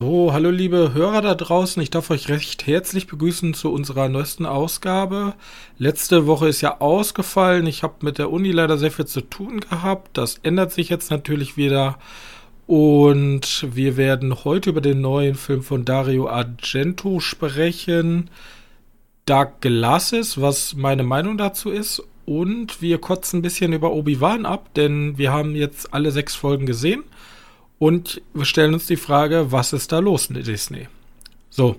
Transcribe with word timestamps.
So, 0.00 0.32
hallo 0.32 0.50
liebe 0.50 0.94
Hörer 0.94 1.22
da 1.22 1.34
draußen. 1.34 1.82
Ich 1.82 1.90
darf 1.90 2.10
euch 2.10 2.28
recht 2.28 2.68
herzlich 2.68 3.08
begrüßen 3.08 3.52
zu 3.52 3.72
unserer 3.72 4.08
neuesten 4.08 4.46
Ausgabe. 4.46 5.34
Letzte 5.76 6.28
Woche 6.28 6.46
ist 6.46 6.60
ja 6.60 6.80
ausgefallen. 6.80 7.66
Ich 7.66 7.82
habe 7.82 7.94
mit 8.02 8.18
der 8.18 8.30
Uni 8.30 8.52
leider 8.52 8.78
sehr 8.78 8.92
viel 8.92 9.06
zu 9.06 9.22
tun 9.22 9.58
gehabt. 9.58 10.16
Das 10.16 10.38
ändert 10.44 10.70
sich 10.70 10.88
jetzt 10.88 11.10
natürlich 11.10 11.56
wieder. 11.56 11.98
Und 12.68 13.66
wir 13.74 13.96
werden 13.96 14.44
heute 14.44 14.70
über 14.70 14.80
den 14.80 15.00
neuen 15.00 15.34
Film 15.34 15.64
von 15.64 15.84
Dario 15.84 16.28
Argento 16.28 17.18
sprechen. 17.18 18.30
Dark 19.24 19.60
Glasses, 19.62 20.40
was 20.40 20.76
meine 20.76 21.02
Meinung 21.02 21.38
dazu 21.38 21.70
ist. 21.70 22.04
Und 22.24 22.80
wir 22.80 22.98
kotzen 22.98 23.40
ein 23.40 23.42
bisschen 23.42 23.72
über 23.72 23.92
Obi-Wan 23.92 24.46
ab, 24.46 24.72
denn 24.74 25.18
wir 25.18 25.32
haben 25.32 25.56
jetzt 25.56 25.92
alle 25.92 26.12
sechs 26.12 26.36
Folgen 26.36 26.66
gesehen. 26.66 27.02
Und 27.78 28.20
wir 28.34 28.44
stellen 28.44 28.74
uns 28.74 28.86
die 28.86 28.96
Frage, 28.96 29.52
was 29.52 29.72
ist 29.72 29.92
da 29.92 30.00
los 30.00 30.30
mit 30.30 30.46
Disney? 30.46 30.88
So. 31.50 31.76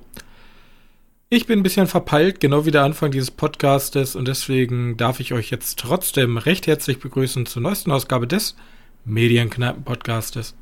Ich 1.32 1.46
bin 1.46 1.60
ein 1.60 1.64
bisschen 1.64 1.86
verpeilt, 1.86 2.40
genau 2.40 2.66
wie 2.66 2.72
der 2.72 2.84
Anfang 2.84 3.12
dieses 3.12 3.30
Podcastes 3.30 4.16
und 4.16 4.28
deswegen 4.28 4.98
darf 4.98 5.20
ich 5.20 5.32
euch 5.32 5.52
jetzt 5.52 5.78
trotzdem 5.78 6.38
recht 6.38 6.66
herzlich 6.66 7.00
begrüßen 7.00 7.46
zur 7.46 7.62
neuesten 7.62 7.92
Ausgabe 7.92 8.26
des 8.26 8.56
Medienkneipen-Podcastes. 9.06 10.56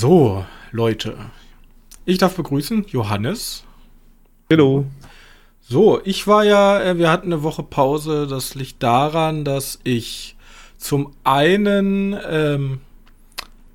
So, 0.00 0.46
Leute. 0.70 1.16
Ich 2.04 2.18
darf 2.18 2.36
begrüßen 2.36 2.86
Johannes. 2.86 3.64
Hallo. 4.48 4.86
So, 5.60 6.00
ich 6.04 6.28
war 6.28 6.44
ja, 6.44 6.80
äh, 6.80 6.98
wir 6.98 7.10
hatten 7.10 7.32
eine 7.32 7.42
Woche 7.42 7.64
Pause. 7.64 8.28
Das 8.28 8.54
liegt 8.54 8.80
daran, 8.80 9.44
dass 9.44 9.80
ich 9.82 10.36
zum 10.76 11.16
einen 11.24 12.16
ähm, 12.30 12.80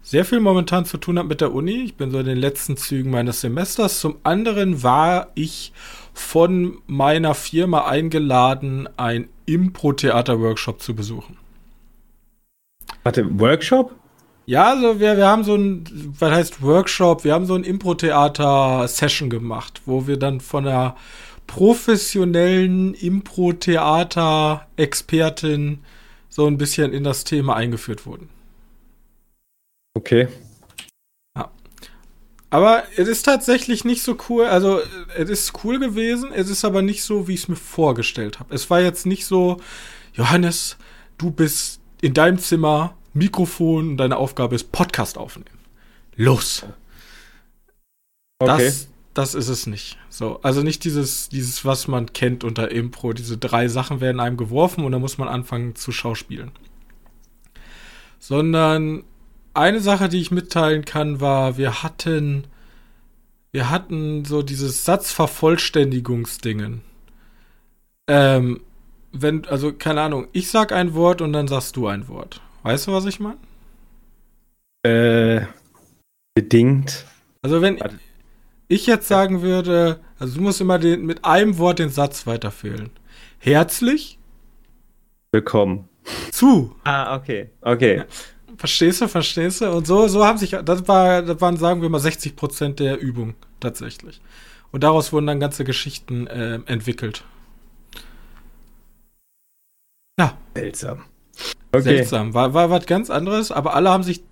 sehr 0.02 0.24
viel 0.24 0.40
momentan 0.40 0.86
zu 0.86 0.96
tun 0.96 1.20
habe 1.20 1.28
mit 1.28 1.42
der 1.42 1.54
Uni. 1.54 1.84
Ich 1.84 1.96
bin 1.96 2.10
so 2.10 2.20
in 2.20 2.26
den 2.26 2.38
letzten 2.38 2.78
Zügen 2.78 3.12
meines 3.12 3.42
Semesters. 3.42 4.00
Zum 4.00 4.16
anderen 4.24 4.82
war 4.82 5.28
ich 5.36 5.74
von 6.14 6.78
meiner 6.88 7.36
Firma 7.36 7.86
eingeladen, 7.86 8.88
ein 8.96 9.28
Impro-Theater-Workshop 9.46 10.82
zu 10.82 10.96
besuchen. 10.96 11.36
Warte, 13.04 13.28
Workshop? 13.38 13.94
Ja, 14.46 14.72
also 14.72 15.00
wir, 15.00 15.16
wir 15.16 15.28
haben 15.28 15.46
so 15.46 15.56
ein, 15.56 15.86
was 16.20 16.32
heißt 16.32 16.62
Workshop, 16.62 17.24
wir 17.24 17.34
haben 17.34 17.46
so 17.46 17.56
ein 17.56 17.64
Impro-Theater-Session 17.64 19.30
gemacht, 19.30 19.82
wo 19.86 20.06
wir 20.06 20.18
dann 20.18 20.42
von 20.42 20.68
einer 20.68 20.98
professionellen 21.48 22.94
Impro-Theater-Expertin 22.94 25.80
so 26.28 26.46
ein 26.48 26.58
bisschen 26.58 26.92
in 26.92 27.06
das 27.06 27.24
Thema 27.24 27.56
eingeführt 27.56 28.06
wurden. 28.06 28.28
Okay. 29.96 30.28
Ja. 31.38 31.50
Aber 32.50 32.84
es 32.98 33.08
ist 33.08 33.24
tatsächlich 33.24 33.86
nicht 33.86 34.04
so 34.04 34.18
cool, 34.28 34.44
also 34.46 34.82
es 35.16 35.30
ist 35.30 35.64
cool 35.64 35.80
gewesen, 35.80 36.34
es 36.34 36.50
ist 36.50 36.66
aber 36.66 36.82
nicht 36.82 37.04
so, 37.04 37.30
wie 37.30 37.36
ich 37.36 37.44
es 37.44 37.48
mir 37.48 37.56
vorgestellt 37.56 38.42
habe. 38.42 38.54
Es 38.54 38.70
war 38.70 38.82
jetzt 38.82 39.06
nicht 39.06 39.26
so, 39.26 39.62
Johannes, 40.14 40.76
du 41.18 41.32
bist 41.32 41.80
in 42.02 42.14
deinem 42.14 42.40
Zimmer 42.40 42.98
Mikrofon 43.14 43.90
und 43.90 43.98
deine 43.98 44.18
Aufgabe 44.18 44.56
ist 44.56 44.72
Podcast 44.72 45.18
aufnehmen. 45.18 45.60
Los. 46.16 46.66
Okay. 48.40 48.66
Das, 48.66 48.88
das 49.14 49.36
ist 49.36 49.50
es 49.50 49.68
nicht. 49.68 49.98
So, 50.10 50.40
also 50.42 50.64
nicht 50.64 50.84
dieses, 50.84 51.30
dieses, 51.30 51.66
was 51.66 51.88
man 51.88 52.14
kennt 52.14 52.44
unter 52.44 52.72
Impro. 52.72 53.14
Diese 53.14 53.38
drei 53.38 53.68
Sachen 53.68 54.02
werden 54.02 54.20
einem 54.20 54.38
geworfen 54.38 54.84
und 54.84 54.92
dann 54.92 55.02
muss 55.02 55.18
man 55.18 55.28
anfangen 55.28 55.76
zu 55.76 55.92
schauspielen. 55.92 56.52
Sondern 58.20 59.04
eine 59.54 59.82
Sache, 59.82 60.10
die 60.10 60.20
ich 60.20 60.32
mitteilen 60.32 60.86
kann, 60.86 61.22
war, 61.22 61.58
wir 61.58 61.84
hatten, 61.84 62.46
wir 63.52 63.70
hatten 63.70 64.26
so 64.26 64.42
dieses 64.42 64.84
Satzvervollständigungsdingen. 64.86 66.82
Ähm, 68.08 68.62
wenn, 69.12 69.46
also 69.46 69.72
keine 69.72 70.02
Ahnung, 70.02 70.28
ich 70.32 70.50
sag 70.50 70.72
ein 70.72 70.96
Wort 70.96 71.22
und 71.22 71.34
dann 71.34 71.48
sagst 71.48 71.76
du 71.76 71.88
ein 71.88 72.08
Wort. 72.08 72.42
Weißt 72.64 72.88
du, 72.88 72.94
was 72.94 73.06
ich 73.06 73.20
meine? 73.20 73.38
Äh, 74.84 75.46
bedingt. 76.34 77.06
Also 77.42 77.62
wenn 77.62 77.80
Warte. 77.80 78.00
ich 78.70 78.88
jetzt 78.88 79.08
sagen 79.10 79.42
würde, 79.42 80.00
also 80.18 80.38
du 80.38 80.42
musst 80.42 80.62
immer 80.62 80.80
den, 80.80 81.06
mit 81.06 81.26
einem 81.26 81.58
Wort 81.58 81.80
den 81.80 81.90
Satz 81.90 82.26
weiterführen. 82.26 82.90
Herzlich. 83.38 84.18
Willkommen. 85.34 85.90
Zu. 86.32 86.74
Ah, 86.86 87.18
okay. 87.18 87.50
Okay. 87.62 88.04
Verstehst 88.58 89.02
du, 89.02 89.10
verstehst 89.10 89.60
du? 89.60 89.70
Und 89.70 89.86
so, 89.86 90.08
so 90.08 90.26
haben 90.26 90.38
sich, 90.38 90.52
das 90.52 90.88
war, 90.88 91.22
das 91.22 91.42
waren, 91.42 91.58
sagen 91.58 91.82
wir 91.82 91.90
mal, 91.90 92.00
60 92.00 92.38
Prozent 92.38 92.80
der 92.80 92.98
Übung 92.98 93.36
tatsächlich. 93.60 94.22
Und 94.72 94.86
daraus 94.86 95.12
wurden 95.12 95.28
dann 95.28 95.42
ganze 95.42 95.66
Geschichten 95.66 96.28
äh, 96.28 96.60
entwickelt. 96.66 97.26
Ja. 100.18 100.38
Seltsam. 100.56 101.04
Okay. 101.72 101.82
Seltsam. 101.82 102.34
War, 102.34 102.54
war 102.54 102.70
was 102.70 102.86
ganz 102.86 103.10
anderes, 103.10 103.52
aber 103.52 103.76
alle 103.76 103.90
haben 103.90 104.04
sich, 104.04 104.24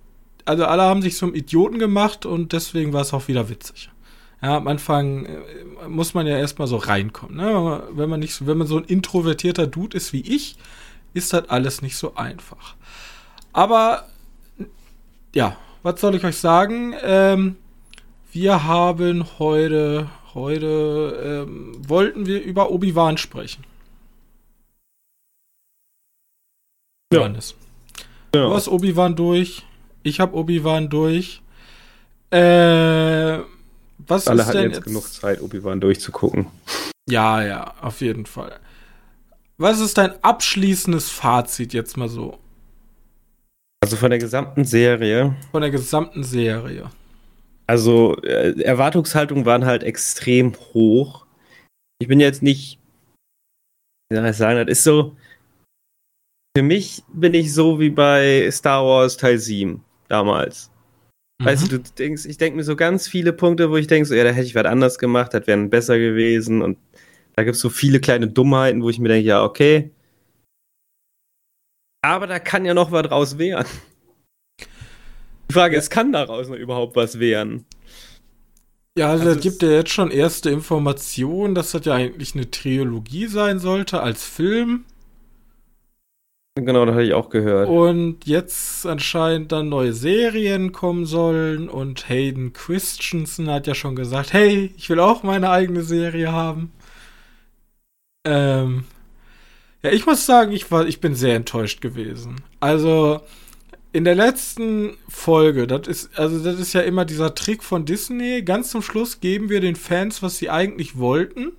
also 0.44 0.64
alle 0.64 0.82
haben 0.82 1.02
sich 1.02 1.16
zum 1.16 1.34
Idioten 1.34 1.78
gemacht 1.78 2.24
und 2.24 2.52
deswegen 2.52 2.92
war 2.92 3.02
es 3.02 3.12
auch 3.12 3.28
wieder 3.28 3.48
witzig. 3.48 3.90
Ja, 4.42 4.56
am 4.56 4.68
Anfang 4.68 5.26
äh, 5.26 5.38
muss 5.88 6.14
man 6.14 6.26
ja 6.26 6.36
erstmal 6.36 6.68
so 6.68 6.76
reinkommen. 6.76 7.36
Ne? 7.36 7.82
Wenn 7.92 8.08
man 8.08 8.20
nicht 8.20 8.34
so, 8.34 8.46
wenn 8.46 8.58
man 8.58 8.66
so 8.66 8.76
ein 8.76 8.84
introvertierter 8.84 9.66
Dude 9.66 9.96
ist 9.96 10.12
wie 10.12 10.20
ich, 10.20 10.56
ist 11.14 11.32
das 11.32 11.48
alles 11.48 11.82
nicht 11.82 11.96
so 11.96 12.14
einfach. 12.14 12.74
Aber 13.52 14.06
ja, 15.34 15.56
was 15.82 16.00
soll 16.00 16.14
ich 16.14 16.24
euch 16.24 16.38
sagen? 16.38 16.94
Ähm, 17.02 17.56
wir 18.32 18.64
haben 18.64 19.26
heute, 19.38 20.08
heute 20.34 21.46
ähm, 21.46 21.72
wollten 21.86 22.26
wir 22.26 22.42
über 22.42 22.70
Obi-Wan 22.70 23.18
sprechen. 23.18 23.64
Johannes. 27.12 27.54
Ja. 28.34 28.46
Du 28.46 28.54
hast 28.54 28.68
Obi-Wan 28.68 29.16
durch. 29.16 29.64
Ich 30.02 30.20
habe 30.20 30.36
Obi-Wan 30.36 30.88
durch. 30.88 31.42
Äh, 32.30 33.38
was 33.98 34.26
Alle 34.26 34.46
hatten 34.46 34.62
jetzt, 34.62 34.76
jetzt 34.76 34.84
genug 34.84 35.12
Zeit, 35.12 35.40
Obi-Wan 35.42 35.80
durchzugucken. 35.80 36.46
Ja, 37.08 37.42
ja, 37.42 37.74
auf 37.80 38.00
jeden 38.00 38.26
Fall. 38.26 38.58
Was 39.58 39.80
ist 39.80 39.98
dein 39.98 40.12
abschließendes 40.24 41.10
Fazit 41.10 41.72
jetzt 41.72 41.96
mal 41.96 42.08
so? 42.08 42.38
Also 43.82 43.96
von 43.96 44.10
der 44.10 44.18
gesamten 44.18 44.64
Serie. 44.64 45.34
Von 45.50 45.62
der 45.62 45.70
gesamten 45.70 46.24
Serie. 46.24 46.90
Also 47.66 48.16
äh, 48.22 48.60
Erwartungshaltungen 48.62 49.44
waren 49.44 49.64
halt 49.64 49.82
extrem 49.82 50.54
hoch. 50.72 51.26
Ich 51.98 52.08
bin 52.08 52.20
jetzt 52.20 52.42
nicht, 52.42 52.78
wie 54.08 54.16
soll 54.16 54.26
ich 54.26 54.36
sagen, 54.36 54.66
das 54.66 54.78
ist 54.78 54.84
so, 54.84 55.16
für 56.56 56.62
mich 56.62 57.02
bin 57.12 57.34
ich 57.34 57.54
so 57.54 57.80
wie 57.80 57.90
bei 57.90 58.48
Star 58.50 58.84
Wars 58.84 59.16
Teil 59.16 59.38
7 59.38 59.82
damals. 60.08 60.70
Mhm. 61.40 61.46
Weißt 61.46 61.64
du, 61.64 61.78
du 61.78 61.90
denkst, 61.98 62.26
ich 62.26 62.36
denke 62.36 62.56
mir 62.56 62.64
so 62.64 62.76
ganz 62.76 63.08
viele 63.08 63.32
Punkte, 63.32 63.70
wo 63.70 63.76
ich 63.76 63.86
denke, 63.86 64.06
so, 64.06 64.14
ja, 64.14 64.24
da 64.24 64.30
hätte 64.30 64.46
ich 64.46 64.54
was 64.54 64.64
anders 64.64 64.98
gemacht, 64.98 65.32
das 65.32 65.46
wäre 65.46 65.66
besser 65.66 65.98
gewesen. 65.98 66.62
Und 66.62 66.78
da 67.34 67.44
gibt 67.44 67.56
es 67.56 67.62
so 67.62 67.70
viele 67.70 68.00
kleine 68.00 68.28
Dummheiten, 68.28 68.82
wo 68.82 68.90
ich 68.90 68.98
mir 68.98 69.08
denke, 69.08 69.26
ja, 69.26 69.42
okay. 69.42 69.90
Aber 72.04 72.26
da 72.26 72.38
kann 72.38 72.64
ja 72.64 72.74
noch 72.74 72.92
was 72.92 73.06
draus 73.06 73.38
werden. 73.38 73.68
Die 75.48 75.54
Frage 75.54 75.76
ist, 75.76 75.90
kann 75.90 76.12
daraus 76.12 76.48
noch 76.48 76.56
überhaupt 76.56 76.96
was 76.96 77.18
werden? 77.18 77.64
Ja, 78.98 79.10
also, 79.10 79.24
also 79.24 79.38
es 79.38 79.42
gibt 79.42 79.62
ja 79.62 79.70
jetzt 79.70 79.90
schon 79.90 80.10
erste 80.10 80.50
Informationen, 80.50 81.54
dass 81.54 81.70
das 81.70 81.86
ja 81.86 81.94
eigentlich 81.94 82.34
eine 82.34 82.50
Trilogie 82.50 83.26
sein 83.26 83.58
sollte 83.58 84.02
als 84.02 84.24
Film. 84.24 84.84
Genau, 86.54 86.84
das 86.84 86.94
hatte 86.94 87.04
ich 87.04 87.14
auch 87.14 87.30
gehört. 87.30 87.68
Und 87.68 88.26
jetzt 88.26 88.86
anscheinend 88.86 89.52
dann 89.52 89.70
neue 89.70 89.94
Serien 89.94 90.72
kommen 90.72 91.06
sollen 91.06 91.70
und 91.70 92.08
Hayden 92.10 92.52
Christensen 92.52 93.50
hat 93.50 93.66
ja 93.66 93.74
schon 93.74 93.96
gesagt, 93.96 94.34
hey, 94.34 94.70
ich 94.76 94.90
will 94.90 95.00
auch 95.00 95.22
meine 95.22 95.48
eigene 95.48 95.82
Serie 95.82 96.30
haben. 96.30 96.72
Ähm, 98.26 98.84
ja, 99.82 99.90
ich 99.90 100.04
muss 100.04 100.26
sagen, 100.26 100.52
ich 100.52 100.70
war, 100.70 100.86
ich 100.86 101.00
bin 101.00 101.14
sehr 101.14 101.36
enttäuscht 101.36 101.80
gewesen. 101.80 102.36
Also 102.60 103.22
in 103.94 104.04
der 104.04 104.14
letzten 104.14 104.96
Folge, 105.08 105.66
das 105.66 105.88
ist, 105.88 106.18
also 106.18 106.42
das 106.44 106.60
ist 106.60 106.74
ja 106.74 106.82
immer 106.82 107.06
dieser 107.06 107.34
Trick 107.34 107.62
von 107.62 107.86
Disney. 107.86 108.42
Ganz 108.42 108.70
zum 108.70 108.82
Schluss 108.82 109.20
geben 109.20 109.48
wir 109.48 109.62
den 109.62 109.76
Fans, 109.76 110.22
was 110.22 110.36
sie 110.36 110.50
eigentlich 110.50 110.98
wollten. 110.98 111.52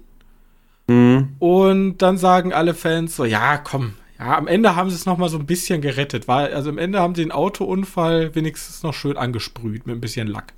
Mhm. 0.88 1.36
Und 1.40 1.98
dann 1.98 2.20
sagen 2.20 2.54
alle 2.54 2.76
Fans 2.76 3.16
so, 3.16 3.26
ja, 3.26 3.58
komm, 3.58 3.94
ja, 4.20 4.38
am 4.38 4.48
Ende 4.48 4.76
haben 4.76 4.90
sie 4.90 4.96
es 4.96 5.06
noch 5.06 5.18
mal 5.18 5.30
so 5.30 5.38
ein 5.38 5.46
bisschen 5.46 5.82
gerettet. 5.82 6.28
Weil, 6.28 6.54
also 6.54 6.70
am 6.70 6.78
Ende 6.78 7.00
haben 7.00 7.16
sie 7.16 7.24
den 7.24 7.32
Autounfall 7.32 8.36
wenigstens 8.36 8.84
noch 8.84 8.94
schön 8.94 9.18
angesprüht 9.18 9.86
mit 9.88 9.96
ein 9.96 10.02
bisschen 10.02 10.28
Lack. 10.28 10.54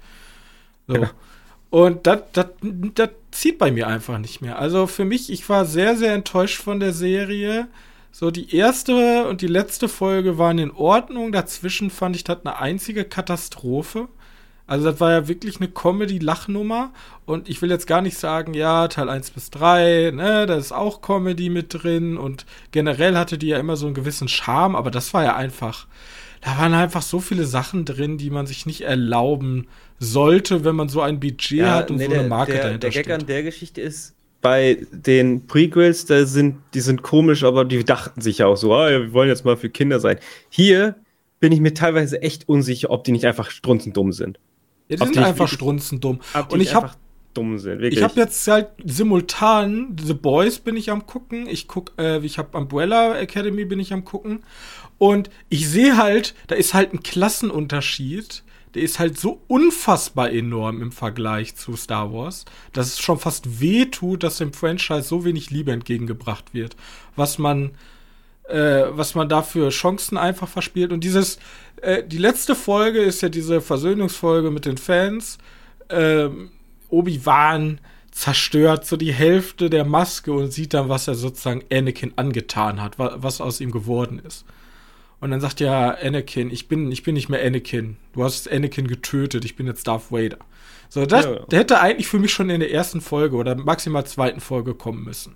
So. 0.87 0.95
Ja. 0.95 1.11
Und 1.69 2.07
das 2.07 3.09
zieht 3.31 3.57
bei 3.57 3.71
mir 3.71 3.87
einfach 3.87 4.17
nicht 4.17 4.41
mehr. 4.41 4.59
Also 4.59 4.87
für 4.87 5.03
mich, 5.03 5.29
ich 5.29 5.49
war 5.49 5.65
sehr, 5.65 5.97
sehr 5.97 6.13
enttäuscht 6.13 6.61
von 6.61 6.79
der 6.79 6.93
Serie. 6.93 7.67
So, 8.11 8.31
die 8.31 8.55
erste 8.55 9.27
und 9.27 9.41
die 9.41 9.47
letzte 9.47 9.89
Folge 9.89 10.37
waren 10.37 10.57
in 10.57 10.71
Ordnung. 10.71 11.33
Dazwischen 11.33 11.89
fand 11.89 12.15
ich 12.15 12.23
das 12.23 12.45
eine 12.45 12.59
einzige 12.59 13.03
Katastrophe. 13.03 14.07
Also, 14.67 14.89
das 14.89 14.99
war 14.99 15.11
ja 15.11 15.27
wirklich 15.27 15.57
eine 15.57 15.69
Comedy-Lachnummer. 15.69 16.91
Und 17.25 17.49
ich 17.49 17.61
will 17.61 17.69
jetzt 17.69 17.87
gar 17.87 18.01
nicht 18.01 18.17
sagen, 18.17 18.53
ja, 18.53 18.87
Teil 18.87 19.09
1 19.09 19.31
bis 19.31 19.51
3, 19.51 20.11
ne, 20.13 20.45
da 20.45 20.55
ist 20.55 20.71
auch 20.71 21.01
Comedy 21.01 21.49
mit 21.49 21.67
drin. 21.69 22.17
Und 22.17 22.45
generell 22.71 23.15
hatte 23.17 23.37
die 23.37 23.47
ja 23.47 23.59
immer 23.59 23.75
so 23.75 23.85
einen 23.85 23.95
gewissen 23.95 24.27
Charme, 24.27 24.75
aber 24.75 24.91
das 24.91 25.13
war 25.13 25.23
ja 25.23 25.35
einfach, 25.35 25.87
da 26.41 26.57
waren 26.57 26.73
einfach 26.73 27.01
so 27.01 27.19
viele 27.19 27.45
Sachen 27.45 27.85
drin, 27.85 28.17
die 28.17 28.29
man 28.29 28.47
sich 28.47 28.65
nicht 28.65 28.81
erlauben 28.81 29.67
sollte, 29.99 30.63
wenn 30.63 30.75
man 30.75 30.89
so 30.89 31.01
ein 31.01 31.19
Budget 31.19 31.59
ja, 31.59 31.75
hat 31.75 31.91
und 31.91 31.97
nee, 31.97 32.05
so 32.05 32.13
eine 32.13 32.27
Marke 32.27 32.53
der, 32.53 32.63
dahinter 32.63 32.79
Der 32.79 32.91
Gag 32.91 33.05
steht. 33.05 33.21
an 33.21 33.25
der 33.25 33.43
Geschichte 33.43 33.81
ist, 33.81 34.15
bei 34.45 34.85
den 34.91 35.47
Prequels, 35.47 36.05
da 36.05 36.23
sind, 36.27 36.57
die 36.75 36.81
sind 36.81 37.01
komisch, 37.01 37.43
aber 37.43 37.65
die 37.65 37.83
dachten 37.83 38.21
sich 38.21 38.37
ja 38.37 38.45
auch 38.45 38.57
so, 38.57 38.75
ah, 38.75 38.91
wir 38.91 39.11
wollen 39.11 39.27
jetzt 39.27 39.43
mal 39.43 39.57
für 39.57 39.71
Kinder 39.71 39.99
sein. 39.99 40.19
Hier 40.49 40.93
bin 41.39 41.51
ich 41.51 41.59
mir 41.61 41.73
teilweise 41.73 42.21
echt 42.21 42.47
unsicher, 42.47 42.91
ob 42.91 43.03
die 43.05 43.11
nicht 43.11 43.25
einfach 43.25 43.49
strunzendumm 43.49 44.11
sind. 44.11 44.37
Ja, 44.87 44.97
die 44.97 45.01
ob 45.01 45.07
sind 45.07 45.15
die 45.15 45.19
einfach 45.19 45.47
strunzendumm. 45.47 46.19
Und 46.49 46.61
ich 46.61 46.75
habe 46.75 46.91
dumm 47.35 47.57
sind. 47.59 47.81
Wirklich. 47.81 47.99
Ich 47.99 48.03
habe 48.03 48.19
jetzt 48.19 48.47
halt 48.47 48.69
simultan 48.83 49.95
The 50.01 50.13
Boys 50.13 50.59
bin 50.59 50.75
ich 50.77 50.89
am 50.89 51.05
gucken. 51.05 51.47
Ich 51.47 51.67
guck, 51.67 51.93
äh, 51.97 52.19
ich 52.19 52.37
habe 52.37 52.57
Umbrella 52.57 53.17
Academy 53.17 53.65
bin 53.65 53.79
ich 53.79 53.93
am 53.93 54.05
gucken 54.05 54.43
und 54.97 55.29
ich 55.49 55.69
sehe 55.69 55.97
halt, 55.97 56.33
da 56.47 56.55
ist 56.55 56.73
halt 56.73 56.93
ein 56.93 57.03
Klassenunterschied. 57.03 58.43
Der 58.73 58.83
ist 58.83 58.99
halt 58.99 59.17
so 59.17 59.41
unfassbar 59.47 60.31
enorm 60.31 60.81
im 60.81 60.91
Vergleich 60.91 61.55
zu 61.55 61.77
Star 61.77 62.11
Wars, 62.11 62.43
dass 62.73 62.87
es 62.87 62.99
schon 62.99 63.17
fast 63.19 63.61
weh 63.61 63.85
tut, 63.85 64.21
dass 64.23 64.37
dem 64.37 64.51
Franchise 64.51 65.03
so 65.03 65.23
wenig 65.23 65.49
Liebe 65.49 65.71
entgegengebracht 65.71 66.53
wird. 66.53 66.75
Was 67.15 67.37
man, 67.37 67.71
äh, 68.49 68.83
was 68.89 69.15
man 69.15 69.29
dafür 69.29 69.69
Chancen 69.69 70.17
einfach 70.17 70.49
verspielt. 70.49 70.91
Und 70.91 71.05
dieses, 71.05 71.39
äh, 71.85 72.07
die 72.07 72.17
letzte 72.17 72.55
Folge 72.55 72.99
ist 72.99 73.21
ja 73.21 73.29
diese 73.29 73.61
Versöhnungsfolge 73.61 74.51
mit 74.51 74.65
den 74.65 74.77
Fans. 74.77 75.37
Ähm, 75.89 76.49
Obi-Wan 76.89 77.79
zerstört 78.11 78.85
so 78.85 78.97
die 78.97 79.13
Hälfte 79.13 79.69
der 79.69 79.85
Maske 79.85 80.31
und 80.31 80.51
sieht 80.51 80.73
dann, 80.73 80.89
was 80.89 81.07
er 81.07 81.15
sozusagen 81.15 81.63
Anakin 81.71 82.13
angetan 82.15 82.81
hat, 82.81 82.97
was 82.97 83.41
aus 83.41 83.59
ihm 83.59 83.71
geworden 83.71 84.21
ist. 84.25 84.45
Und 85.19 85.31
dann 85.31 85.41
sagt 85.41 85.59
ja 85.59 85.91
Anakin, 85.91 86.49
ich 86.49 86.67
bin, 86.67 86.91
ich 86.91 87.03
bin 87.03 87.13
nicht 87.13 87.29
mehr 87.29 87.45
Anakin. 87.45 87.97
Du 88.13 88.23
hast 88.23 88.51
Anakin 88.51 88.87
getötet, 88.87 89.43
ich 89.45 89.55
bin 89.55 89.67
jetzt 89.67 89.87
Darth 89.87 90.11
Vader. 90.11 90.37
So, 90.89 91.05
das, 91.05 91.25
ja, 91.25 91.33
ja. 91.33 91.45
hätte 91.51 91.79
eigentlich 91.79 92.07
für 92.07 92.19
mich 92.19 92.31
schon 92.31 92.49
in 92.49 92.59
der 92.61 92.71
ersten 92.71 93.01
Folge 93.01 93.35
oder 93.35 93.55
maximal 93.55 94.05
zweiten 94.05 94.39
Folge 94.39 94.75
kommen 94.75 95.03
müssen. 95.03 95.35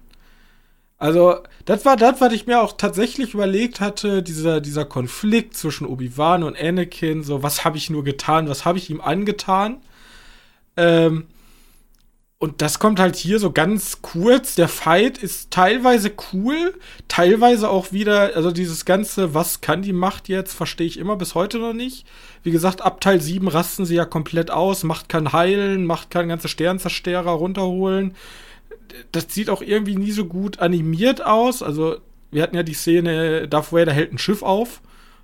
Also, 0.99 1.37
das 1.65 1.85
war 1.85 1.95
das, 1.95 2.19
was 2.19 2.33
ich 2.33 2.45
mir 2.45 2.61
auch 2.61 2.73
tatsächlich 2.73 3.33
überlegt 3.33 3.79
hatte, 3.79 4.21
dieser, 4.21 4.59
dieser 4.59 4.83
Konflikt 4.83 5.55
zwischen 5.55 5.87
Obi-Wan 5.87 6.43
und 6.43 6.59
Anakin, 6.59 7.23
so, 7.23 7.41
was 7.41 7.63
habe 7.63 7.77
ich 7.77 7.89
nur 7.89 8.03
getan, 8.03 8.49
was 8.49 8.65
habe 8.65 8.77
ich 8.77 8.89
ihm 8.89 8.99
angetan? 8.99 9.77
Ähm, 10.75 11.27
und 12.37 12.61
das 12.61 12.79
kommt 12.79 13.01
halt 13.01 13.17
hier 13.17 13.37
so 13.37 13.51
ganz 13.51 14.01
kurz. 14.01 14.55
Der 14.55 14.69
Fight 14.69 15.17
ist 15.17 15.51
teilweise 15.51 16.11
cool, 16.33 16.73
teilweise 17.09 17.69
auch 17.69 17.91
wieder, 17.91 18.35
also 18.35 18.51
dieses 18.51 18.85
ganze, 18.85 19.33
was 19.33 19.59
kann 19.59 19.81
die 19.81 19.93
Macht 19.93 20.29
jetzt, 20.29 20.53
verstehe 20.53 20.87
ich 20.87 20.97
immer 20.97 21.17
bis 21.17 21.35
heute 21.35 21.59
noch 21.59 21.73
nicht. 21.73 22.05
Wie 22.43 22.51
gesagt, 22.51 22.81
ab 22.81 23.01
Teil 23.01 23.19
7 23.21 23.47
rasten 23.49 23.85
sie 23.85 23.95
ja 23.95 24.05
komplett 24.05 24.51
aus. 24.51 24.83
Macht 24.83 25.09
kann 25.09 25.33
heilen, 25.33 25.85
Macht 25.85 26.11
kann 26.11 26.29
ganze 26.29 26.47
Sternzerstörer 26.47 27.31
runterholen. 27.31 28.15
Das 29.11 29.27
sieht 29.29 29.49
auch 29.49 29.61
irgendwie 29.61 29.95
nie 29.95 30.11
so 30.11 30.25
gut 30.25 30.59
animiert 30.59 31.25
aus. 31.25 31.63
Also, 31.63 31.97
wir 32.31 32.41
hatten 32.41 32.55
ja 32.55 32.63
die 32.63 32.73
Szene, 32.73 33.47
Darth 33.47 33.71
Vader 33.71 33.93
hält 33.93 34.13
ein 34.13 34.17
Schiff 34.17 34.43
auf. 34.43 34.81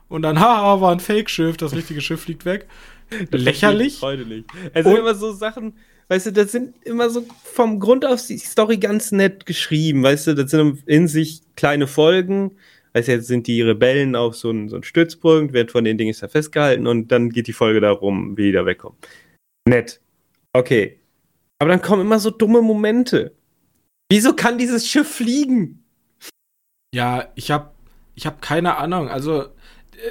Und 0.07 0.21
dann, 0.21 0.39
haha, 0.41 0.81
war 0.81 0.91
ein 0.91 1.00
Fake-Schiff, 1.00 1.57
das 1.57 1.73
richtige 1.75 2.01
Schiff 2.01 2.21
fliegt 2.21 2.45
weg. 2.45 2.67
Lächerlich. 3.31 4.01
Nicht. 4.01 4.45
Es 4.73 4.85
sind 4.85 4.97
immer 4.97 5.15
so 5.15 5.31
Sachen, 5.31 5.73
weißt 6.09 6.27
du, 6.27 6.31
das 6.33 6.51
sind 6.51 6.75
immer 6.85 7.09
so 7.09 7.25
vom 7.44 7.79
Grund 7.79 8.06
auf 8.06 8.25
die 8.25 8.38
Story 8.38 8.77
ganz 8.77 9.12
nett 9.12 9.45
geschrieben, 9.45 10.03
weißt 10.03 10.27
du, 10.27 10.33
das 10.33 10.51
sind 10.51 10.79
in 10.85 11.07
sich 11.07 11.41
kleine 11.56 11.88
Folgen. 11.88 12.57
Weißt 12.94 13.09
du, 13.09 13.12
jetzt 13.12 13.27
sind 13.27 13.47
die 13.47 13.62
Rebellen 13.62 14.15
auf 14.15 14.38
so 14.38 14.50
einem 14.50 14.69
so 14.69 14.81
Stützpunkt, 14.81 15.51
wird 15.51 15.69
von 15.69 15.83
den 15.83 15.97
Dingen 15.97 16.15
da 16.17 16.29
festgehalten 16.29 16.88
und 16.88 17.12
dann 17.12 17.29
geht 17.29 17.47
die 17.47 17.53
Folge 17.53 17.81
darum, 17.81 18.38
wie 18.38 18.44
die 18.44 18.51
da 18.53 18.65
wegkommen. 18.65 18.97
Nett. 19.67 20.00
Okay. 20.53 20.97
Aber 21.59 21.71
dann 21.71 21.81
kommen 21.81 22.03
immer 22.03 22.19
so 22.19 22.29
dumme 22.29 22.62
Momente. 22.62 23.33
Wieso 24.10 24.34
kann 24.34 24.57
dieses 24.57 24.88
Schiff 24.88 25.16
fliegen? 25.16 25.84
Ja, 26.94 27.28
ich 27.36 27.52
hab, 27.52 27.75
ich 28.16 28.25
hab 28.25 28.42
keine 28.42 28.78
Ahnung. 28.78 29.10
Also, 29.10 29.46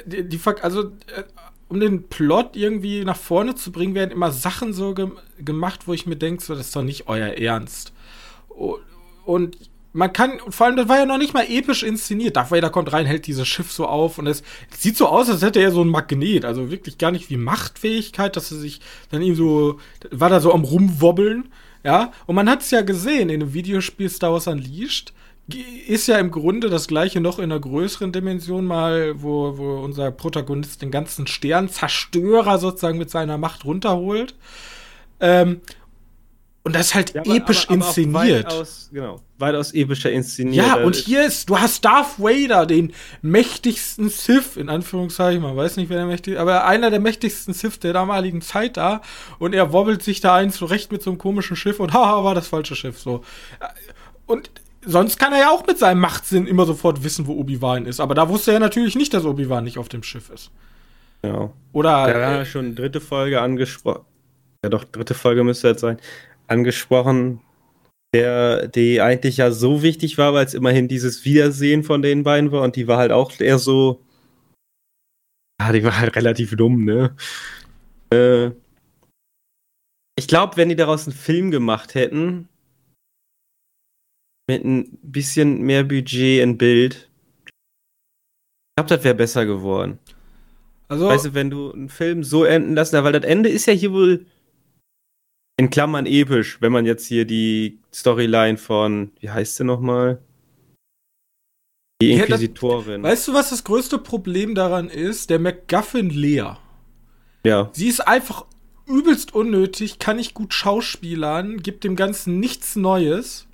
die, 0.05 0.27
die 0.27 0.39
also 0.61 0.91
äh, 1.07 1.23
um 1.67 1.79
den 1.79 2.07
Plot 2.09 2.55
irgendwie 2.55 3.03
nach 3.05 3.17
vorne 3.17 3.55
zu 3.55 3.71
bringen, 3.71 3.95
werden 3.95 4.11
immer 4.11 4.31
Sachen 4.31 4.73
so 4.73 4.93
ge 4.93 5.09
gemacht, 5.39 5.87
wo 5.87 5.93
ich 5.93 6.05
mir 6.05 6.15
denke, 6.15 6.43
so, 6.43 6.55
das 6.55 6.67
ist 6.67 6.75
doch 6.75 6.83
nicht 6.83 7.07
euer 7.07 7.29
Ernst. 7.29 7.93
Und 9.25 9.57
man 9.93 10.11
kann, 10.11 10.39
vor 10.49 10.67
allem, 10.67 10.75
das 10.75 10.89
war 10.89 10.97
ja 10.97 11.05
noch 11.05 11.17
nicht 11.17 11.33
mal 11.33 11.49
episch 11.49 11.81
inszeniert. 11.81 12.35
Darth 12.35 12.51
Vader 12.51 12.69
kommt 12.69 12.91
rein, 12.91 13.05
hält 13.05 13.27
dieses 13.27 13.47
Schiff 13.47 13.71
so 13.71 13.87
auf 13.87 14.17
und 14.17 14.27
es 14.27 14.43
sieht 14.77 14.97
so 14.97 15.07
aus, 15.07 15.29
als 15.29 15.41
hätte 15.41 15.61
er 15.61 15.71
so 15.71 15.81
ein 15.81 15.87
Magnet. 15.87 16.43
Also 16.43 16.69
wirklich 16.69 16.97
gar 16.97 17.11
nicht 17.11 17.29
wie 17.29 17.37
Machtfähigkeit, 17.37 18.35
dass 18.35 18.51
er 18.51 18.57
sich 18.57 18.81
dann 19.09 19.21
ihm 19.21 19.35
so, 19.35 19.79
war 20.11 20.29
da 20.29 20.41
so 20.41 20.53
am 20.53 20.65
Rumwobbeln. 20.65 21.49
Ja, 21.85 22.11
und 22.25 22.33
man 22.33 22.49
hat 22.49 22.61
es 22.61 22.71
ja 22.71 22.81
gesehen 22.81 23.29
in 23.29 23.41
dem 23.41 23.53
Videospiel 23.53 24.09
Star 24.09 24.31
Wars 24.31 24.47
Unleashed 24.47 25.13
ist 25.87 26.07
ja 26.07 26.17
im 26.17 26.31
Grunde 26.31 26.71
das 26.71 26.87
gleiche 26.87 27.21
noch 27.21 27.37
in 27.37 27.51
einer 27.51 27.59
größeren 27.59 28.11
Dimension 28.11 28.65
mal, 28.65 29.21
wo, 29.21 29.59
wo 29.59 29.75
unser 29.83 30.09
Protagonist 30.09 30.81
den 30.81 30.89
ganzen 30.89 31.27
Sternzerstörer 31.27 32.57
sozusagen 32.57 32.97
mit 32.97 33.11
seiner 33.11 33.37
Macht 33.37 33.65
runterholt. 33.65 34.33
Ähm, 35.19 35.61
und 36.65 36.75
das 36.75 36.87
ist 36.87 36.95
halt 36.95 37.13
ja, 37.13 37.21
aber, 37.21 37.35
episch 37.35 37.65
aber, 37.69 37.75
aber 37.75 37.85
inszeniert. 37.85 38.45
Weitaus, 38.47 38.89
genau, 38.91 39.21
weitaus 39.37 39.71
epischer 39.73 40.11
inszeniert. 40.11 40.65
Ja, 40.65 40.75
und 40.83 40.95
hier 40.95 41.23
ist, 41.23 41.47
du 41.47 41.59
hast 41.59 41.85
Darth 41.85 42.17
Vader, 42.19 42.65
den 42.65 42.91
mächtigsten 43.21 44.09
Sith, 44.09 44.57
in 44.57 44.69
Anführungszeichen, 44.69 45.43
man 45.43 45.55
weiß 45.55 45.77
nicht, 45.77 45.89
wer 45.89 45.97
der 45.97 46.07
mächtigste, 46.07 46.41
aber 46.41 46.65
einer 46.65 46.89
der 46.89 46.99
mächtigsten 46.99 47.53
Sith 47.53 47.79
der 47.81 47.93
damaligen 47.93 48.41
Zeit 48.41 48.77
da. 48.77 49.01
Und 49.37 49.53
er 49.53 49.73
wobbelt 49.73 50.01
sich 50.01 50.21
da 50.21 50.35
ein 50.35 50.51
zurecht 50.51 50.91
mit 50.91 51.03
so 51.03 51.11
einem 51.11 51.19
komischen 51.19 51.55
Schiff 51.55 51.79
und 51.79 51.93
haha, 51.93 52.23
war 52.23 52.33
das 52.33 52.47
falsche 52.47 52.75
Schiff, 52.75 52.99
so. 52.99 53.23
Und 54.25 54.49
sonst 54.83 55.19
kann 55.19 55.33
er 55.33 55.39
ja 55.41 55.49
auch 55.51 55.67
mit 55.67 55.77
seinem 55.77 55.99
Machtsinn 55.99 56.47
immer 56.47 56.65
sofort 56.65 57.03
wissen, 57.03 57.27
wo 57.27 57.33
Obi-Wan 57.33 57.85
ist. 57.85 57.99
Aber 57.99 58.15
da 58.15 58.27
wusste 58.27 58.53
er 58.53 58.59
natürlich 58.59 58.95
nicht, 58.95 59.13
dass 59.13 59.23
Obi-Wan 59.23 59.63
nicht 59.63 59.77
auf 59.77 59.87
dem 59.87 60.01
Schiff 60.01 60.31
ist. 60.31 60.49
Ja. 61.23 61.51
Oder. 61.73 62.09
Ja, 62.09 62.37
ja 62.37 62.45
schon 62.45 62.73
dritte 62.73 63.01
Folge 63.01 63.39
angesprochen. 63.39 64.01
Ja, 64.63 64.69
doch, 64.69 64.83
dritte 64.83 65.13
Folge 65.13 65.43
müsste 65.43 65.67
jetzt 65.67 65.81
sein. 65.81 65.99
Angesprochen, 66.47 67.41
der, 68.13 68.67
die 68.67 69.01
eigentlich 69.01 69.37
ja 69.37 69.51
so 69.51 69.81
wichtig 69.81 70.17
war, 70.17 70.33
weil 70.33 70.45
es 70.45 70.53
immerhin 70.53 70.87
dieses 70.87 71.25
Wiedersehen 71.25 71.83
von 71.83 72.01
den 72.01 72.23
beiden 72.23 72.51
war 72.51 72.63
und 72.63 72.75
die 72.75 72.87
war 72.87 72.97
halt 72.97 73.11
auch 73.11 73.37
eher 73.39 73.59
so. 73.59 74.01
Ja, 75.61 75.71
die 75.71 75.83
war 75.83 75.99
halt 75.99 76.15
relativ 76.15 76.55
dumm, 76.55 76.85
ne? 76.85 77.15
Äh, 78.13 78.51
ich 80.17 80.27
glaube, 80.27 80.57
wenn 80.57 80.69
die 80.69 80.75
daraus 80.75 81.07
einen 81.07 81.15
Film 81.15 81.51
gemacht 81.51 81.95
hätten, 81.95 82.47
mit 84.47 84.63
ein 84.63 84.97
bisschen 85.01 85.61
mehr 85.61 85.83
Budget 85.83 86.41
in 86.41 86.57
Bild. 86.57 87.09
Ich 87.45 88.75
glaube, 88.77 88.89
das 88.89 89.03
wäre 89.03 89.15
besser 89.15 89.45
geworden. 89.45 89.99
Also, 90.87 91.07
weißt 91.07 91.25
du, 91.25 91.33
wenn 91.33 91.49
du 91.49 91.71
einen 91.71 91.89
Film 91.89 92.23
so 92.23 92.43
enden 92.43 92.75
lassen, 92.75 93.03
weil 93.03 93.13
das 93.13 93.23
Ende 93.23 93.49
ist 93.49 93.65
ja 93.65 93.73
hier 93.73 93.91
wohl 93.91 94.25
in 95.57 95.69
Klammern 95.69 96.05
episch, 96.05 96.57
wenn 96.61 96.71
man 96.71 96.85
jetzt 96.85 97.07
hier 97.07 97.25
die 97.25 97.79
Storyline 97.93 98.57
von, 98.57 99.11
wie 99.19 99.29
heißt 99.29 99.55
sie 99.55 99.63
nochmal? 99.63 100.21
Die 102.01 102.11
Inquisitorin. 102.11 103.03
Ja, 103.03 103.09
das, 103.09 103.11
weißt 103.11 103.27
du, 103.29 103.33
was 103.33 103.49
das 103.51 103.63
größte 103.63 103.97
Problem 103.99 104.53
daran 104.53 104.89
ist? 104.89 105.29
Der 105.29 105.39
MacGuffin 105.39 106.09
Lea. 106.09 106.57
Ja. 107.45 107.69
Sie 107.71 107.87
ist 107.87 108.01
einfach 108.01 108.45
übelst 108.85 109.33
unnötig, 109.33 109.97
kann 109.97 110.17
nicht 110.17 110.33
gut 110.33 110.53
schauspielern, 110.53 111.63
gibt 111.63 111.83
dem 111.83 111.95
Ganzen 111.95 112.39
nichts 112.39 112.75
Neues 112.75 113.47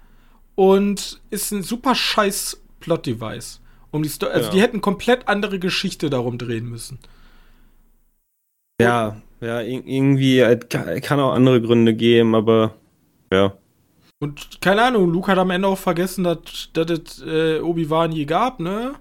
und 0.56 1.22
ist 1.30 1.52
ein 1.52 1.62
super 1.62 1.94
scheiß 1.94 2.62
Plot-Device. 2.80 3.62
Um 3.92 4.04
die 4.04 4.10
Sto 4.10 4.28
also 4.28 4.48
ja. 4.48 4.54
die 4.54 4.62
hätten 4.62 4.82
komplett 4.82 5.28
andere 5.28 5.60
Geschichte 5.60 6.10
darum 6.10 6.38
drehen 6.38 6.66
müssen. 6.66 7.00
Ja, 8.82 9.22
ja, 9.42 9.60
irgendwie 9.60 10.40
äh, 10.40 10.58
kann 10.58 11.20
auch 11.20 11.34
andere 11.34 11.62
Gründe 11.62 11.96
geben, 11.96 12.36
aber 12.36 12.76
ja. 13.32 13.54
Und 14.20 14.62
keine 14.62 14.84
Ahnung, 14.84 15.10
Luke 15.10 15.32
hat 15.32 15.40
am 15.40 15.50
Ende 15.50 15.68
auch 15.68 15.78
vergessen, 15.78 16.24
dass 16.24 16.90
es 16.90 17.24
äh, 17.26 17.60
Obi-Wan 17.60 18.12
je 18.12 18.26
gab, 18.26 18.60
ne? 18.60 18.94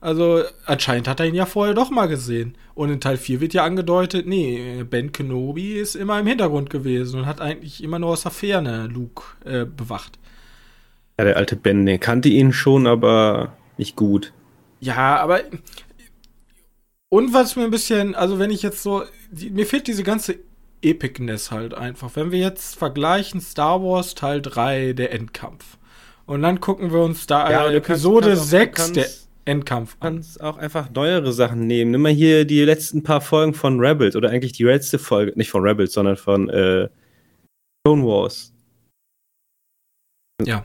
Also 0.00 0.42
anscheinend 0.66 1.08
hat 1.08 1.20
er 1.20 1.26
ihn 1.26 1.34
ja 1.34 1.46
vorher 1.46 1.74
doch 1.74 1.90
mal 1.90 2.08
gesehen. 2.08 2.56
Und 2.74 2.90
in 2.90 3.00
Teil 3.00 3.16
4 3.16 3.40
wird 3.40 3.54
ja 3.54 3.64
angedeutet, 3.64 4.26
nee, 4.26 4.82
Ben 4.82 5.12
Kenobi 5.12 5.74
ist 5.74 5.94
immer 5.94 6.18
im 6.18 6.26
Hintergrund 6.26 6.68
gewesen 6.68 7.20
und 7.20 7.26
hat 7.26 7.40
eigentlich 7.40 7.82
immer 7.82 8.00
nur 8.00 8.10
aus 8.10 8.22
der 8.22 8.32
Ferne 8.32 8.88
Luke 8.88 9.22
äh, 9.44 9.64
bewacht. 9.64 10.18
Ja, 11.18 11.24
der 11.24 11.36
alte 11.36 11.56
Ben, 11.56 11.86
der 11.86 11.98
kannte 11.98 12.28
ihn 12.28 12.52
schon, 12.52 12.86
aber 12.86 13.56
nicht 13.78 13.96
gut. 13.96 14.32
Ja, 14.80 15.16
aber 15.20 15.40
und 17.14 17.32
was 17.32 17.54
mir 17.54 17.62
ein 17.62 17.70
bisschen, 17.70 18.16
also 18.16 18.40
wenn 18.40 18.50
ich 18.50 18.60
jetzt 18.62 18.82
so, 18.82 19.04
die, 19.34 19.50
mir 19.50 19.66
fehlt 19.66 19.86
diese 19.86 20.02
ganze 20.02 20.36
Epicness 20.82 21.50
halt 21.50 21.74
einfach. 21.74 22.14
Wenn 22.14 22.30
wir 22.30 22.38
jetzt 22.38 22.76
vergleichen 22.76 23.40
Star 23.40 23.82
Wars 23.82 24.14
Teil 24.14 24.40
3, 24.42 24.92
der 24.92 25.12
Endkampf. 25.12 25.78
Und 26.26 26.42
dann 26.42 26.60
gucken 26.60 26.92
wir 26.92 27.00
uns 27.00 27.26
da 27.26 27.50
Ja, 27.50 27.68
äh, 27.68 27.72
du 27.72 27.80
kannst- 27.80 27.90
Episode 28.04 28.28
kannst 28.28 28.42
auch- 28.42 28.46
6, 28.46 28.76
kannst- 28.78 28.96
der 28.96 29.06
Endkampf 29.46 29.96
Du 30.00 30.06
an. 30.06 30.14
kannst 30.16 30.40
auch 30.40 30.56
einfach 30.56 30.88
neuere 30.90 31.32
Sachen 31.32 31.66
nehmen. 31.66 31.90
Nimm 31.90 32.02
mal 32.02 32.12
hier 32.12 32.44
die 32.46 32.62
letzten 32.64 33.02
paar 33.02 33.20
Folgen 33.20 33.52
von 33.54 33.78
Rebels 33.78 34.16
oder 34.16 34.30
eigentlich 34.30 34.52
die 34.52 34.64
letzte 34.64 34.98
Folge, 34.98 35.32
nicht 35.36 35.50
von 35.50 35.62
Rebels, 35.62 35.92
sondern 35.92 36.16
von 36.16 36.48
äh, 36.48 36.88
Clone 37.84 38.04
Wars. 38.04 38.52
Ja. 40.42 40.64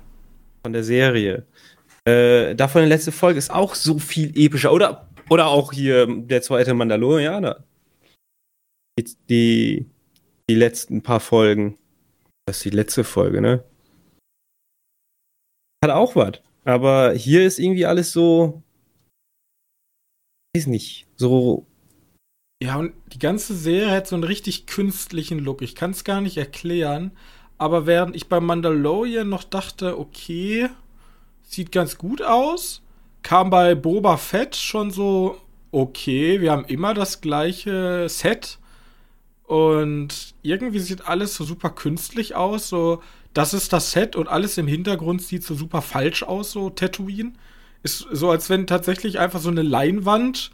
Von 0.64 0.74
der 0.74 0.84
Serie. 0.84 1.46
Äh, 2.06 2.56
davon 2.56 2.84
die 2.84 2.88
letzte 2.90 3.12
Folge 3.12 3.38
ist 3.38 3.52
auch 3.52 3.76
so 3.76 4.00
viel 4.00 4.32
epischer. 4.38 4.72
Oder, 4.74 5.08
oder 5.30 5.48
auch 5.48 5.72
hier 5.74 6.08
der 6.08 6.42
zweite 6.42 6.74
Mandalorianer. 6.74 7.64
Die, 9.04 9.86
die, 10.50 10.56
letzten 10.56 11.02
paar 11.02 11.20
Folgen. 11.20 11.78
Das 12.46 12.58
ist 12.58 12.66
die 12.66 12.70
letzte 12.72 13.04
Folge, 13.04 13.42
ne? 13.42 13.64
Hat 15.84 15.92
auch 15.92 16.16
was. 16.16 16.42
Aber 16.66 17.14
hier 17.14 17.46
ist 17.46 17.60
irgendwie 17.60 17.86
alles 17.86 18.12
so. 18.12 18.64
Weiß 20.56 20.68
nicht. 20.68 21.08
So. 21.16 21.66
Ja, 22.62 22.78
und 22.78 22.94
die 23.14 23.20
ganze 23.20 23.56
Serie 23.56 23.92
hat 23.92 24.08
so 24.08 24.16
einen 24.16 24.24
richtig 24.24 24.66
künstlichen 24.66 25.40
Look. 25.40 25.62
Ich 25.62 25.76
kann 25.76 25.92
es 25.92 26.04
gar 26.04 26.22
nicht 26.22 26.38
erklären. 26.38 27.12
Aber 27.58 27.86
während 27.86 28.16
ich 28.16 28.28
beim 28.28 28.46
Mandalorian 28.46 29.28
noch 29.28 29.44
dachte, 29.44 30.00
okay, 30.00 30.70
sieht 31.44 31.72
ganz 31.72 31.98
gut 31.98 32.22
aus, 32.22 32.82
kam 33.22 33.50
bei 33.50 33.76
Boba 33.76 34.18
Fett 34.18 34.56
schon 34.56 34.92
so, 34.92 35.38
okay, 35.72 36.40
wir 36.40 36.52
haben 36.52 36.66
immer 36.66 36.94
das 36.94 37.22
gleiche 37.22 38.08
Set. 38.08 38.60
Und 39.50 40.36
irgendwie 40.44 40.78
sieht 40.78 41.08
alles 41.08 41.34
so 41.34 41.44
super 41.44 41.72
künstlich 41.72 42.36
aus. 42.36 42.70
So, 42.70 43.02
das 43.34 43.56
ist 43.56 43.74
das 43.74 43.92
Set 43.94 44.16
und 44.16 44.28
alles 44.28 44.60
im 44.60 44.68
Hintergrund 44.68 45.24
sieht 45.24 45.44
so 45.44 45.56
super 45.56 45.82
falsch 45.82 46.22
aus, 46.22 46.52
so 46.52 46.70
Tatooine. 46.70 47.34
Ist 47.82 48.06
so, 48.12 48.30
als 48.30 48.52
wenn 48.52 48.68
tatsächlich 48.68 49.18
einfach 49.18 49.40
so 49.40 49.50
eine 49.50 49.64
Leinwand 49.64 50.52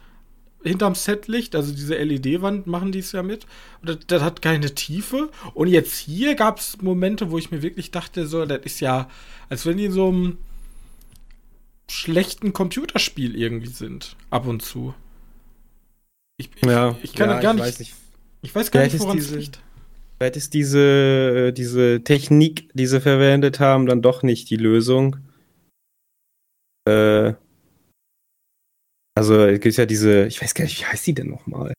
hinterm 0.62 0.94
Set 0.94 1.28
liegt. 1.28 1.54
Also 1.54 1.74
diese 1.74 1.94
LED-Wand 1.96 2.66
machen 2.68 2.90
die 2.90 3.00
es 3.00 3.12
ja 3.12 3.22
mit. 3.22 3.44
Und 3.82 3.90
das, 3.90 3.98
das 4.06 4.22
hat 4.22 4.40
keine 4.40 4.74
Tiefe. 4.74 5.28
Und 5.52 5.68
jetzt 5.68 5.98
hier 5.98 6.34
gab 6.34 6.58
es 6.58 6.80
Momente, 6.80 7.30
wo 7.30 7.36
ich 7.36 7.50
mir 7.50 7.60
wirklich 7.60 7.90
dachte, 7.90 8.26
so, 8.26 8.46
das 8.46 8.64
ist 8.64 8.80
ja, 8.80 9.10
als 9.50 9.66
wenn 9.66 9.76
die 9.76 9.84
in 9.84 9.92
so 9.92 10.08
einem 10.08 10.38
schlechten 11.90 12.54
Computerspiel 12.54 13.36
irgendwie 13.36 13.68
sind. 13.68 14.16
Ab 14.30 14.46
und 14.46 14.62
zu. 14.62 14.94
Ich, 16.38 16.48
ich, 16.54 17.02
ich 17.02 17.12
kann 17.12 17.28
das 17.28 17.42
gar 17.42 17.52
nicht. 17.52 17.94
Ich 18.42 18.54
weiß 18.54 18.70
gar 18.70 18.80
Vielleicht 18.82 18.94
nicht, 18.94 19.02
woran 19.02 19.18
es 19.18 19.30
liegt. 19.30 19.60
Vielleicht 20.18 20.36
ist 20.36 20.54
diese, 20.54 21.52
diese 21.52 22.02
Technik, 22.02 22.70
die 22.74 22.86
sie 22.86 23.00
verwendet 23.00 23.60
haben, 23.60 23.86
dann 23.86 24.00
doch 24.02 24.22
nicht 24.22 24.48
die 24.48 24.56
Lösung. 24.56 25.16
Äh, 26.88 27.34
also 29.14 29.44
es 29.44 29.60
gibt 29.60 29.76
ja 29.76 29.86
diese, 29.86 30.26
ich 30.26 30.40
weiß 30.40 30.54
gar 30.54 30.64
nicht, 30.64 30.80
wie 30.80 30.84
heißt 30.84 31.06
die 31.06 31.14
denn 31.14 31.28
nochmal? 31.28 31.72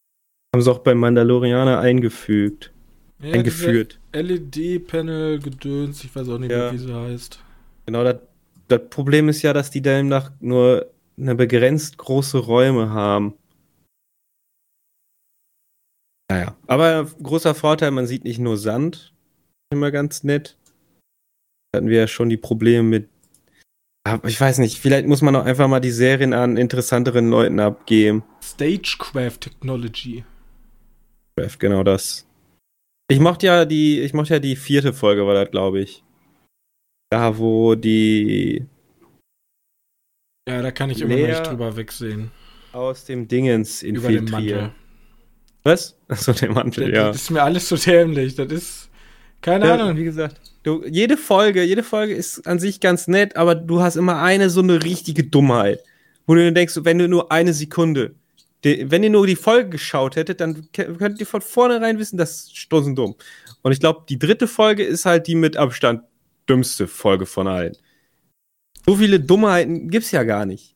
Haben 0.53 0.61
sie 0.61 0.71
auch 0.71 0.79
beim 0.79 0.97
Mandalorianer 0.99 1.79
eingefügt, 1.79 2.71
Ja, 3.21 3.33
eingeführt. 3.33 3.99
LED-Panel-Gedöns, 4.13 6.03
ich 6.03 6.15
weiß 6.15 6.29
auch 6.29 6.39
nicht 6.39 6.51
Ja. 6.51 6.71
wie 6.71 6.77
sie 6.77 6.93
heißt. 6.93 7.39
Genau, 7.85 8.03
das, 8.03 8.17
das 8.67 8.81
Problem 8.89 9.29
ist 9.29 9.41
ja, 9.41 9.53
dass 9.53 9.71
die 9.71 9.81
demnach 9.81 10.31
nur 10.39 10.91
eine 11.17 11.35
begrenzt 11.35 11.97
große 11.97 12.37
Räume 12.37 12.89
haben. 12.89 13.33
Naja, 16.29 16.55
aber 16.67 17.05
großer 17.21 17.55
Vorteil, 17.55 17.91
man 17.91 18.07
sieht 18.07 18.23
nicht 18.23 18.39
nur 18.39 18.57
Sand. 18.57 19.13
Immer 19.71 19.91
ganz 19.91 20.23
nett. 20.23 20.57
Hatten 21.75 21.89
wir 21.89 21.99
ja 21.99 22.07
schon 22.07 22.29
die 22.29 22.37
Probleme 22.37 22.83
mit. 22.83 23.09
Aber 24.07 24.27
ich 24.27 24.39
weiß 24.39 24.59
nicht, 24.59 24.79
vielleicht 24.79 25.07
muss 25.07 25.21
man 25.21 25.35
auch 25.35 25.45
einfach 25.45 25.67
mal 25.67 25.81
die 25.81 25.91
Serien 25.91 26.33
an 26.33 26.55
interessanteren 26.55 27.29
Leuten 27.29 27.59
abgeben. 27.59 28.23
Stagecraft 28.41 29.39
Technology. 29.41 30.23
Genau 31.59 31.83
das. 31.83 32.25
Ich 33.09 33.19
mochte 33.19 33.45
ja 33.45 33.65
die, 33.65 34.01
ich 34.01 34.13
mochte 34.13 34.33
ja 34.33 34.39
die 34.39 34.55
vierte 34.55 34.91
Folge, 34.93 35.25
war 35.27 35.33
das, 35.33 35.51
glaube 35.51 35.81
ich. 35.81 36.03
Da, 37.09 37.37
wo 37.37 37.75
die 37.75 38.65
Ja, 40.47 40.61
da 40.61 40.71
kann 40.71 40.89
ich 40.89 41.01
immer 41.01 41.15
noch 41.15 41.27
nicht 41.27 41.47
drüber 41.47 41.75
wegsehen. 41.75 42.31
aus 42.73 43.05
dem 43.05 43.27
Dingens 43.27 43.83
Über 43.83 44.09
den 44.09 44.25
Mantel. 44.25 44.71
Was? 45.67 45.97
Achso, 46.07 46.31
der 46.31 46.51
Mantel, 46.51 46.91
Das, 46.91 46.97
ja. 46.97 47.07
das 47.07 47.21
ist 47.23 47.31
mir 47.31 47.43
alles 47.43 47.67
so 47.67 47.75
dämlich. 47.75 48.35
Das 48.35 48.51
ist. 48.51 48.89
Keine 49.41 49.67
ja. 49.67 49.73
Ahnung. 49.75 49.97
Wie 49.97 50.05
gesagt, 50.05 50.39
du, 50.63 50.83
jede 50.87 51.17
Folge, 51.17 51.63
jede 51.63 51.83
Folge 51.83 52.13
ist 52.13 52.47
an 52.47 52.57
sich 52.57 52.79
ganz 52.79 53.07
nett, 53.07 53.35
aber 53.35 53.53
du 53.53 53.81
hast 53.81 53.97
immer 53.97 54.21
eine 54.21 54.49
so 54.49 54.61
eine 54.61 54.83
richtige 54.83 55.23
Dummheit. 55.23 55.79
Wo 56.25 56.35
du 56.35 56.41
dir 56.41 56.51
denkst, 56.51 56.79
wenn 56.83 56.97
du 56.97 57.07
nur 57.07 57.31
eine 57.31 57.53
Sekunde, 57.53 58.15
die, 58.63 58.89
wenn 58.89 59.03
ihr 59.03 59.09
nur 59.09 59.27
die 59.27 59.35
Folge 59.35 59.69
geschaut 59.69 60.15
hättet, 60.15 60.41
dann 60.41 60.69
könntet 60.71 61.19
ihr 61.19 61.27
von 61.27 61.41
vornherein 61.41 61.99
wissen, 61.99 62.17
das 62.17 62.45
ist 62.45 62.57
stoßen 62.57 62.95
dumm. 62.95 63.15
Und 63.61 63.71
ich 63.71 63.79
glaube, 63.79 64.05
die 64.09 64.17
dritte 64.17 64.47
Folge 64.47 64.83
ist 64.83 65.05
halt 65.05 65.27
die 65.27 65.35
mit 65.35 65.57
Abstand 65.57 66.01
dümmste 66.49 66.87
Folge 66.87 67.25
von 67.25 67.47
allen. 67.47 67.77
So 68.85 68.95
viele 68.95 69.19
Dummheiten 69.19 69.89
gibt's 69.89 70.11
ja 70.11 70.23
gar 70.23 70.45
nicht. 70.45 70.75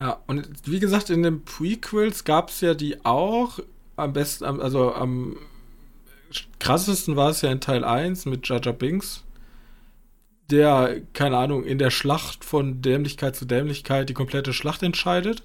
Ja, 0.00 0.22
und 0.26 0.48
wie 0.64 0.80
gesagt, 0.80 1.10
in 1.10 1.22
den 1.22 1.44
Prequels 1.44 2.24
gab 2.24 2.50
es 2.50 2.60
ja 2.60 2.74
die 2.74 3.04
auch. 3.04 3.60
Am 3.96 4.12
besten, 4.12 4.44
also 4.44 4.94
am 4.94 5.36
krassesten 6.58 7.16
war 7.16 7.30
es 7.30 7.42
ja 7.42 7.50
in 7.50 7.60
Teil 7.60 7.84
1 7.84 8.26
mit 8.26 8.48
Jar 8.48 8.60
Binks. 8.60 9.24
Der, 10.50 11.00
keine 11.12 11.36
Ahnung, 11.38 11.64
in 11.64 11.78
der 11.78 11.90
Schlacht 11.90 12.44
von 12.44 12.82
Dämlichkeit 12.82 13.36
zu 13.36 13.44
Dämlichkeit 13.44 14.08
die 14.08 14.14
komplette 14.14 14.52
Schlacht 14.52 14.82
entscheidet. 14.82 15.42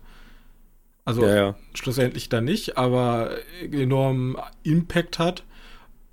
Also 1.06 1.26
Ja, 1.26 1.36
ja. 1.36 1.56
schlussendlich 1.74 2.28
dann 2.28 2.44
nicht, 2.44 2.78
aber 2.78 3.32
enormen 3.72 4.36
Impact 4.64 5.20
hat. 5.20 5.44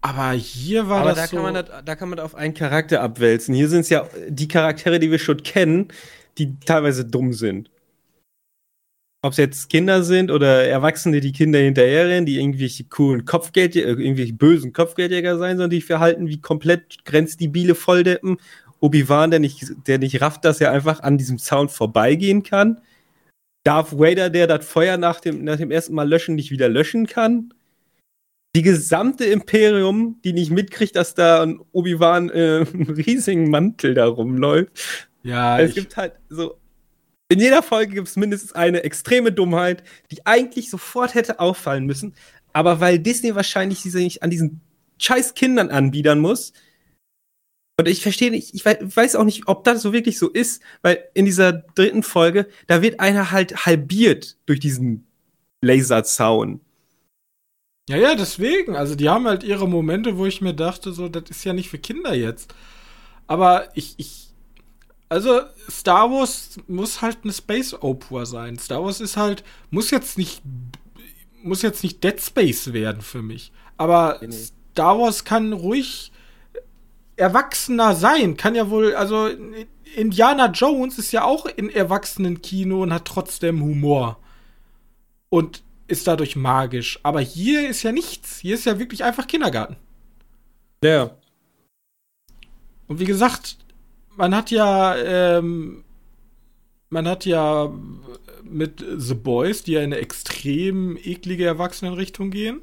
Aber 0.01 0.33
hier 0.33 0.89
war 0.89 1.01
Aber 1.01 1.11
das 1.11 1.19
da 1.19 1.27
so. 1.27 1.37
kann, 1.37 1.45
man 1.45 1.55
das, 1.55 1.85
da 1.85 1.97
kann 1.97 2.11
man 2.11 2.21
auf 2.21 2.35
einen 2.35 2.55
Charakter 2.55 3.01
abwälzen. 3.01 3.55
Hier 3.55 3.69
sind 3.69 3.81
es 3.81 3.89
ja 3.89 4.07
die 4.29 4.47
Charaktere, 4.47 5.01
die 5.01 5.11
wir 5.11 5.19
schon 5.19 5.43
kennen, 5.43 5.89
die 6.39 6.61
teilweise 6.61 7.05
dumm 7.05 7.33
sind. 7.33 7.71
Ob 9.25 9.33
es 9.33 9.39
jetzt 9.39 9.71
Kinder 9.71 10.03
sind 10.03 10.31
oder 10.31 10.65
Erwachsene, 10.65 11.21
die 11.21 11.33
Kinder 11.33 11.59
hinterherrennen, 11.59 12.27
die 12.27 12.39
irgendwelche 12.39 12.85
coolen 12.85 13.25
Kopfgeldjäger, 13.25 13.89
äh, 13.89 13.93
irgendwelche 13.93 14.35
bösen 14.35 14.73
Kopfgeldjäger 14.75 15.39
sein, 15.39 15.57
sondern 15.57 15.71
die 15.71 15.81
verhalten 15.81 16.29
wie 16.29 16.41
komplett 16.41 17.05
grenzdebile 17.07 17.75
Volldeppen. 17.75 18.37
Obi-Wan, 18.81 19.31
der 19.31 19.41
nicht, 19.41 19.65
der 19.87 19.99
nicht 19.99 20.21
rafft, 20.21 20.45
dass 20.45 20.61
er 20.61 20.73
einfach 20.73 21.01
an 21.01 21.17
diesem 21.17 21.39
Sound 21.39 21.71
vorbeigehen 21.71 22.43
kann. 22.43 22.83
Darth 23.65 23.99
Vader, 23.99 24.29
der 24.29 24.47
das 24.47 24.67
Feuer 24.67 24.99
nach 24.99 25.21
dem, 25.21 25.43
nach 25.43 25.57
dem 25.57 25.71
ersten 25.71 25.95
Mal 25.95 26.07
löschen 26.07 26.35
nicht 26.35 26.51
wieder 26.51 26.69
löschen 26.69 27.07
kann 27.07 27.55
die 28.55 28.63
gesamte 28.63 29.25
Imperium, 29.25 30.21
die 30.25 30.33
nicht 30.33 30.51
mitkriegt, 30.51 30.95
dass 30.95 31.15
da 31.15 31.43
ein 31.43 31.61
Obi-Wan 31.73 32.31
äh, 32.31 32.65
einen 32.73 32.91
riesigen 32.91 33.51
Mantel 33.51 33.95
da 33.95 34.07
rumläuft. 34.07 35.09
ja, 35.23 35.59
es 35.59 35.71
ich, 35.71 35.77
gibt 35.77 35.97
halt 35.97 36.13
so. 36.29 36.57
In 37.35 37.41
jeder 37.41 37.65
Folge 37.65 37.95
gibt 37.97 38.07
es 38.07 38.15
mindestens 38.15 38.53
eine 38.53 38.85
extreme 38.85 39.33
Dummheit, 39.33 39.83
die 40.13 40.25
eigentlich 40.25 40.71
sofort 40.71 41.15
hätte 41.15 41.41
auffallen 41.41 41.85
müssen. 41.85 42.15
Aber 42.53 42.79
weil 42.79 43.01
Disney 43.01 43.35
wahrscheinlich 43.35 43.85
nicht 43.85 44.23
an 44.23 44.31
diesen 44.31 44.61
scheiß 45.01 45.35
Kindern 45.35 45.71
anbiedern 45.71 46.21
muss. 46.21 46.53
Und 47.77 47.89
ich 47.89 48.03
verstehe 48.03 48.31
nicht, 48.31 48.55
ich 48.55 48.65
wei- 48.65 48.79
weiß 48.81 49.17
auch 49.17 49.25
nicht, 49.25 49.49
ob 49.49 49.65
das 49.65 49.83
so 49.83 49.93
wirklich 49.93 50.17
so 50.17 50.29
ist, 50.31 50.63
weil 50.83 51.09
in 51.15 51.25
dieser 51.25 51.53
dritten 51.53 52.05
Folge, 52.05 52.47
da 52.69 52.83
wird 52.83 53.01
einer 53.01 53.33
halt 53.33 53.67
halbiert 53.67 54.37
durch 54.47 54.61
diesen 54.61 55.05
Laserzaun. 55.61 56.61
Ja, 57.89 57.97
ja, 57.97 58.15
deswegen. 58.15 58.77
Also 58.77 58.95
die 58.95 59.09
haben 59.09 59.27
halt 59.27 59.43
ihre 59.43 59.69
Momente, 59.69 60.19
wo 60.19 60.25
ich 60.25 60.41
mir 60.41 60.55
dachte, 60.55 60.93
so, 60.93 61.09
das 61.09 61.31
ist 61.31 61.43
ja 61.43 61.53
nicht 61.53 61.69
für 61.69 61.79
Kinder 61.79 62.15
jetzt. 62.15 62.55
Aber 63.27 63.71
ich, 63.75 63.95
ich, 63.97 64.33
also 65.15 65.43
Star 65.71 66.11
Wars 66.11 66.59
muss 66.67 67.01
halt 67.01 67.19
eine 67.23 67.33
Space 67.33 67.73
Opera 67.73 68.27
sein. 68.27 68.59
Star 68.59 68.83
Wars 68.83 69.01
ist 69.01 69.17
halt, 69.17 69.45
muss 69.71 69.93
jetzt 69.93 70.19
nicht, 70.19 70.43
muss 71.41 71.63
jetzt 71.63 71.85
nicht 71.85 72.03
Dead 72.03 72.21
Space 72.21 72.73
werden 72.73 73.01
für 73.01 73.23
mich. 73.23 73.53
Aber 73.77 74.19
Nee, 74.21 74.27
nee. 74.27 74.49
Star 74.73 74.99
Wars 74.99 75.25
kann 75.25 75.53
ruhig 75.53 76.11
erwachsener 77.15 77.95
sein. 77.95 78.37
Kann 78.37 78.57
ja 78.57 78.71
wohl, 78.71 78.97
also 78.97 79.31
Indiana 79.95 80.51
Jones 80.51 80.99
ist 80.99 81.13
ja 81.13 81.23
auch 81.23 81.47
in 81.47 81.71
Erwachsenenkino 81.71 82.83
und 82.83 82.93
hat 82.93 83.05
trotzdem 83.05 83.63
Humor. 83.63 84.19
Und 85.29 85.63
ist 85.87 86.09
dadurch 86.09 86.35
magisch. 86.35 86.99
Aber 87.05 87.21
hier 87.21 87.69
ist 87.69 87.85
ja 87.85 87.93
nichts. 87.93 88.41
Hier 88.41 88.57
ist 88.57 88.67
ja 88.67 88.81
wirklich 88.81 89.05
einfach 89.05 89.29
Kindergarten. 89.29 89.77
Ja. 90.83 91.17
Und 92.89 92.99
wie 92.99 93.05
gesagt, 93.05 93.59
man 94.17 94.35
hat 94.35 94.51
ja, 94.51 94.97
ähm, 94.97 95.85
man 96.91 97.09
hat 97.09 97.25
ja 97.25 97.73
mit 98.43 98.85
The 98.97 99.15
Boys, 99.15 99.63
die 99.63 99.73
ja 99.73 99.81
in 99.81 99.93
eine 99.93 99.99
extrem 99.99 100.97
eklige 100.97 101.45
Erwachsenenrichtung 101.47 102.31
gehen. 102.31 102.61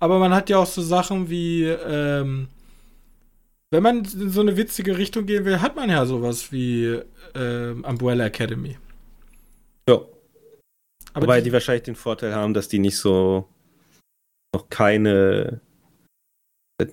Aber 0.00 0.18
man 0.18 0.34
hat 0.34 0.50
ja 0.50 0.58
auch 0.58 0.66
so 0.66 0.82
Sachen 0.82 1.30
wie, 1.30 1.64
ähm, 1.64 2.48
wenn 3.70 3.82
man 3.82 3.98
in 3.98 4.30
so 4.30 4.40
eine 4.40 4.56
witzige 4.56 4.98
Richtung 4.98 5.26
gehen 5.26 5.44
will, 5.44 5.60
hat 5.60 5.76
man 5.76 5.90
ja 5.90 6.04
sowas 6.06 6.50
wie 6.50 6.98
ähm, 7.34 7.84
Umbrella 7.84 8.26
Academy. 8.26 8.76
Ja. 9.88 10.00
Aber 11.14 11.26
Wobei 11.26 11.40
die, 11.40 11.44
die 11.44 11.52
wahrscheinlich 11.52 11.84
den 11.84 11.94
Vorteil 11.94 12.34
haben, 12.34 12.54
dass 12.54 12.68
die 12.68 12.78
nicht 12.78 12.96
so 12.96 13.46
noch 14.54 14.68
keine 14.70 15.60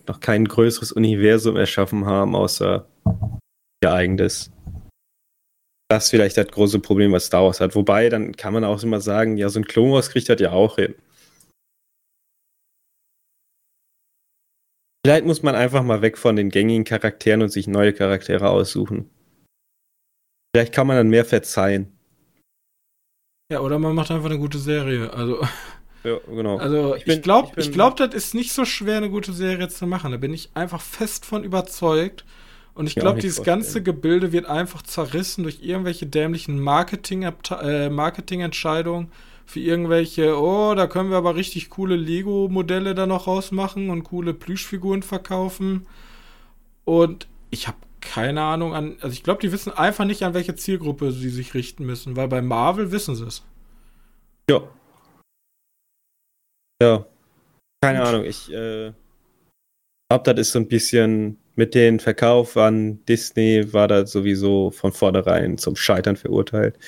noch 0.08 0.20
kein 0.20 0.46
größeres 0.46 0.92
Universum 0.92 1.56
erschaffen 1.56 2.06
haben, 2.06 2.36
außer 2.36 2.86
ihr 3.84 3.92
eigenes. 3.92 4.52
Das 5.90 6.06
ist 6.06 6.10
vielleicht 6.12 6.38
das 6.38 6.48
große 6.48 6.80
Problem, 6.80 7.12
was 7.12 7.26
Star 7.26 7.46
Wars 7.46 7.60
hat. 7.60 7.76
Wobei, 7.76 8.10
dann 8.10 8.36
kann 8.36 8.54
man 8.54 8.64
auch 8.64 8.84
immer 8.84 9.02
sagen, 9.02 9.38
ja, 9.38 9.50
so 9.50 9.60
ein 9.60 9.66
Clone 9.66 9.94
Wars 9.94 10.12
kriegt 10.12 10.30
das 10.30 10.40
ja 10.40 10.52
auch 10.52 10.76
hin. 10.76 10.96
Vielleicht 15.06 15.26
muss 15.26 15.42
man 15.42 15.56
einfach 15.56 15.82
mal 15.82 16.02
weg 16.02 16.18
von 16.18 16.36
den 16.36 16.50
gängigen 16.50 16.84
Charakteren 16.84 17.42
und 17.42 17.50
sich 17.50 17.68
neue 17.68 17.94
Charaktere 17.94 18.50
aussuchen. 18.50 19.10
Vielleicht 20.54 20.74
kann 20.74 20.88
man 20.88 20.98
dann 20.98 21.10
mehr 21.10 21.26
verzeihen. 21.26 21.98
Ja, 23.52 23.62
oder 23.62 23.80
man 23.80 23.96
macht 23.96 24.12
einfach 24.12 24.30
eine 24.30 24.38
gute 24.38 24.60
Serie. 24.60 25.12
Also, 25.12 25.42
ja, 26.04 26.20
genau. 26.28 26.58
Also 26.58 26.96
ich, 26.96 27.22
glaube, 27.24 27.54
ich, 27.56 27.68
ich 27.68 27.72
glaube, 27.72 27.96
das 27.96 28.14
ist 28.14 28.36
nicht 28.36 28.52
so 28.52 28.66
schwer, 28.66 28.98
eine 28.98 29.10
gute 29.10 29.34
Serie 29.34 29.70
zu 29.70 29.88
machen. 29.88 30.12
Da 30.12 30.18
bin 30.18 30.34
ich 30.34 30.52
einfach 30.54 30.82
fest 30.82 31.26
von 31.26 31.44
überzeugt. 31.44 32.26
Und 32.80 32.88
ich 32.88 32.96
glaube, 32.96 33.20
dieses 33.20 33.40
vorstellen. 33.40 33.60
ganze 33.60 33.84
Gebilde 33.84 34.32
wird 34.32 34.46
einfach 34.46 34.82
zerrissen 34.84 35.44
durch 35.44 35.62
irgendwelche 35.62 36.06
dämlichen 36.06 36.62
Marketing, 36.62 37.24
äh, 37.24 37.90
Marketingentscheidungen 37.90 39.12
für 39.46 39.60
irgendwelche, 39.60 40.40
oh, 40.40 40.74
da 40.76 40.88
können 40.88 41.10
wir 41.10 41.18
aber 41.18 41.36
richtig 41.36 41.70
coole 41.70 41.98
Lego-Modelle 41.98 42.96
da 42.96 43.06
noch 43.06 43.28
rausmachen 43.28 43.90
und 43.90 44.06
coole 44.06 44.34
Plüschfiguren 44.34 45.04
verkaufen. 45.04 45.88
Und 46.86 47.28
ich 47.50 47.68
habe 47.68 47.76
keine 48.00 48.44
Ahnung 48.44 48.74
an, 48.74 48.96
also 49.02 49.12
ich 49.12 49.24
glaube, 49.24 49.42
die 49.42 49.52
wissen 49.52 49.74
einfach 49.74 50.06
nicht, 50.06 50.24
an 50.24 50.34
welche 50.34 50.56
Zielgruppe 50.56 51.12
sie 51.12 51.32
sich 51.32 51.54
richten 51.56 51.86
müssen, 51.86 52.16
weil 52.16 52.30
bei 52.30 52.42
Marvel 52.42 52.94
wissen 52.94 53.14
sie 53.14 53.26
es. 53.26 53.44
Ja. 54.50 54.62
Ja. 56.82 57.06
Keine 57.84 58.04
Ahnung, 58.04 58.24
ich 58.24 58.50
äh, 58.54 58.94
glaube, 60.10 60.34
das 60.34 60.40
ist 60.40 60.54
so 60.54 60.60
ein 60.60 60.70
bisschen 60.70 61.38
mit 61.60 61.76
dem 61.76 62.00
Verkauf 62.00 62.56
an 62.56 63.04
Disney 63.06 63.74
war 63.74 63.90
das 63.90 64.14
sowieso 64.14 64.72
von 64.72 64.94
vornherein 64.94 65.58
zum 65.58 65.76
Scheitern 65.76 66.16
verurteilt. 66.16 66.80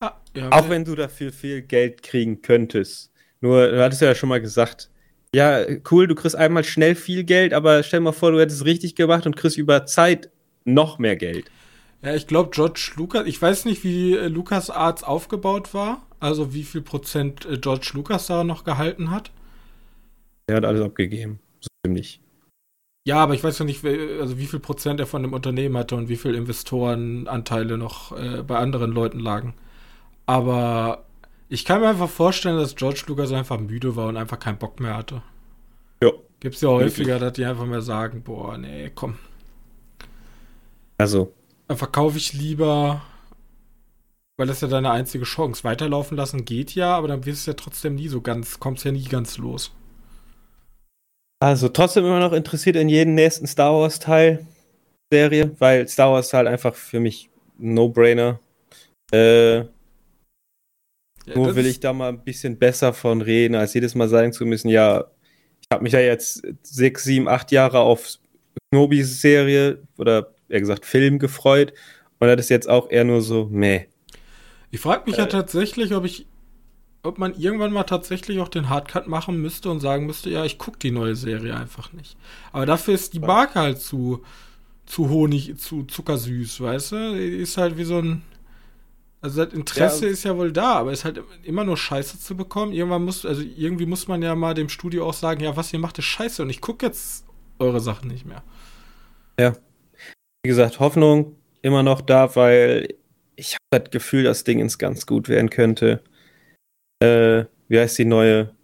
Ah, 0.00 0.20
ja, 0.36 0.52
Auch 0.52 0.68
wenn 0.68 0.84
du 0.84 0.94
dafür 0.94 1.32
viel 1.32 1.62
Geld 1.62 2.02
kriegen 2.02 2.42
könntest. 2.42 3.10
Nur, 3.40 3.68
du 3.68 3.82
hattest 3.82 4.02
ja 4.02 4.14
schon 4.14 4.28
mal 4.28 4.42
gesagt, 4.42 4.90
ja, 5.34 5.64
cool, 5.90 6.06
du 6.06 6.14
kriegst 6.14 6.36
einmal 6.36 6.62
schnell 6.62 6.94
viel 6.94 7.24
Geld, 7.24 7.54
aber 7.54 7.82
stell 7.82 8.00
dir 8.00 8.04
mal 8.04 8.12
vor, 8.12 8.32
du 8.32 8.38
hättest 8.38 8.60
es 8.60 8.66
richtig 8.66 8.94
gemacht 8.96 9.24
und 9.24 9.34
kriegst 9.34 9.56
über 9.56 9.86
Zeit 9.86 10.30
noch 10.66 10.98
mehr 10.98 11.16
Geld. 11.16 11.50
Ja, 12.02 12.14
ich 12.14 12.26
glaube, 12.26 12.50
George 12.52 12.92
Lucas, 12.96 13.26
ich 13.26 13.40
weiß 13.40 13.64
nicht, 13.64 13.82
wie 13.82 14.14
äh, 14.14 14.28
Lucas 14.28 14.68
Arts 14.68 15.02
aufgebaut 15.02 15.72
war, 15.72 16.06
also 16.20 16.52
wie 16.52 16.64
viel 16.64 16.82
Prozent 16.82 17.46
äh, 17.46 17.56
George 17.56 17.92
Lucas 17.94 18.26
da 18.26 18.44
noch 18.44 18.64
gehalten 18.64 19.10
hat. 19.10 19.30
Er 20.48 20.56
hat 20.56 20.66
alles 20.66 20.82
abgegeben, 20.82 21.38
so 21.60 21.68
ziemlich. 21.82 22.20
Ja, 23.06 23.18
aber 23.18 23.34
ich 23.34 23.44
weiß 23.44 23.60
ja 23.60 23.64
nicht, 23.64 23.84
also 23.84 24.36
wie 24.36 24.46
viel 24.46 24.58
Prozent 24.58 24.98
er 24.98 25.06
von 25.06 25.22
dem 25.22 25.32
Unternehmen 25.32 25.76
hatte 25.76 25.94
und 25.94 26.08
wie 26.08 26.16
viel 26.16 26.34
Investorenanteile 26.34 27.78
noch 27.78 28.10
äh, 28.18 28.42
bei 28.42 28.58
anderen 28.58 28.90
Leuten 28.90 29.20
lagen. 29.20 29.54
Aber 30.26 31.04
ich 31.48 31.64
kann 31.64 31.82
mir 31.82 31.88
einfach 31.88 32.10
vorstellen, 32.10 32.58
dass 32.58 32.74
George 32.74 33.04
Lucas 33.06 33.30
einfach 33.30 33.60
müde 33.60 33.94
war 33.94 34.08
und 34.08 34.16
einfach 34.16 34.40
keinen 34.40 34.58
Bock 34.58 34.80
mehr 34.80 34.96
hatte. 34.96 35.22
Ja. 36.02 36.10
Gibt's 36.40 36.62
ja 36.62 36.68
häufiger, 36.68 37.20
dass 37.20 37.34
die 37.34 37.44
einfach 37.44 37.64
mehr 37.66 37.80
sagen, 37.80 38.22
boah, 38.24 38.58
nee, 38.58 38.90
komm. 38.92 39.14
Also. 40.98 41.32
Dann 41.68 41.76
verkaufe 41.76 42.18
ich 42.18 42.32
lieber, 42.32 43.02
weil 44.36 44.48
das 44.48 44.62
ja 44.62 44.66
deine 44.66 44.90
einzige 44.90 45.26
Chance. 45.26 45.62
Weiterlaufen 45.62 46.16
lassen 46.16 46.44
geht 46.44 46.74
ja, 46.74 46.96
aber 46.96 47.06
dann 47.06 47.24
wirst 47.24 47.46
du 47.46 47.52
ja 47.52 47.56
trotzdem 47.56 47.94
nie 47.94 48.08
so 48.08 48.20
ganz, 48.20 48.58
kommst 48.58 48.84
ja 48.84 48.90
nie 48.90 49.04
ganz 49.04 49.38
los. 49.38 49.70
Also 51.38 51.68
trotzdem 51.68 52.04
immer 52.04 52.20
noch 52.20 52.32
interessiert 52.32 52.76
in 52.76 52.88
jeden 52.88 53.14
nächsten 53.14 53.46
Star 53.46 53.72
Wars 53.72 53.98
Teil 53.98 54.46
Serie, 55.12 55.54
weil 55.58 55.86
Star 55.88 56.12
Wars 56.12 56.32
halt 56.32 56.48
einfach 56.48 56.74
für 56.74 56.98
mich 56.98 57.30
No-Brainer. 57.58 58.40
Äh, 59.12 59.58
ja, 59.58 61.34
nur 61.34 61.54
will 61.56 61.66
ich 61.66 61.80
da 61.80 61.92
mal 61.92 62.08
ein 62.08 62.24
bisschen 62.24 62.58
besser 62.58 62.92
von 62.92 63.20
reden, 63.20 63.54
als 63.54 63.74
jedes 63.74 63.94
Mal 63.94 64.08
sagen 64.08 64.32
zu 64.32 64.46
müssen, 64.46 64.68
ja, 64.68 65.06
ich 65.60 65.66
habe 65.72 65.82
mich 65.82 65.92
ja 65.92 66.00
jetzt 66.00 66.42
sechs, 66.62 67.04
sieben, 67.04 67.28
acht 67.28 67.52
Jahre 67.52 67.80
auf 67.80 68.18
Knobis 68.72 69.20
Serie 69.20 69.82
oder 69.98 70.34
eher 70.48 70.60
gesagt 70.60 70.86
Film 70.86 71.18
gefreut 71.18 71.72
und 72.18 72.28
das 72.28 72.40
ist 72.40 72.50
jetzt 72.50 72.68
auch 72.68 72.90
eher 72.90 73.04
nur 73.04 73.22
so, 73.22 73.48
meh. 73.50 73.86
Ich 74.70 74.80
frage 74.80 75.04
mich 75.06 75.16
äh, 75.18 75.22
ja 75.22 75.26
tatsächlich, 75.26 75.94
ob 75.94 76.04
ich, 76.04 76.26
ob 77.06 77.18
man 77.18 77.34
irgendwann 77.34 77.72
mal 77.72 77.84
tatsächlich 77.84 78.40
auch 78.40 78.48
den 78.48 78.68
Hardcut 78.68 79.06
machen 79.06 79.40
müsste 79.40 79.70
und 79.70 79.80
sagen 79.80 80.06
müsste, 80.06 80.30
ja, 80.30 80.44
ich 80.44 80.58
gucke 80.58 80.78
die 80.78 80.90
neue 80.90 81.16
Serie 81.16 81.56
einfach 81.56 81.92
nicht. 81.92 82.16
Aber 82.52 82.66
dafür 82.66 82.94
ist 82.94 83.14
die 83.14 83.18
Barke 83.20 83.60
halt 83.60 83.80
zu, 83.80 84.24
zu 84.84 85.08
Honig, 85.08 85.58
zu 85.58 85.84
zuckersüß, 85.84 86.60
weißt 86.60 86.92
du? 86.92 86.96
Ist 87.16 87.56
halt 87.56 87.76
wie 87.78 87.84
so 87.84 87.98
ein 87.98 88.22
also 89.26 89.44
das 89.44 89.54
Interesse 89.54 90.06
ja. 90.06 90.12
ist 90.12 90.22
ja 90.24 90.36
wohl 90.36 90.52
da, 90.52 90.74
aber 90.74 90.92
es 90.92 91.00
ist 91.00 91.04
halt 91.04 91.20
immer 91.42 91.64
nur 91.64 91.76
Scheiße 91.76 92.20
zu 92.20 92.36
bekommen. 92.36 92.72
Irgendwann 92.72 93.04
muss, 93.04 93.26
also 93.26 93.42
irgendwie 93.42 93.86
muss 93.86 94.06
man 94.06 94.22
ja 94.22 94.36
mal 94.36 94.54
dem 94.54 94.68
Studio 94.68 95.04
auch 95.04 95.14
sagen, 95.14 95.42
ja, 95.42 95.56
was 95.56 95.72
ihr 95.72 95.80
macht, 95.80 95.98
ist 95.98 96.04
Scheiße 96.04 96.42
und 96.42 96.50
ich 96.50 96.60
gucke 96.60 96.86
jetzt 96.86 97.24
eure 97.58 97.80
Sachen 97.80 98.08
nicht 98.08 98.24
mehr. 98.24 98.44
Ja. 99.40 99.54
Wie 100.44 100.48
gesagt, 100.48 100.78
Hoffnung 100.78 101.34
immer 101.62 101.82
noch 101.82 102.02
da, 102.02 102.36
weil 102.36 102.94
ich 103.34 103.54
habe 103.54 103.82
das 103.82 103.90
Gefühl, 103.90 104.22
dass 104.22 104.44
Ding 104.44 104.60
ins 104.60 104.78
ganz 104.78 105.06
gut 105.06 105.28
werden 105.28 105.50
könnte. 105.50 106.02
Äh, 107.02 107.44
wie 107.68 107.78
heißt 107.78 107.98
die 107.98 108.04
neue 108.04 108.54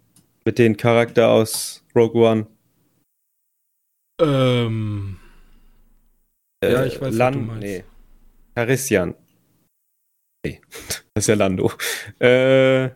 mit 0.45 0.57
dem 0.57 0.75
Charakter 0.75 1.29
aus 1.29 1.85
Rogue 1.95 2.21
One? 2.21 2.47
Ähm. 4.21 5.19
Äh, 6.63 6.71
ja, 6.71 6.85
ich 6.85 6.99
weiß, 6.99 7.13
Lan 7.15 7.33
was 7.33 7.39
du 7.39 7.45
meinst. 7.45 7.63
Nee. 7.63 7.83
Carissian. 8.55 9.15
Nee, 10.45 10.61
das 10.69 11.03
ist 11.15 11.27
ja 11.27 11.35
Lando. 11.35 11.71
Äh, 12.19 12.89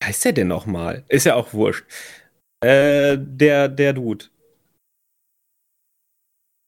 wie 0.00 0.06
heißt 0.06 0.24
der 0.24 0.32
denn 0.32 0.48
nochmal? 0.48 1.04
Ist 1.08 1.26
ja 1.26 1.34
auch 1.34 1.52
wurscht. 1.52 1.84
Äh, 2.62 3.18
der, 3.18 3.68
der 3.68 3.92
Dude. 3.92 4.26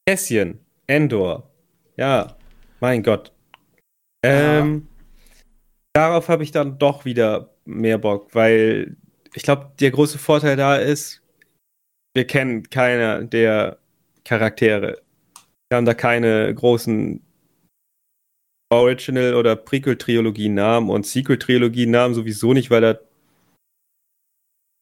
Kässchen. 0.07 0.59
Endor. 0.87 1.49
Ja, 1.97 2.37
mein 2.79 3.01
Gott. 3.01 3.31
Ähm, 4.23 4.87
ja. 4.87 4.94
Darauf 5.95 6.27
habe 6.27 6.43
ich 6.43 6.51
dann 6.51 6.77
doch 6.77 7.05
wieder 7.05 7.55
mehr 7.63 7.97
Bock, 7.97 8.35
weil 8.35 8.97
ich 9.33 9.43
glaube, 9.43 9.71
der 9.79 9.91
große 9.91 10.17
Vorteil 10.17 10.57
da 10.57 10.75
ist, 10.75 11.21
wir 12.13 12.27
kennen 12.27 12.69
keiner 12.69 13.23
der 13.23 13.79
Charaktere. 14.25 15.01
Wir 15.69 15.77
haben 15.77 15.85
da 15.85 15.93
keine 15.93 16.53
großen 16.53 17.21
Original- 18.73 19.35
oder 19.35 19.55
Prequel-Trilogie-Namen 19.55 20.89
und 20.89 21.05
Sequel-Trilogie-Namen 21.05 22.13
sowieso 22.13 22.51
nicht, 22.51 22.69
weil 22.69 22.83
er 22.83 23.01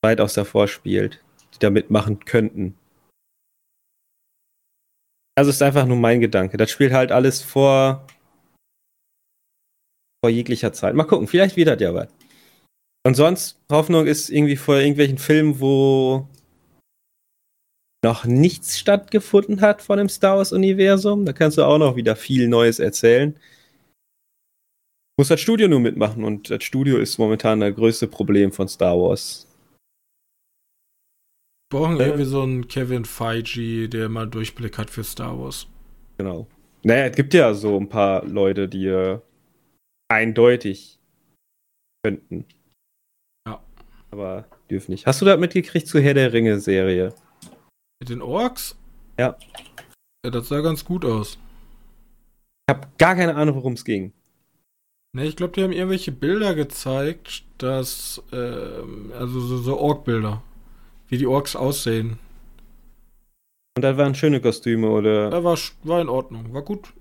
weitaus 0.03 0.33
davor 0.33 0.67
spielt, 0.67 1.23
die 1.53 1.59
da 1.59 1.69
mitmachen 1.69 2.25
könnten. 2.25 2.75
Also 5.35 5.51
ist 5.51 5.61
einfach 5.61 5.85
nur 5.85 5.97
mein 5.97 6.21
Gedanke. 6.21 6.57
Das 6.57 6.71
spielt 6.71 6.91
halt 6.91 7.11
alles 7.11 7.43
vor, 7.43 8.07
vor 10.23 10.29
jeglicher 10.29 10.71
Zeit. 10.73 10.95
Mal 10.95 11.03
gucken, 11.03 11.27
vielleicht 11.27 11.55
wird 11.57 11.67
das 11.67 11.81
ja 11.81 11.93
was. 11.93 12.07
Und 13.05 13.15
sonst, 13.15 13.59
Hoffnung 13.69 14.07
ist 14.07 14.29
irgendwie 14.29 14.55
vor 14.55 14.77
irgendwelchen 14.77 15.17
Filmen, 15.17 15.59
wo 15.59 16.27
noch 18.03 18.23
nichts 18.25 18.79
stattgefunden 18.79 19.61
hat 19.61 19.81
von 19.81 19.97
dem 19.97 20.09
Star 20.09 20.37
Wars-Universum. 20.37 21.25
Da 21.25 21.33
kannst 21.33 21.57
du 21.57 21.63
auch 21.63 21.77
noch 21.77 21.95
wieder 21.95 22.15
viel 22.15 22.47
Neues 22.47 22.79
erzählen 22.79 23.35
muss 25.17 25.27
das 25.27 25.39
Studio 25.39 25.67
nur 25.67 25.79
mitmachen 25.79 26.23
und 26.23 26.49
das 26.49 26.63
Studio 26.63 26.97
ist 26.97 27.17
momentan 27.17 27.59
das 27.59 27.75
größte 27.75 28.07
Problem 28.07 28.51
von 28.51 28.67
Star 28.67 28.97
Wars. 28.97 29.47
brauchen 31.69 31.99
äh, 31.99 32.05
irgendwie 32.05 32.25
so 32.25 32.41
einen 32.41 32.67
Kevin 32.67 33.05
Feige, 33.05 33.89
der 33.89 34.09
mal 34.09 34.27
Durchblick 34.27 34.77
hat 34.77 34.89
für 34.89 35.03
Star 35.03 35.39
Wars. 35.39 35.67
Genau. 36.17 36.47
Naja, 36.83 37.05
es 37.05 37.15
gibt 37.15 37.33
ja 37.33 37.53
so 37.53 37.77
ein 37.77 37.89
paar 37.89 38.25
Leute, 38.25 38.67
die 38.67 38.87
äh, 38.87 39.19
eindeutig 40.09 40.99
könnten. 42.03 42.45
Ja. 43.47 43.63
Aber 44.11 44.45
dürfen 44.69 44.91
nicht. 44.91 45.05
Hast 45.05 45.21
du 45.21 45.25
das 45.25 45.39
mitgekriegt 45.39 45.87
zur 45.87 46.01
Herr 46.01 46.13
der 46.13 46.33
Ringe-Serie? 46.33 47.13
Mit 47.99 48.09
den 48.09 48.21
Orks? 48.21 48.77
Ja. 49.17 49.37
Ja, 50.25 50.31
das 50.31 50.47
sah 50.47 50.61
ganz 50.61 50.85
gut 50.85 51.05
aus. 51.05 51.37
Ich 52.67 52.75
habe 52.75 52.87
gar 52.97 53.15
keine 53.15 53.35
Ahnung, 53.35 53.55
worum 53.55 53.73
es 53.73 53.83
ging. 53.83 54.13
Ne, 55.15 55.25
ich 55.25 55.35
glaube, 55.35 55.53
die 55.53 55.63
haben 55.63 55.73
irgendwelche 55.73 56.11
Bilder 56.11 56.55
gezeigt, 56.55 57.43
dass, 57.59 58.23
ähm, 58.31 59.11
also 59.13 59.39
so, 59.41 59.57
so 59.57 59.79
Ork-Bilder, 59.79 60.41
wie 61.07 61.17
die 61.17 61.27
Orks 61.27 61.55
aussehen. 61.55 62.17
Und 63.75 63.83
da 63.83 63.97
waren 63.97 64.15
schöne 64.15 64.41
Kostüme, 64.41 64.89
oder? 64.89 65.29
Da 65.29 65.43
war, 65.43 65.57
war 65.83 66.01
in 66.01 66.09
Ordnung, 66.09 66.53
war 66.53 66.63
gut. 66.63 66.93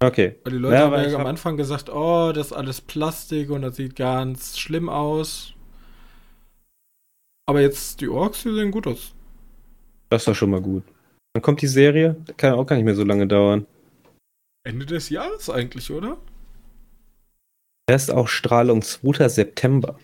Okay. 0.00 0.36
Weil 0.44 0.52
die 0.52 0.58
Leute 0.58 0.74
ja, 0.74 0.80
haben 0.82 0.92
ja 0.92 1.14
am 1.14 1.20
hab... 1.20 1.26
Anfang 1.26 1.56
gesagt, 1.56 1.88
oh, 1.88 2.32
das 2.32 2.48
ist 2.48 2.52
alles 2.52 2.80
Plastik 2.80 3.50
und 3.50 3.62
das 3.62 3.76
sieht 3.76 3.96
ganz 3.96 4.58
schlimm 4.58 4.88
aus. 4.88 5.54
Aber 7.48 7.60
jetzt, 7.60 8.00
die 8.00 8.08
Orks, 8.08 8.42
die 8.42 8.54
sehen 8.54 8.70
gut 8.70 8.86
aus. 8.86 9.14
Das 10.10 10.22
ist 10.22 10.28
doch 10.28 10.34
schon 10.34 10.50
mal 10.50 10.60
gut. 10.60 10.82
Dann 11.32 11.42
kommt 11.42 11.62
die 11.62 11.66
Serie. 11.66 12.16
Kann 12.36 12.54
auch 12.54 12.66
gar 12.66 12.76
nicht 12.76 12.84
mehr 12.84 12.94
so 12.94 13.04
lange 13.04 13.26
dauern. 13.26 13.66
Ende 14.64 14.84
des 14.84 15.10
Jahres 15.10 15.48
eigentlich, 15.48 15.90
oder? 15.90 16.18
Erst 17.88 18.10
auch 18.10 18.26
Strahlung 18.26 18.82
2. 18.82 19.28
September. 19.28 19.98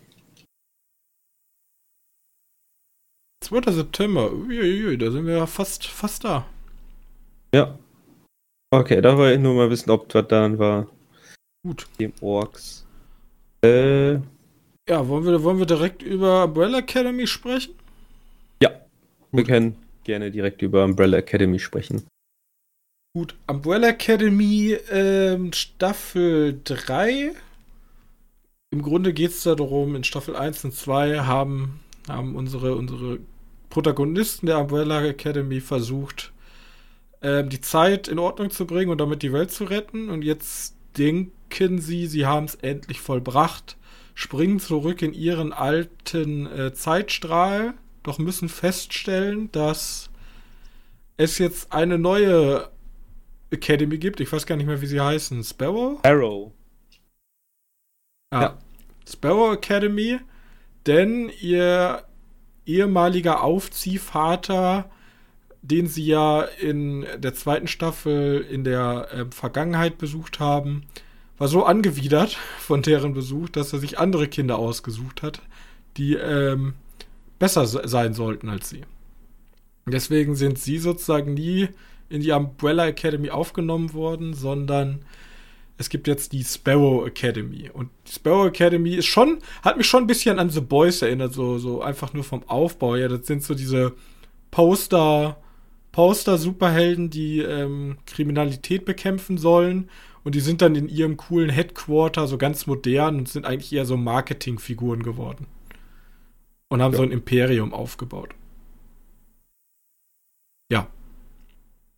2. 3.42 3.72
September, 3.72 4.32
Uiuiui, 4.32 4.96
da 4.96 5.10
sind 5.10 5.26
wir 5.26 5.36
ja 5.36 5.46
fast, 5.46 5.86
fast 5.86 6.24
da. 6.24 6.46
Ja. 7.52 7.76
Okay, 8.74 9.02
da 9.02 9.18
wollte 9.18 9.34
ich 9.34 9.40
nur 9.40 9.54
mal 9.54 9.68
wissen, 9.68 9.90
ob 9.90 10.08
das 10.08 10.26
dann 10.28 10.58
war. 10.58 10.86
Gut. 11.62 11.86
Dem 12.00 12.14
Orks. 12.22 12.86
Äh. 13.62 14.14
Ja, 14.88 15.06
wollen 15.06 15.26
wir, 15.26 15.42
wollen 15.42 15.58
wir 15.58 15.66
direkt 15.66 16.02
über 16.02 16.44
Umbrella 16.44 16.78
Academy 16.78 17.26
sprechen? 17.26 17.74
Ja. 18.62 18.70
Gut. 18.70 18.86
Wir 19.32 19.44
können 19.44 19.76
gerne 20.04 20.30
direkt 20.30 20.62
über 20.62 20.84
Umbrella 20.84 21.18
Academy 21.18 21.58
sprechen. 21.58 22.06
Gut, 23.14 23.36
Umbrella 23.46 23.88
Academy 23.88 24.78
ähm, 24.90 25.52
Staffel 25.52 26.58
3. 26.64 27.32
Im 28.70 28.80
Grunde 28.80 29.12
geht 29.12 29.32
es 29.32 29.42
darum, 29.42 29.94
in 29.96 30.02
Staffel 30.02 30.34
1 30.34 30.64
und 30.64 30.74
2 30.74 31.20
haben, 31.20 31.80
haben 32.08 32.36
unsere, 32.36 32.74
unsere 32.74 33.18
Protagonisten 33.68 34.46
der 34.46 34.60
Umbrella 34.60 35.04
Academy 35.04 35.60
versucht, 35.60 36.31
ähm, 37.22 37.48
die 37.48 37.60
Zeit 37.60 38.08
in 38.08 38.18
Ordnung 38.18 38.50
zu 38.50 38.66
bringen 38.66 38.90
und 38.90 39.00
damit 39.00 39.22
die 39.22 39.32
Welt 39.32 39.50
zu 39.50 39.64
retten. 39.64 40.10
Und 40.10 40.22
jetzt 40.22 40.76
denken 40.98 41.80
sie, 41.80 42.06
sie 42.06 42.26
haben 42.26 42.46
es 42.46 42.56
endlich 42.56 43.00
vollbracht, 43.00 43.76
springen 44.14 44.60
zurück 44.60 45.02
in 45.02 45.14
ihren 45.14 45.52
alten 45.52 46.46
äh, 46.46 46.74
Zeitstrahl, 46.74 47.74
doch 48.02 48.18
müssen 48.18 48.48
feststellen, 48.48 49.50
dass 49.52 50.10
es 51.16 51.38
jetzt 51.38 51.72
eine 51.72 51.98
neue 51.98 52.68
Academy 53.50 53.98
gibt. 53.98 54.20
Ich 54.20 54.32
weiß 54.32 54.46
gar 54.46 54.56
nicht 54.56 54.66
mehr, 54.66 54.80
wie 54.80 54.86
sie 54.86 55.00
heißen. 55.00 55.44
Sparrow? 55.44 55.98
Sparrow. 56.00 56.52
Ah, 58.30 58.42
ja. 58.42 58.58
Sparrow 59.08 59.52
Academy, 59.52 60.18
denn 60.86 61.30
ihr 61.40 62.04
ehemaliger 62.64 63.42
Aufziehvater, 63.42 64.90
den 65.62 65.86
sie 65.86 66.04
ja 66.04 66.42
in 66.42 67.06
der 67.18 67.34
zweiten 67.34 67.68
Staffel 67.68 68.44
in 68.50 68.64
der 68.64 69.08
äh, 69.12 69.24
Vergangenheit 69.30 69.96
besucht 69.96 70.40
haben, 70.40 70.82
war 71.38 71.48
so 71.48 71.64
angewidert 71.64 72.36
von 72.58 72.82
deren 72.82 73.14
Besuch, 73.14 73.48
dass 73.48 73.72
er 73.72 73.78
sich 73.78 73.98
andere 73.98 74.28
Kinder 74.28 74.58
ausgesucht 74.58 75.22
hat, 75.22 75.40
die 75.96 76.14
ähm, 76.14 76.74
besser 77.38 77.66
sein 77.66 78.14
sollten 78.14 78.48
als 78.48 78.68
sie. 78.68 78.82
Deswegen 79.86 80.36
sind 80.36 80.58
sie 80.58 80.78
sozusagen 80.78 81.34
nie 81.34 81.68
in 82.08 82.20
die 82.20 82.30
Umbrella 82.30 82.86
Academy 82.86 83.30
aufgenommen 83.30 83.94
worden, 83.94 84.34
sondern 84.34 85.04
es 85.78 85.88
gibt 85.88 86.06
jetzt 86.06 86.32
die 86.32 86.44
Sparrow 86.44 87.06
Academy. 87.06 87.70
Und 87.72 87.90
die 88.06 88.12
Sparrow 88.12 88.46
Academy 88.46 88.94
ist 88.94 89.06
schon, 89.06 89.38
hat 89.62 89.76
mich 89.76 89.86
schon 89.86 90.04
ein 90.04 90.06
bisschen 90.06 90.38
an 90.38 90.50
The 90.50 90.60
Boys 90.60 91.02
erinnert, 91.02 91.32
so, 91.32 91.58
so 91.58 91.82
einfach 91.82 92.12
nur 92.12 92.22
vom 92.22 92.48
Aufbau. 92.48 92.94
Ja, 92.94 93.08
das 93.08 93.26
sind 93.26 93.42
so 93.42 93.54
diese 93.54 93.94
Poster, 94.52 95.41
Poster-Superhelden, 95.92 97.10
die 97.10 97.40
ähm, 97.40 97.98
Kriminalität 98.06 98.84
bekämpfen 98.84 99.38
sollen. 99.38 99.90
Und 100.24 100.34
die 100.34 100.40
sind 100.40 100.62
dann 100.62 100.74
in 100.74 100.88
ihrem 100.88 101.16
coolen 101.16 101.50
Headquarter 101.50 102.26
so 102.26 102.38
ganz 102.38 102.66
modern 102.66 103.18
und 103.18 103.28
sind 103.28 103.44
eigentlich 103.44 103.72
eher 103.72 103.86
so 103.86 103.96
Marketingfiguren 103.96 105.02
geworden. 105.02 105.46
Und 106.68 106.80
haben 106.80 106.92
ja. 106.92 106.98
so 106.98 107.02
ein 107.02 107.12
Imperium 107.12 107.74
aufgebaut. 107.74 108.34
Ja, 110.72 110.88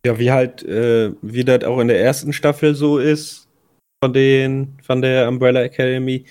ja, 0.05 0.19
wie 0.19 0.31
halt, 0.31 0.61
äh, 0.63 1.13
wie 1.23 1.43
das 1.43 1.63
auch 1.63 1.79
in 1.79 1.87
der 1.87 1.99
ersten 1.99 2.31
Staffel 2.31 2.75
so 2.75 2.99
ist 2.99 3.47
von 4.03 4.13
den, 4.13 4.77
von 4.83 5.01
der 5.01 5.27
Umbrella 5.27 5.63
Academy. 5.63 6.25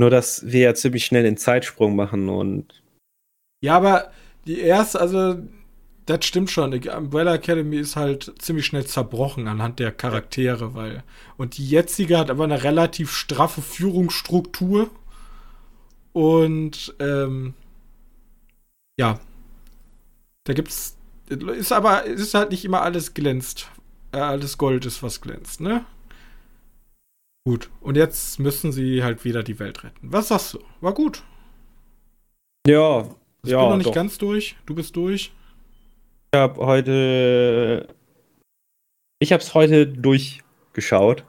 Nur, 0.00 0.08
dass 0.08 0.50
wir 0.50 0.60
ja 0.60 0.74
ziemlich 0.74 1.04
schnell 1.04 1.22
den 1.24 1.36
Zeitsprung 1.36 1.94
machen 1.94 2.30
und. 2.30 2.82
Ja, 3.62 3.76
aber 3.76 4.10
die 4.46 4.60
erste, 4.60 5.00
also, 5.00 5.36
das 6.08 6.24
stimmt 6.24 6.50
schon. 6.50 6.70
Die 6.70 6.88
Umbrella 6.88 7.34
Academy 7.34 7.76
ist 7.76 7.94
halt 7.94 8.32
ziemlich 8.38 8.64
schnell 8.64 8.86
zerbrochen 8.86 9.46
anhand 9.46 9.78
der 9.78 9.92
Charaktere, 9.92 10.74
weil. 10.74 11.04
Und 11.36 11.58
die 11.58 11.68
jetzige 11.68 12.16
hat 12.16 12.30
aber 12.30 12.44
eine 12.44 12.64
relativ 12.64 13.12
straffe 13.12 13.60
Führungsstruktur. 13.60 14.90
Und, 16.14 16.94
ähm, 16.98 17.52
ja. 18.98 19.20
Da 20.44 20.54
gibt's 20.54 20.96
ist 21.28 21.72
aber, 21.72 22.04
ist 22.04 22.32
halt 22.32 22.52
nicht 22.52 22.64
immer 22.64 22.80
alles 22.80 23.12
glänzt. 23.12 23.68
Äh, 24.12 24.16
alles 24.16 24.56
Gold 24.56 24.86
ist, 24.86 25.02
was 25.02 25.20
glänzt, 25.20 25.60
ne? 25.60 25.84
Gut. 27.44 27.68
Und 27.82 27.98
jetzt 27.98 28.38
müssen 28.38 28.72
sie 28.72 29.04
halt 29.04 29.26
wieder 29.26 29.42
die 29.42 29.58
Welt 29.58 29.84
retten. 29.84 30.08
Was 30.10 30.28
sagst 30.28 30.54
du? 30.54 30.60
War 30.80 30.94
gut. 30.94 31.22
Ja. 32.66 33.02
Ich 33.42 33.50
ja, 33.50 33.60
bin 33.60 33.68
noch 33.68 33.76
nicht 33.76 33.88
doch. 33.88 33.94
ganz 33.94 34.16
durch. 34.16 34.56
Du 34.64 34.74
bist 34.74 34.96
durch. 34.96 35.32
Ich 36.30 36.38
habe 36.38 36.66
heute. 36.66 37.88
Ich 39.18 39.32
habe 39.32 39.42
es 39.42 39.54
heute 39.54 39.86
durchgeschaut. 39.86 41.24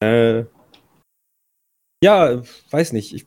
Äh, 0.00 0.44
ja, 2.04 2.42
weiß 2.70 2.92
nicht. 2.92 3.14
Ich 3.14 3.26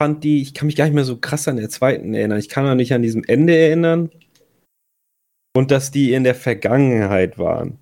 fand 0.00 0.22
die. 0.22 0.42
Ich 0.42 0.54
kann 0.54 0.66
mich 0.66 0.76
gar 0.76 0.84
nicht 0.84 0.94
mehr 0.94 1.04
so 1.04 1.16
krass 1.16 1.48
an 1.48 1.56
der 1.56 1.68
zweiten 1.68 2.14
erinnern. 2.14 2.38
Ich 2.38 2.48
kann 2.48 2.64
mich 2.64 2.76
nicht 2.76 2.94
an 2.94 3.02
diesem 3.02 3.24
Ende 3.24 3.56
erinnern. 3.56 4.10
Und 5.56 5.70
dass 5.70 5.90
die 5.90 6.12
in 6.12 6.22
der 6.22 6.34
Vergangenheit 6.34 7.38
waren. 7.38 7.78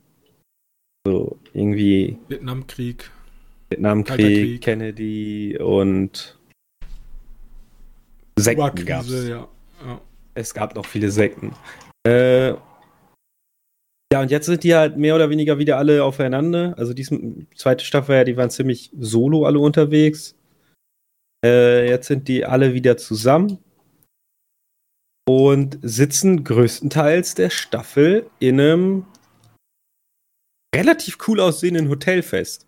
So, 1.06 1.38
irgendwie. 1.52 2.18
Vietnamkrieg. 2.28 3.10
Vietnamkrieg, 3.68 4.62
Kennedy 4.62 5.58
und 5.58 6.38
Sekten 8.38 8.86
gab 8.86 9.04
es. 9.04 9.28
Ja. 9.28 9.48
ja. 9.84 10.00
Es 10.34 10.54
gab 10.54 10.74
noch 10.74 10.86
viele 10.86 11.10
Sekten. 11.10 11.52
Äh, 12.06 12.54
ja, 14.12 14.20
und 14.20 14.30
jetzt 14.30 14.46
sind 14.46 14.62
die 14.62 14.74
halt 14.74 14.96
mehr 14.96 15.16
oder 15.16 15.28
weniger 15.28 15.58
wieder 15.58 15.76
alle 15.76 16.04
aufeinander. 16.04 16.74
Also 16.76 16.94
die 16.94 17.04
zweite 17.56 17.84
Staffel, 17.84 18.14
ja, 18.14 18.24
die 18.24 18.36
waren 18.36 18.50
ziemlich 18.50 18.92
solo 18.96 19.44
alle 19.44 19.58
unterwegs. 19.58 20.36
Äh, 21.44 21.88
jetzt 21.88 22.06
sind 22.06 22.28
die 22.28 22.44
alle 22.44 22.74
wieder 22.74 22.96
zusammen 22.96 23.58
und 25.28 25.78
sitzen 25.82 26.44
größtenteils 26.44 27.34
der 27.34 27.50
Staffel 27.50 28.30
in 28.38 28.60
einem 28.60 29.06
relativ 30.76 31.18
cool 31.26 31.40
aussehenden 31.40 31.88
Hotel 31.88 32.22
fest. 32.22 32.66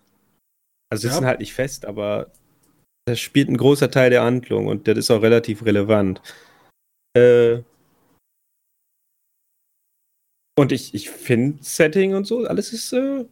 Also 0.90 1.09
sitzen 1.09 1.22
ja. 1.22 1.29
halt 1.29 1.40
nicht 1.40 1.55
fest, 1.55 1.85
aber 1.87 2.33
das 3.07 3.20
spielt 3.20 3.49
ein 3.49 3.57
großer 3.57 3.90
Teil 3.90 4.11
der 4.11 4.25
Handlung 4.25 4.66
und 4.66 4.88
das 4.88 4.99
ist 4.99 5.11
auch 5.11 5.22
relativ 5.22 5.64
relevant. 5.64 6.20
Äh 7.16 7.62
und 10.59 10.73
ich, 10.73 10.95
ich 10.95 11.11
finde 11.11 11.62
Setting 11.62 12.14
und 12.14 12.27
so, 12.27 12.47
alles 12.47 12.73
ist, 12.73 12.92
äh 12.92 13.27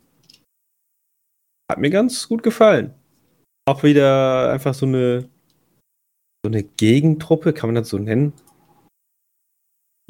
hat 1.71 1.79
mir 1.79 1.91
ganz 1.91 2.29
gut 2.29 2.43
gefallen. 2.43 2.95
Auch 3.67 3.83
wieder 3.83 4.53
einfach 4.53 4.75
so 4.75 4.87
eine, 4.87 5.23
so 6.45 6.49
eine 6.49 6.63
Gegentruppe, 6.63 7.53
kann 7.53 7.69
man 7.69 7.77
das 7.77 7.89
so 7.89 7.99
nennen? 7.99 8.35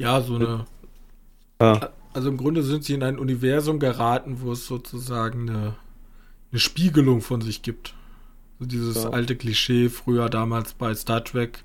Ja, 0.01 0.21
so 0.21 0.35
eine. 0.35 0.65
Ah. 1.59 1.89
Also 2.13 2.29
im 2.29 2.37
Grunde 2.37 2.63
sind 2.63 2.83
sie 2.83 2.93
in 2.93 3.03
ein 3.03 3.17
Universum 3.17 3.79
geraten, 3.79 4.41
wo 4.41 4.51
es 4.51 4.67
sozusagen 4.67 5.49
eine, 5.49 5.75
eine 6.51 6.59
Spiegelung 6.59 7.21
von 7.21 7.41
sich 7.41 7.61
gibt. 7.61 7.93
So 8.59 8.65
dieses 8.65 9.03
ja. 9.03 9.09
alte 9.09 9.35
Klischee 9.35 9.89
früher 9.89 10.29
damals 10.29 10.73
bei 10.73 10.93
Star 10.93 11.23
Trek, 11.23 11.63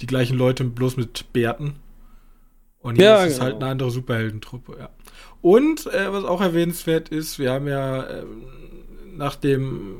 die 0.00 0.06
gleichen 0.06 0.36
Leute 0.36 0.64
bloß 0.64 0.96
mit 0.96 1.32
Bärten. 1.32 1.76
Und 2.88 2.96
hier 2.96 3.04
Ja, 3.04 3.22
ist 3.24 3.32
es 3.32 3.34
genau. 3.34 3.44
halt 3.44 3.56
eine 3.56 3.66
andere 3.72 3.90
Superheldentruppe, 3.90 4.76
ja. 4.78 4.88
Und 5.42 5.86
äh, 5.88 6.10
was 6.10 6.24
auch 6.24 6.40
erwähnenswert 6.40 7.10
ist, 7.10 7.38
wir 7.38 7.52
haben 7.52 7.68
ja 7.68 8.08
ähm, 8.08 8.44
nach 9.14 9.36
dem 9.36 9.96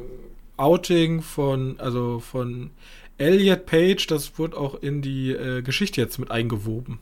Outing 0.57 1.21
von, 1.21 1.79
also 1.79 2.19
von 2.19 2.71
Elliot 3.19 3.67
Page, 3.67 4.07
das 4.07 4.39
wurde 4.39 4.57
auch 4.57 4.81
in 4.83 5.03
die 5.03 5.33
äh, 5.33 5.61
Geschichte 5.61 6.01
jetzt 6.01 6.19
mit 6.19 6.31
eingewoben. 6.31 6.99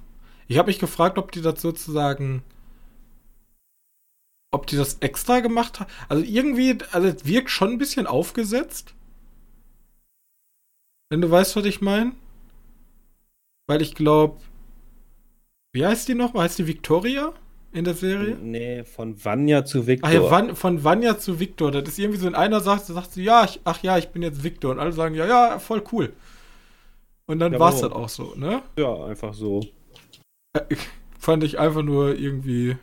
Ich 0.49 0.59
habe 0.59 0.67
mich 0.67 0.81
gefragt, 0.81 1.19
ob 1.19 1.31
die 1.31 1.41
das 1.41 1.63
sozusagen, 1.63 2.43
ob 4.51 4.67
die 4.67 4.77
das 4.77 4.95
extra 5.01 5.39
gemacht 5.39 5.79
haben. 5.79 5.91
Also 6.09 6.25
irgendwie, 6.25 6.79
also 6.91 7.07
es 7.07 7.25
wirkt 7.27 7.51
schon 7.51 7.71
ein 7.71 7.79
bisschen 7.79 8.09
aufgesetzt. 8.09 8.93
Wenn 11.11 11.21
du 11.21 11.31
weißt, 11.31 11.55
was 11.55 11.65
ich 11.65 11.81
meine. 11.81 12.13
Weil 13.69 13.83
ich 13.83 13.95
glaube, 13.95 14.41
wie 15.77 15.87
heißt 15.87 16.09
die 16.09 16.15
noch? 16.15 16.35
Heißt 16.35 16.59
die 16.59 16.67
Victoria 16.67 17.33
in 17.73 17.85
der 17.85 17.95
Serie? 17.95 18.37
Nee, 18.43 18.83
von 18.85 19.23
Vanya 19.25 19.65
zu 19.65 19.87
Victor. 19.87 20.09
Ach 20.09 20.13
ja, 20.15 20.31
Van, 20.31 20.57
von 20.57 20.83
Vanya 20.83 21.19
zu 21.19 21.39
Victor. 21.39 21.71
Das 21.71 21.85
ist 21.87 21.99
irgendwie 21.99 22.19
so, 22.19 22.27
in 22.27 22.35
einer 22.35 22.61
sagt, 22.61 22.87
sagt 22.87 23.13
sie, 23.13 23.23
ja, 23.23 23.45
ich, 23.45 23.61
ach 23.65 23.83
ja, 23.83 23.99
ich 23.99 24.09
bin 24.09 24.23
jetzt 24.23 24.43
Victor. 24.43 24.73
Und 24.73 24.79
alle 24.81 24.93
sagen, 24.93 25.15
ja, 25.15 25.27
ja, 25.27 25.59
voll 25.59 25.83
cool. 25.93 26.13
Und 27.27 27.39
dann 27.39 27.53
Ja, 27.53 27.59
war 27.61 27.73
es 27.75 27.81
das 27.81 27.93
auch 27.93 28.09
so, 28.09 28.35
ne? 28.37 28.63
ja, 28.79 29.05
einfach 29.05 29.35
so. 29.35 29.61
Fand 31.19 31.45
ich 31.45 31.59
einfach 31.59 31.83
nur 31.83 32.15
irgendwie 32.17 32.77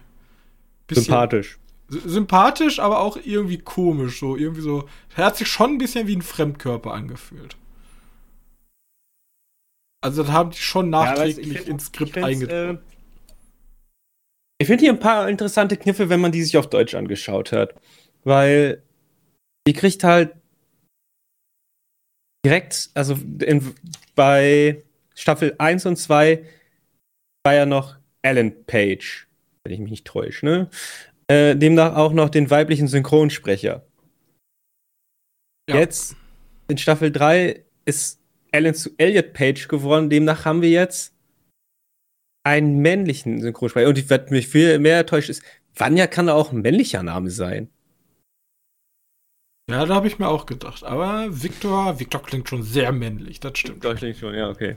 Sympathisch. 0.92 1.58
sy- 1.90 2.02
sympathisch, 2.08 2.80
aber 2.80 3.00
auch 3.00 3.18
irgendwie 3.24 3.58
komisch. 3.58 4.20
So, 4.20 4.36
irgendwie 4.36 4.62
so. 4.62 4.88
Er 5.16 5.26
hat 5.26 5.38
sich 5.38 5.48
schon 5.48 5.72
ein 5.72 5.78
bisschen 5.78 6.08
wie 6.08 6.16
ein 6.16 6.22
Fremdkörper 6.22 6.94
angefühlt. 6.94 7.56
Also, 10.04 10.24
das 10.24 10.32
haben 10.34 10.52
die 10.52 10.58
schon 10.58 10.90
nachträglich 10.90 11.66
ins 11.66 11.86
Skript 11.86 12.18
eingetragen. 12.18 12.78
Äh, 12.78 12.94
ich 14.60 14.68
finde 14.68 14.84
hier 14.84 14.92
ein 14.92 15.00
paar 15.00 15.30
interessante 15.30 15.78
Kniffe, 15.78 16.10
wenn 16.10 16.20
man 16.20 16.34
die 16.34 16.44
sich 16.44 16.58
auf 16.58 16.70
Deutsch 16.70 16.94
angeschaut 16.94 17.54
hat. 17.54 17.74
Weil 18.24 18.84
ihr 19.66 19.74
kriegt 19.74 20.04
halt 20.04 20.36
direkt, 22.46 22.90
also 22.94 23.18
in, 23.42 23.74
bei 24.16 24.84
Staffel 25.16 25.56
1 25.58 25.86
und 25.86 25.96
2 25.96 26.46
war 27.46 27.54
ja 27.54 27.66
noch 27.66 27.96
Alan 28.22 28.66
Page, 28.66 29.28
wenn 29.64 29.74
ich 29.74 29.80
mich 29.80 29.92
nicht 29.92 30.06
täusche, 30.06 30.46
ne? 30.46 30.70
Äh, 31.28 31.56
demnach 31.56 31.96
auch 31.96 32.12
noch 32.12 32.30
den 32.30 32.50
weiblichen 32.50 32.90
Synchronsprecher. 32.90 33.86
Ja. 35.70 35.78
Jetzt 35.78 36.18
in 36.68 36.78
Staffel 36.78 37.12
3 37.12 37.64
ist 37.86 38.20
Alan 38.54 38.76
zu 38.76 38.92
Elliot 38.98 39.34
Page 39.34 39.68
geworden, 39.68 40.10
demnach 40.10 40.46
haben 40.46 40.62
wir 40.62 40.70
jetzt 40.70 41.14
einen 42.46 42.80
männlichen 42.80 43.42
Synchronsprecher. 43.42 43.88
Und 43.90 43.98
ich 43.98 44.10
werde 44.10 44.32
mich 44.34 44.48
viel 44.48 44.80
mehr 44.80 45.00
enttäuscht 45.00 45.30
ist, 45.30 45.44
Vanya 45.76 46.08
kann 46.08 46.30
auch 46.30 46.52
ein 46.52 46.62
männlicher 46.62 47.02
Name 47.04 47.30
sein. 47.32 47.70
Ja, 49.70 49.86
da 49.86 49.96
habe 49.96 50.08
ich 50.08 50.20
mir 50.20 50.28
auch 50.28 50.46
gedacht. 50.46 50.84
Aber 50.84 51.42
Victor, 51.42 52.00
Victor 52.00 52.22
klingt 52.22 52.50
schon 52.50 52.64
sehr 52.64 52.92
männlich, 52.92 53.40
das 53.40 53.58
stimmt. 53.58 53.84
Deutschland 53.84 54.18
schon, 54.18 54.36
ja, 54.36 54.50
okay. 54.50 54.76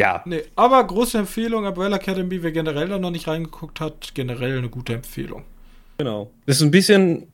Ja, 0.00 0.22
Nee, 0.26 0.42
aber 0.54 0.84
große 0.86 1.18
Empfehlung, 1.18 1.64
Umbrella 1.66 1.96
Academy, 1.96 2.42
wer 2.42 2.52
generell 2.52 2.88
da 2.88 2.98
noch 2.98 3.10
nicht 3.10 3.26
reingeguckt 3.26 3.80
hat, 3.80 4.14
generell 4.14 4.58
eine 4.58 4.68
gute 4.68 4.94
Empfehlung. 4.94 5.44
genau. 5.98 6.30
Das 6.46 6.56
ist 6.56 6.62
ein 6.62 6.70
bisschen, 6.70 7.32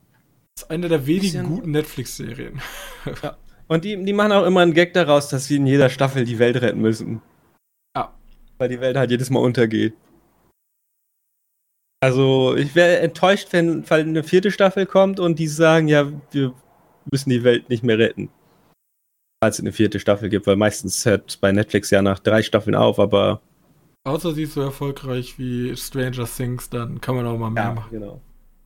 Das 0.57 0.65
ist 0.65 0.71
eine 0.71 0.89
der 0.89 1.07
wenigen 1.07 1.23
Bisschen- 1.23 1.47
guten 1.47 1.71
Netflix-Serien. 1.73 2.61
und 3.69 3.85
die, 3.85 4.03
die 4.05 4.13
machen 4.13 4.33
auch 4.33 4.45
immer 4.45 4.61
einen 4.61 4.75
Gag 4.75 4.93
daraus, 4.93 5.29
dass 5.29 5.47
sie 5.47 5.57
in 5.57 5.67
jeder 5.67 5.89
Staffel 5.89 6.25
die 6.25 6.39
Welt 6.39 6.61
retten 6.61 6.81
müssen. 6.81 7.23
Ja. 7.97 8.13
Weil 8.59 8.69
die 8.69 8.81
Welt 8.81 8.97
halt 8.97 9.11
jedes 9.11 9.31
Mal 9.31 9.41
untergeht. 9.41 9.95
Also, 12.01 12.55
ich 12.55 12.75
wäre 12.75 12.99
enttäuscht, 12.99 13.49
wenn 13.53 13.85
eine 13.91 14.23
vierte 14.23 14.51
Staffel 14.51 14.85
kommt 14.85 15.21
und 15.21 15.39
die 15.39 15.47
sagen, 15.47 15.89
ja, 15.89 16.13
wir 16.33 16.53
müssen 17.11 17.31
die 17.31 17.45
Welt 17.45 17.71
nicht 17.71 17.83
mehr 17.83 17.99
retten. 17.99 18.29
Falls 19.43 19.57
es 19.57 19.61
eine 19.61 19.73
vierte 19.73 20.01
Staffel 20.01 20.29
gibt, 20.29 20.47
weil 20.47 20.57
meistens 20.57 21.07
hört 21.07 21.41
bei 21.41 21.51
Netflix 21.51 21.91
ja 21.91 22.03
nach 22.03 22.19
drei 22.19 22.43
Staffeln 22.43 22.75
auf, 22.75 22.99
aber. 22.99 23.41
Außer 24.07 24.33
sie 24.35 24.43
ist 24.43 24.53
so 24.53 24.61
erfolgreich 24.61 25.39
wie 25.39 25.75
Stranger 25.77 26.27
Things, 26.27 26.69
dann 26.69 27.01
kann 27.01 27.15
man 27.15 27.27
auch 27.27 27.39
mal 27.39 27.51
mehr 27.51 27.73
machen. 27.73 27.91
genau. 27.91 28.21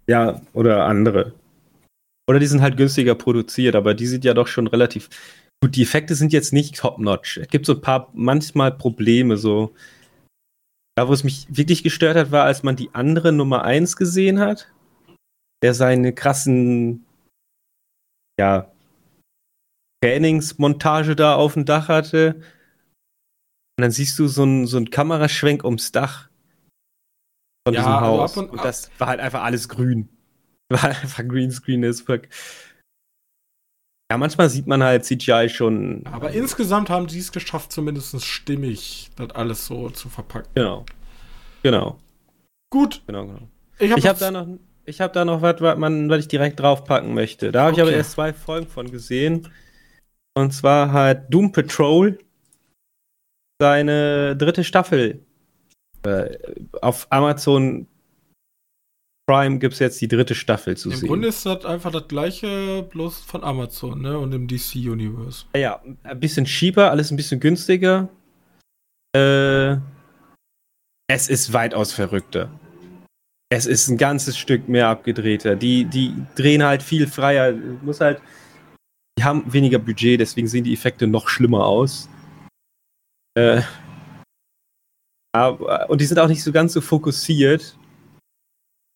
Ja, 0.09 0.41
oder 0.53 0.87
andere. 0.87 1.33
Oder 2.29 2.39
die 2.39 2.47
sind 2.47 2.61
halt 2.61 2.77
günstiger 2.77 3.15
produziert, 3.15 3.75
aber 3.75 3.95
die 3.95 4.07
sind 4.07 4.25
ja 4.25 4.35
doch 4.35 4.47
schon 4.47 4.67
relativ. 4.67 5.09
Gut, 5.63 5.75
die 5.75 5.83
Effekte 5.83 6.15
sind 6.15 6.33
jetzt 6.33 6.53
nicht 6.53 6.77
top-notch. 6.77 7.39
Es 7.39 7.49
gibt 7.49 7.67
so 7.67 7.75
ein 7.75 7.81
paar 7.81 8.11
manchmal 8.13 8.71
Probleme, 8.71 9.37
so. 9.37 9.75
Da, 10.97 11.09
wo 11.09 11.13
es 11.13 11.25
mich 11.25 11.47
wirklich 11.49 11.83
gestört 11.83 12.17
hat, 12.17 12.31
war, 12.31 12.45
als 12.45 12.63
man 12.63 12.77
die 12.77 12.91
andere 12.93 13.33
Nummer 13.33 13.65
1 13.65 13.97
gesehen 13.97 14.41
hat, 14.41 14.71
der 15.63 15.73
seine 15.73 16.13
krassen, 16.13 17.07
ja, 18.39 18.71
Trainingsmontage 20.05 21.17
da 21.17 21.35
auf 21.35 21.55
dem 21.55 21.65
Dach 21.65 21.89
hatte. 21.89 22.35
Und 23.79 23.83
dann 23.83 23.91
siehst 23.91 24.19
du 24.19 24.29
so 24.29 24.43
einen 24.43 24.67
so 24.67 24.77
einen 24.77 24.91
Kameraschwenk 24.91 25.65
ums 25.65 25.93
Dach 25.93 26.29
von 27.67 27.75
Ja, 27.75 27.81
diesem 27.81 27.93
also 27.93 28.07
Haus. 28.07 28.37
und 28.37 28.51
und, 28.51 28.65
das 28.65 28.91
war 28.99 29.09
halt 29.09 29.21
einfach 29.21 29.43
alles 29.43 29.69
grün. 29.69 30.09
War 30.73 30.85
einfach 30.85 31.27
Greenscreen 31.27 31.93
fuck. 31.95 32.23
Ja, 34.11 34.17
manchmal 34.17 34.49
sieht 34.49 34.67
man 34.67 34.83
halt 34.83 35.05
CGI 35.05 35.49
schon. 35.51 36.03
Aber 36.07 36.31
insgesamt 36.31 36.89
haben 36.89 37.09
sie 37.09 37.19
es 37.19 37.31
geschafft, 37.33 37.73
zumindest 37.73 38.25
stimmig 38.25 39.11
das 39.17 39.31
alles 39.31 39.67
so 39.67 39.91
zu 39.91 40.09
verpacken. 40.09 40.49
Genau. 40.55 40.87
Genau. 41.63 41.99
Gut, 42.71 43.03
Genau, 43.07 43.27
genau. 43.27 43.49
ich 43.79 43.91
habe 43.93 44.03
habe 44.03 44.19
da 44.19 44.31
noch, 44.31 44.47
ich 44.85 45.01
habe 45.01 45.13
da 45.13 45.25
noch 45.25 45.43
was, 45.43 45.61
was, 45.61 45.79
man, 45.79 46.09
was 46.09 46.21
ich 46.21 46.29
direkt 46.29 46.61
draufpacken 46.61 47.15
möchte. 47.15 47.53
Da 47.53 47.63
habe 47.63 47.73
ich 47.73 47.81
aber 47.81 47.89
Okay. 47.89 47.99
erst 47.99 48.13
zwei 48.13 48.33
Folgen 48.33 48.67
von 48.67 48.91
gesehen. 48.91 49.49
Und 50.35 50.53
zwar 50.53 50.93
hat 50.93 51.33
Doom 51.33 51.53
Patrol 51.53 52.19
seine 53.61 54.37
dritte 54.37 54.65
Staffel. 54.65 55.25
Äh, 56.05 56.39
auf 56.81 57.07
Amazon 57.11 57.89
Prime 59.29 59.59
gibt 59.59 59.75
es 59.75 59.79
jetzt 59.79 60.01
die 60.01 60.09
dritte 60.09 60.35
Staffel 60.35 60.75
zu 60.75 60.89
Im 60.91 60.97
sehen. 60.97 61.09
Grunde 61.09 61.29
ist 61.29 61.45
das 61.45 61.67
einfach 61.67 61.93
das 61.93 62.09
gleiche, 62.09 62.83
bloß 62.83 63.21
von 63.21 63.45
Amazon, 63.45 64.01
ne? 64.01 64.19
Und 64.19 64.33
im 64.33 64.49
DC-Universe. 64.49 65.45
ja, 65.55 65.83
ein 66.03 66.19
bisschen 66.19 66.47
cheaper, 66.47 66.91
alles 66.91 67.11
ein 67.11 67.17
bisschen 67.17 67.39
günstiger. 67.39 68.09
Äh, 69.15 69.73
es 71.11 71.29
ist 71.29 71.53
weitaus 71.53 71.93
verrückter. 71.93 72.51
Es 73.51 73.67
ist 73.67 73.89
ein 73.89 73.99
ganzes 73.99 74.39
Stück 74.39 74.67
mehr 74.67 74.89
abgedrehter. 74.89 75.57
Die, 75.57 75.85
die 75.85 76.15
drehen 76.35 76.63
halt 76.63 76.83
viel 76.83 77.07
freier. 77.07 77.53
Muss 77.83 78.01
halt. 78.01 78.23
Die 79.19 79.25
haben 79.25 79.53
weniger 79.53 79.79
Budget, 79.79 80.21
deswegen 80.21 80.49
sehen 80.49 80.65
die 80.65 80.73
Effekte 80.73 81.07
noch 81.07 81.29
schlimmer 81.29 81.67
aus. 81.67 82.09
Äh, 83.35 83.61
aber, 85.35 85.91
und 85.91 86.01
die 86.01 86.07
sind 86.07 86.19
auch 86.19 86.29
nicht 86.29 86.43
so 86.43 86.51
ganz 86.51 86.73
so 86.73 86.81
fokussiert. 86.81 87.77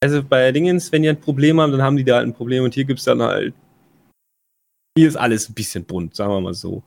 Also 0.02 0.22
bei 0.22 0.50
Dingens, 0.50 0.90
wenn 0.90 1.02
die 1.02 1.08
ein 1.08 1.20
Problem 1.20 1.60
haben, 1.60 1.70
dann 1.70 1.82
haben 1.82 1.96
die 1.96 2.04
da 2.04 2.16
halt 2.16 2.26
ein 2.26 2.34
Problem 2.34 2.64
und 2.64 2.74
hier 2.74 2.84
gibt 2.84 2.98
es 2.98 3.04
dann 3.04 3.22
halt. 3.22 3.54
Hier 4.98 5.08
ist 5.08 5.16
alles 5.16 5.48
ein 5.48 5.54
bisschen 5.54 5.84
bunt, 5.84 6.16
sagen 6.16 6.32
wir 6.32 6.40
mal 6.40 6.54
so. 6.54 6.82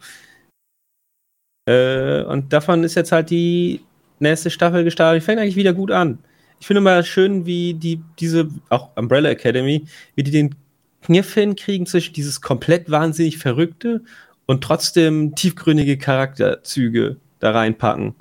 Äh, 1.68 2.24
und 2.24 2.52
davon 2.52 2.84
ist 2.84 2.96
jetzt 2.96 3.14
halt 3.14 3.30
die 3.30 3.82
nächste 4.20 4.50
Staffel 4.50 4.84
gestartet. 4.84 5.22
Die 5.22 5.26
fängt 5.26 5.40
eigentlich 5.40 5.56
wieder 5.56 5.74
gut 5.74 5.92
an. 5.92 6.20
Ich 6.60 6.68
finde 6.68 6.82
mal 6.82 7.06
schön, 7.06 7.46
wie 7.46 7.74
die, 7.74 8.02
diese, 8.20 8.50
auch 8.70 8.96
Umbrella 8.98 9.30
Academy, 9.30 9.86
wie 10.16 10.24
die 10.24 10.32
den 10.32 10.56
Kniff 11.02 11.34
hinkriegen 11.34 11.88
zwischen 11.88 12.14
dieses 12.14 12.42
komplett 12.42 12.92
wahnsinnig 12.92 13.38
Verrückte 13.38 14.04
und 14.46 14.64
trotzdem 14.64 15.36
tiefgründige 15.36 15.98
Charakterzüge 15.98 17.18
da 17.40 17.52
reinpacken. 17.52 18.16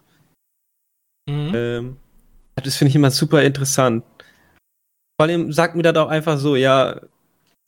Mhm. 1.28 1.52
Ähm, 1.54 1.96
das 2.54 2.76
finde 2.76 2.90
ich 2.90 2.96
immer 2.96 3.10
super 3.10 3.42
interessant. 3.42 4.04
Vor 5.18 5.28
allem 5.28 5.52
sagt 5.52 5.76
mir 5.76 5.82
das 5.82 5.96
auch 5.96 6.08
einfach 6.08 6.38
so, 6.38 6.56
ja, 6.56 7.00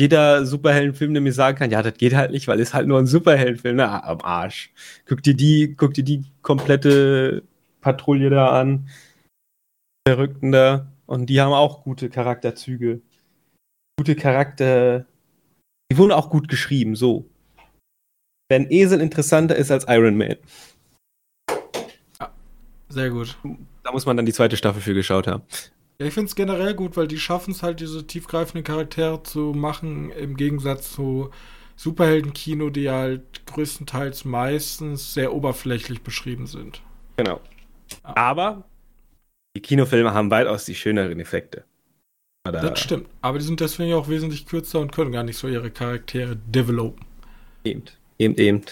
jeder 0.01 0.45
Superheldenfilm, 0.45 1.15
der 1.15 1.23
mir 1.23 1.33
sagen 1.33 1.57
kann, 1.57 1.71
ja, 1.71 1.83
das 1.83 1.95
geht 1.95 2.15
halt 2.15 2.31
nicht, 2.31 2.49
weil 2.49 2.61
es 2.61 2.75
halt 2.75 2.87
nur 2.87 2.99
ein 2.99 3.07
Superheldenfilm, 3.07 3.77
na, 3.77 4.03
am 4.03 4.21
Arsch. 4.21 4.71
Guck 5.07 5.23
dir 5.23 5.35
die, 5.35 5.75
guck 5.77 5.95
dir 5.95 6.05
die 6.05 6.25
komplette 6.43 7.45
Patrouille 7.81 8.31
da 8.31 8.49
an. 8.61 8.89
Verrückten 10.07 10.53
da. 10.53 10.93
Und 11.07 11.27
die 11.27 11.41
haben 11.41 11.53
auch 11.53 11.83
gute 11.83 12.11
Charakterzüge. 12.11 13.01
Gute 13.97 14.17
Charakter. 14.17 15.07
Die 15.91 15.97
wurden 15.97 16.13
auch 16.13 16.31
gut 16.31 16.49
geschrieben, 16.49 16.97
so. 16.97 17.31
Wenn 18.49 18.71
Esel 18.71 19.01
interessanter 19.01 19.57
ist 19.57 19.71
als 19.71 19.87
Iron 19.89 20.17
Man. 20.17 20.37
Sehr 22.89 23.11
gut. 23.11 23.37
Da 23.83 23.93
muss 23.93 24.07
man 24.07 24.17
dann 24.17 24.27
die 24.27 24.33
zweite 24.33 24.57
Staffel 24.57 24.83
für 24.83 24.95
geschaut 24.95 25.27
haben. 25.27 25.43
Ja, 25.99 26.07
ich 26.07 26.15
finde 26.15 26.29
es 26.29 26.35
generell 26.35 26.75
gut, 26.75 26.97
weil 26.97 27.09
die 27.09 27.19
schaffen 27.19 27.53
es 27.53 27.63
halt, 27.63 27.81
diese 27.81 28.07
tiefgreifenden 28.07 28.65
Charaktere 28.65 29.23
zu 29.23 29.53
machen, 29.55 30.11
im 30.11 30.37
Gegensatz 30.37 30.93
zu 30.93 31.31
Superheldenkino, 31.77 32.71
die 32.71 32.91
halt 32.91 33.47
größtenteils 33.47 34.25
meistens 34.25 35.15
sehr 35.15 35.33
oberflächlich 35.33 36.03
beschrieben 36.03 36.47
sind. 36.47 36.83
Genau. 37.17 37.41
Ja. 38.05 38.17
Aber 38.17 38.65
Die 39.57 39.63
Kinofilme 39.63 40.13
haben 40.13 40.31
weitaus 40.31 40.67
die 40.67 40.75
schöneren 40.75 41.19
Effekte. 41.19 41.65
Oder 42.47 42.61
das 42.61 42.81
stimmt. 42.81 43.09
Aber 43.23 43.39
die 43.39 43.45
sind 43.45 43.61
deswegen 43.61 43.95
auch 43.95 44.09
wesentlich 44.09 44.47
kürzer 44.47 44.81
und 44.81 44.93
können 44.93 45.13
gar 45.13 45.23
nicht 45.23 45.39
so 45.39 45.49
ihre 45.49 45.71
Charaktere 45.71 46.37
developen. 46.37 47.05
Eben, 47.65 47.85
eben, 48.19 48.35
eben. 48.37 48.63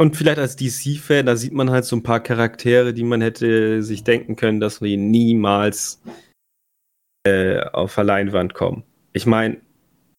Und 0.00 0.16
vielleicht 0.16 0.38
als 0.38 0.54
DC-Fan, 0.54 1.26
da 1.26 1.34
sieht 1.34 1.52
man 1.52 1.70
halt 1.70 1.84
so 1.84 1.96
ein 1.96 2.04
paar 2.04 2.20
Charaktere, 2.20 2.94
die 2.94 3.02
man 3.02 3.20
hätte 3.20 3.82
sich 3.82 4.04
denken 4.04 4.36
können, 4.36 4.60
dass 4.60 4.80
wir 4.80 4.96
niemals 4.96 6.00
äh, 7.26 7.60
auf 7.60 7.96
der 7.96 8.04
Leinwand 8.04 8.54
kommen. 8.54 8.84
Ich 9.12 9.26
meine, 9.26 9.60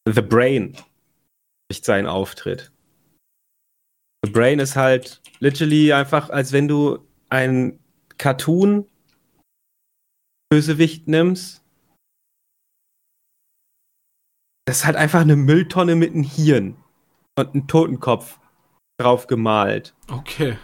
The 0.05 0.21
Brain 0.21 0.75
nicht 1.71 1.85
sein 1.85 2.07
Auftritt. 2.07 2.71
The 4.25 4.31
Brain 4.31 4.59
ist 4.59 4.75
halt 4.75 5.21
literally 5.39 5.93
einfach, 5.93 6.29
als 6.29 6.51
wenn 6.51 6.67
du 6.67 6.99
einen 7.29 7.79
Cartoon 8.17 8.85
Bösewicht 10.49 11.07
nimmst. 11.07 11.63
Das 14.65 14.79
ist 14.79 14.85
halt 14.85 14.97
einfach 14.97 15.21
eine 15.21 15.35
Mülltonne 15.35 15.95
mit 15.95 16.13
einem 16.13 16.23
Hirn 16.23 16.75
und 17.37 17.53
einem 17.53 17.67
Totenkopf 17.67 18.39
drauf 18.99 19.27
gemalt. 19.27 19.95
Okay. 20.07 20.57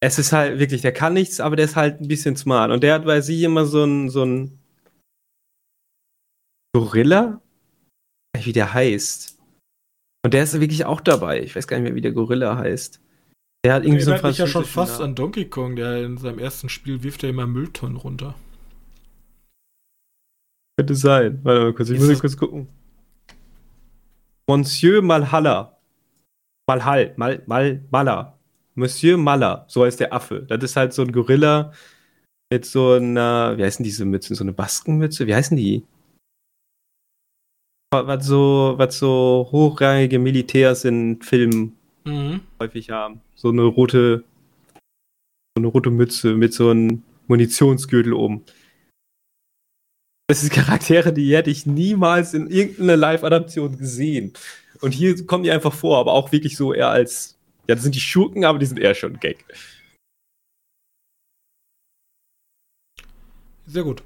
Es 0.00 0.18
ist 0.18 0.32
halt 0.32 0.58
wirklich, 0.58 0.82
der 0.82 0.92
kann 0.92 1.14
nichts, 1.14 1.40
aber 1.40 1.56
der 1.56 1.64
ist 1.64 1.76
halt 1.76 2.00
ein 2.00 2.08
bisschen 2.08 2.36
smart. 2.36 2.70
Und 2.70 2.82
der 2.82 2.94
hat 2.94 3.04
bei 3.04 3.20
sie 3.20 3.42
immer 3.44 3.66
so 3.66 3.84
ein, 3.84 4.10
so 4.10 4.24
ein 4.24 4.58
Gorilla? 6.74 7.40
Wie 8.36 8.52
der 8.52 8.72
heißt. 8.72 9.38
Und 10.24 10.34
der 10.34 10.44
ist 10.44 10.60
wirklich 10.60 10.84
auch 10.84 11.00
dabei. 11.00 11.42
Ich 11.42 11.56
weiß 11.56 11.66
gar 11.66 11.78
nicht 11.78 11.84
mehr, 11.84 11.94
wie 11.94 12.00
der 12.00 12.12
Gorilla 12.12 12.56
heißt. 12.56 13.00
Der 13.64 13.74
hat 13.74 13.82
irgendwie 13.82 14.04
der 14.04 14.18
so 14.18 14.22
ein 14.22 14.30
mich 14.30 14.38
ja 14.38 14.46
schon 14.46 14.64
fast 14.64 15.00
an 15.00 15.14
Donkey 15.14 15.46
Kong, 15.46 15.74
der 15.74 16.04
in 16.04 16.18
seinem 16.18 16.38
ersten 16.38 16.68
Spiel 16.68 17.02
wirft 17.02 17.24
er 17.24 17.30
immer 17.30 17.46
Mülltonnen 17.46 17.96
runter. 17.96 18.34
Könnte 20.76 20.94
sein. 20.94 21.40
Warte 21.42 21.60
mal 21.60 21.74
kurz, 21.74 21.88
ich 21.90 21.98
ist 21.98 22.06
muss 22.06 22.20
kurz 22.20 22.36
gucken. 22.36 22.68
Monsieur 24.48 25.02
Malhalla. 25.02 25.77
Malhall, 26.68 27.14
Mal, 27.16 27.42
Mal, 27.46 27.82
Malla. 27.90 28.38
Monsieur 28.74 29.16
Malla, 29.16 29.64
so 29.66 29.84
heißt 29.84 29.98
der 29.98 30.12
Affe. 30.12 30.46
Das 30.46 30.62
ist 30.62 30.76
halt 30.76 30.92
so 30.92 31.02
ein 31.02 31.10
Gorilla 31.10 31.72
mit 32.52 32.64
so 32.64 32.92
einer, 32.92 33.58
wie 33.58 33.64
heißen 33.64 33.82
diese 33.82 34.04
Mützen? 34.04 34.36
So 34.36 34.44
eine 34.44 34.52
Baskenmütze? 34.52 35.26
Wie 35.26 35.34
heißen 35.34 35.56
die? 35.56 35.84
Was 37.90 38.26
so, 38.26 38.74
was 38.76 38.98
so 38.98 39.48
hochrangige 39.50 40.18
Militärs 40.18 40.84
in 40.84 41.20
Filmen 41.22 41.76
mhm. 42.04 42.40
häufig 42.60 42.90
haben. 42.90 43.20
So 43.34 43.48
eine 43.48 43.62
rote, 43.62 44.24
so 45.56 45.60
eine 45.60 45.68
rote 45.68 45.90
Mütze 45.90 46.34
mit 46.34 46.52
so 46.52 46.70
einem 46.70 47.02
Munitionsgürtel 47.26 48.12
oben. 48.12 48.44
Das 50.28 50.42
sind 50.42 50.52
Charaktere, 50.52 51.14
die 51.14 51.34
hätte 51.34 51.50
ich 51.50 51.64
niemals 51.64 52.34
in 52.34 52.48
irgendeiner 52.48 52.98
Live-Adaption 52.98 53.78
gesehen. 53.78 54.34
Und 54.80 54.92
hier 54.92 55.26
kommen 55.26 55.44
die 55.44 55.50
einfach 55.50 55.72
vor, 55.72 55.98
aber 55.98 56.12
auch 56.12 56.32
wirklich 56.32 56.56
so 56.56 56.72
eher 56.72 56.88
als, 56.88 57.38
ja, 57.68 57.74
das 57.74 57.82
sind 57.82 57.94
die 57.94 58.00
Schurken, 58.00 58.44
aber 58.44 58.58
die 58.58 58.66
sind 58.66 58.78
eher 58.78 58.94
schon 58.94 59.18
Gag. 59.18 59.44
Sehr 63.66 63.82
gut. 63.82 64.02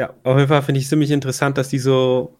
Ja, 0.00 0.14
auf 0.24 0.36
jeden 0.36 0.48
Fall 0.48 0.62
finde 0.62 0.78
ich 0.78 0.84
es 0.84 0.90
ziemlich 0.90 1.10
interessant, 1.10 1.58
dass 1.58 1.68
die 1.68 1.78
so 1.78 2.36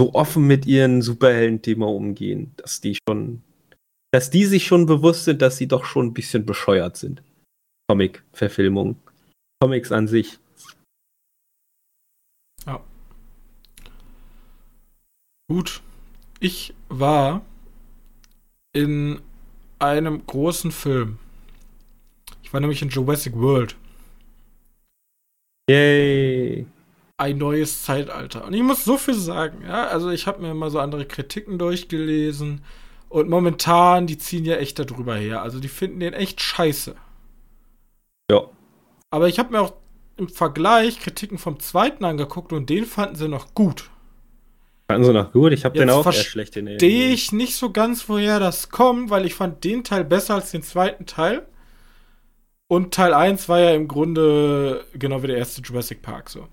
so 0.00 0.14
offen 0.14 0.46
mit 0.46 0.64
ihren 0.64 1.02
Superhelden-Thema 1.02 1.86
umgehen, 1.86 2.54
dass 2.56 2.80
die 2.80 2.96
schon, 3.06 3.42
dass 4.12 4.30
die 4.30 4.46
sich 4.46 4.66
schon 4.66 4.86
bewusst 4.86 5.24
sind, 5.24 5.42
dass 5.42 5.58
sie 5.58 5.68
doch 5.68 5.84
schon 5.84 6.06
ein 6.06 6.14
bisschen 6.14 6.46
bescheuert 6.46 6.96
sind. 6.96 7.22
Comic-Verfilmung. 7.90 8.96
Comics 9.62 9.92
an 9.92 10.08
sich. 10.08 10.38
Gut. 15.50 15.82
Ich 16.38 16.74
war 16.88 17.42
in 18.72 19.20
einem 19.80 20.24
großen 20.24 20.70
Film. 20.70 21.18
Ich 22.44 22.52
war 22.52 22.60
nämlich 22.60 22.82
in 22.82 22.88
Jurassic 22.88 23.34
World. 23.34 23.74
Yay 25.68 26.66
ein 27.16 27.36
neues 27.36 27.82
Zeitalter. 27.82 28.46
Und 28.46 28.54
ich 28.54 28.62
muss 28.62 28.84
so 28.84 28.96
viel 28.96 29.14
sagen, 29.14 29.62
ja, 29.66 29.88
also 29.88 30.10
ich 30.10 30.28
habe 30.28 30.40
mir 30.40 30.54
mal 30.54 30.70
so 30.70 30.78
andere 30.78 31.04
Kritiken 31.04 31.58
durchgelesen 31.58 32.62
und 33.08 33.28
momentan, 33.28 34.06
die 34.06 34.18
ziehen 34.18 34.44
ja 34.44 34.56
echt 34.56 34.78
darüber 34.78 35.16
her. 35.16 35.42
Also 35.42 35.58
die 35.58 35.68
finden 35.68 35.98
den 35.98 36.14
echt 36.14 36.40
scheiße. 36.40 36.94
Ja. 38.30 38.48
Aber 39.10 39.28
ich 39.28 39.40
habe 39.40 39.50
mir 39.50 39.60
auch 39.60 39.74
im 40.16 40.28
Vergleich 40.28 41.00
Kritiken 41.00 41.38
vom 41.38 41.58
zweiten 41.58 42.04
angeguckt 42.04 42.52
und 42.52 42.70
den 42.70 42.86
fanden 42.86 43.16
sie 43.16 43.28
noch 43.28 43.52
gut. 43.52 43.89
Fanden 44.92 45.06
sie 45.06 45.12
noch 45.12 45.32
gut? 45.32 45.52
Ich 45.52 45.64
habe 45.64 45.78
den 45.78 45.90
auch 45.90 46.06
eher 46.06 46.12
schlecht 46.12 46.56
in 46.56 46.66
Verstehe 46.66 47.12
ich 47.12 47.32
nicht 47.32 47.56
so 47.56 47.70
ganz, 47.70 48.08
woher 48.08 48.40
das 48.40 48.68
kommt, 48.68 49.10
weil 49.10 49.26
ich 49.26 49.34
fand 49.34 49.64
den 49.64 49.84
Teil 49.84 50.04
besser 50.04 50.34
als 50.34 50.50
den 50.50 50.62
zweiten 50.62 51.06
Teil. 51.06 51.46
Und 52.68 52.94
Teil 52.94 53.14
1 53.14 53.48
war 53.48 53.58
ja 53.58 53.70
im 53.70 53.88
Grunde 53.88 54.84
genau 54.94 55.22
wie 55.22 55.26
der 55.26 55.38
erste 55.38 55.60
Jurassic 55.60 56.02
Park 56.02 56.30
so. 56.30 56.46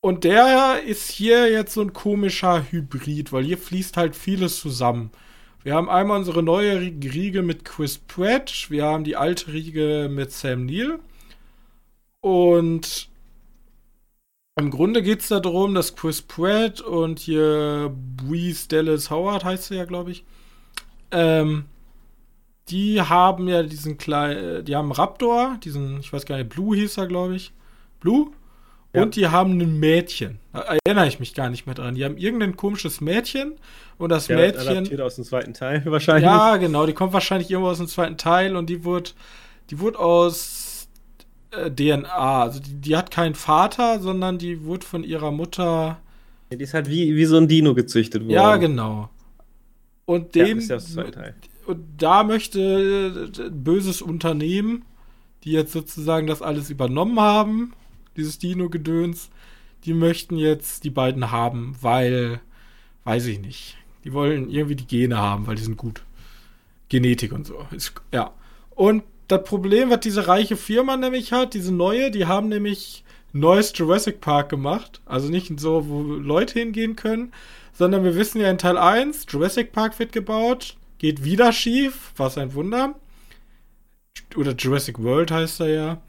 Und 0.00 0.24
der 0.24 0.82
ist 0.86 1.10
hier 1.10 1.50
jetzt 1.50 1.74
so 1.74 1.80
ein 1.80 1.92
komischer 1.92 2.64
Hybrid, 2.70 3.32
weil 3.32 3.44
hier 3.44 3.58
fließt 3.58 3.96
halt 3.96 4.14
vieles 4.14 4.60
zusammen. 4.60 5.10
Wir 5.62 5.74
haben 5.74 5.90
einmal 5.90 6.18
unsere 6.18 6.44
neue 6.44 6.80
Riege 6.80 7.42
mit 7.42 7.64
Chris 7.64 7.98
Pratt, 7.98 8.66
wir 8.68 8.84
haben 8.84 9.02
die 9.02 9.16
alte 9.16 9.52
Riege 9.52 10.08
mit 10.08 10.30
Sam 10.30 10.64
Neill. 10.64 11.00
Und 12.20 13.08
im 14.58 14.70
Grunde 14.70 15.02
geht 15.02 15.20
es 15.20 15.28
darum, 15.28 15.74
dass 15.74 15.94
Chris 15.94 16.22
Pratt 16.22 16.80
und 16.80 17.18
hier 17.18 17.94
Breeze 18.16 18.66
Dallas 18.68 19.10
Howard 19.10 19.44
heißt 19.44 19.64
sie 19.64 19.76
ja, 19.76 19.84
glaube 19.84 20.12
ich, 20.12 20.24
ähm, 21.10 21.66
die 22.68 23.00
haben 23.00 23.48
ja 23.48 23.62
diesen 23.62 23.98
kleinen, 23.98 24.64
die 24.64 24.74
haben 24.74 24.92
Raptor, 24.92 25.58
diesen, 25.62 26.00
ich 26.00 26.12
weiß 26.12 26.24
gar 26.24 26.38
nicht, 26.38 26.48
Blue 26.48 26.74
hieß 26.74 26.96
er, 26.96 27.06
glaube 27.06 27.36
ich. 27.36 27.52
Blue? 28.00 28.32
Ja. 28.94 29.02
Und 29.02 29.14
die 29.14 29.28
haben 29.28 29.60
ein 29.60 29.78
Mädchen. 29.78 30.40
Da 30.54 30.76
erinnere 30.84 31.06
ich 31.06 31.20
mich 31.20 31.34
gar 31.34 31.50
nicht 31.50 31.66
mehr 31.66 31.74
dran. 31.74 31.94
Die 31.94 32.04
haben 32.04 32.16
irgendein 32.16 32.56
komisches 32.56 33.02
Mädchen 33.02 33.56
und 33.98 34.08
das 34.08 34.28
ja, 34.28 34.36
Mädchen. 34.36 34.68
Adaptiert 34.68 35.00
aus 35.02 35.16
dem 35.16 35.24
zweiten 35.24 35.52
Teil 35.52 35.82
wahrscheinlich. 35.84 36.24
Ja, 36.24 36.56
genau. 36.56 36.86
Die 36.86 36.94
kommt 36.94 37.12
wahrscheinlich 37.12 37.50
irgendwo 37.50 37.70
aus 37.70 37.78
dem 37.78 37.88
zweiten 37.88 38.16
Teil 38.16 38.56
und 38.56 38.70
die 38.70 38.84
wurde, 38.84 39.10
die 39.68 39.78
wurde 39.78 39.98
aus 39.98 40.75
äh, 41.56 41.70
DNA. 41.70 42.42
Also 42.42 42.60
die, 42.60 42.74
die, 42.74 42.96
hat 42.96 43.10
keinen 43.10 43.34
Vater, 43.34 44.00
sondern 44.00 44.38
die 44.38 44.64
wurde 44.64 44.86
von 44.86 45.04
ihrer 45.04 45.30
Mutter. 45.30 45.98
Ja, 46.50 46.56
die 46.56 46.64
ist 46.64 46.74
halt 46.74 46.88
wie, 46.88 47.16
wie 47.16 47.24
so 47.24 47.36
ein 47.36 47.48
Dino 47.48 47.74
gezüchtet 47.74 48.22
worden. 48.22 48.32
Ja, 48.32 48.56
genau. 48.56 49.08
Und 50.04 50.34
dem. 50.34 50.60
Ja, 50.60 50.76
ist 50.76 50.96
ja. 50.96 51.04
Und 51.66 51.84
da 51.98 52.22
möchte 52.22 53.32
ein 53.38 53.46
äh, 53.46 53.50
böses 53.50 54.00
Unternehmen, 54.00 54.84
die 55.42 55.50
jetzt 55.50 55.72
sozusagen 55.72 56.26
das 56.26 56.42
alles 56.42 56.70
übernommen 56.70 57.18
haben 57.18 57.72
dieses 58.16 58.38
Dino-Gedöns, 58.38 59.30
die 59.84 59.94
möchten 59.94 60.36
jetzt 60.36 60.84
die 60.84 60.90
beiden 60.90 61.30
haben, 61.30 61.76
weil, 61.80 62.40
weiß 63.04 63.26
ich 63.26 63.40
nicht. 63.40 63.76
Die 64.04 64.12
wollen 64.12 64.50
irgendwie 64.50 64.76
die 64.76 64.86
Gene 64.86 65.18
haben, 65.18 65.46
weil 65.46 65.56
die 65.56 65.62
sind 65.62 65.76
gut. 65.76 66.02
Genetik 66.88 67.32
und 67.32 67.46
so. 67.46 67.66
Ist, 67.72 67.94
ja. 68.12 68.32
Und 68.70 69.02
das 69.28 69.44
Problem, 69.44 69.90
was 69.90 70.00
diese 70.00 70.28
reiche 70.28 70.56
Firma 70.56 70.96
nämlich 70.96 71.32
hat, 71.32 71.54
diese 71.54 71.74
neue, 71.74 72.10
die 72.10 72.26
haben 72.26 72.48
nämlich 72.48 73.04
neues 73.32 73.72
Jurassic 73.74 74.20
Park 74.20 74.48
gemacht. 74.48 75.00
Also 75.04 75.28
nicht 75.28 75.58
so, 75.60 75.88
wo 75.88 76.02
Leute 76.02 76.58
hingehen 76.58 76.96
können, 76.96 77.32
sondern 77.72 78.04
wir 78.04 78.14
wissen 78.14 78.40
ja 78.40 78.50
in 78.50 78.58
Teil 78.58 78.78
1, 78.78 79.26
Jurassic 79.28 79.72
Park 79.72 79.98
wird 79.98 80.12
gebaut, 80.12 80.76
geht 80.98 81.24
wieder 81.24 81.52
schief, 81.52 82.12
was 82.16 82.38
ein 82.38 82.54
Wunder. 82.54 82.94
Oder 84.36 84.54
Jurassic 84.54 85.02
World 85.02 85.30
heißt 85.30 85.60
er 85.60 85.68
ja 85.68 86.02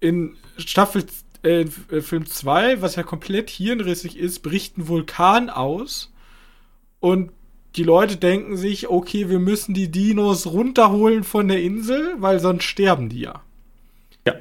in 0.00 0.36
Staffel 0.56 1.04
äh, 1.42 1.66
äh 1.90 2.00
Film 2.00 2.26
2, 2.26 2.80
was 2.80 2.96
ja 2.96 3.02
komplett 3.02 3.50
hirnrissig 3.50 4.16
ist, 4.16 4.40
bricht 4.40 4.78
ein 4.78 4.88
Vulkan 4.88 5.50
aus 5.50 6.12
und 7.00 7.32
die 7.78 7.84
Leute 7.84 8.16
denken 8.16 8.56
sich, 8.56 8.88
okay, 8.88 9.28
wir 9.28 9.38
müssen 9.38 9.72
die 9.72 9.88
Dinos 9.90 10.48
runterholen 10.48 11.22
von 11.22 11.46
der 11.46 11.62
Insel, 11.62 12.16
weil 12.18 12.40
sonst 12.40 12.64
sterben 12.64 13.08
die 13.08 13.20
ja. 13.20 13.42
Ja. 14.26 14.34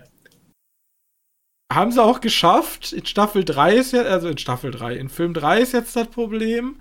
Haben 1.71 1.91
sie 1.91 2.03
auch 2.03 2.19
geschafft. 2.19 2.93
In 2.93 3.05
Staffel 3.05 3.45
3 3.45 3.75
ist 3.75 3.93
ja, 3.93 4.01
also 4.01 4.27
in 4.27 4.39
Staffel 4.39 4.71
3, 4.71 4.95
in 4.95 5.09
Film 5.09 5.35
3 5.35 5.61
ist 5.61 5.73
jetzt 5.73 5.95
das 5.95 6.07
Problem. 6.07 6.77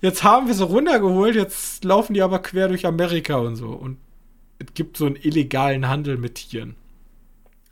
Jetzt 0.00 0.24
haben 0.24 0.48
wir 0.48 0.54
sie 0.54 0.64
runtergeholt, 0.64 1.36
jetzt 1.36 1.84
laufen 1.84 2.14
die 2.14 2.22
aber 2.22 2.40
quer 2.40 2.66
durch 2.66 2.86
Amerika 2.86 3.36
und 3.36 3.54
so. 3.54 3.68
Und 3.68 3.98
es 4.58 4.74
gibt 4.74 4.96
so 4.96 5.06
einen 5.06 5.16
illegalen 5.16 5.86
Handel 5.86 6.16
mit 6.16 6.34
Tieren. 6.34 6.74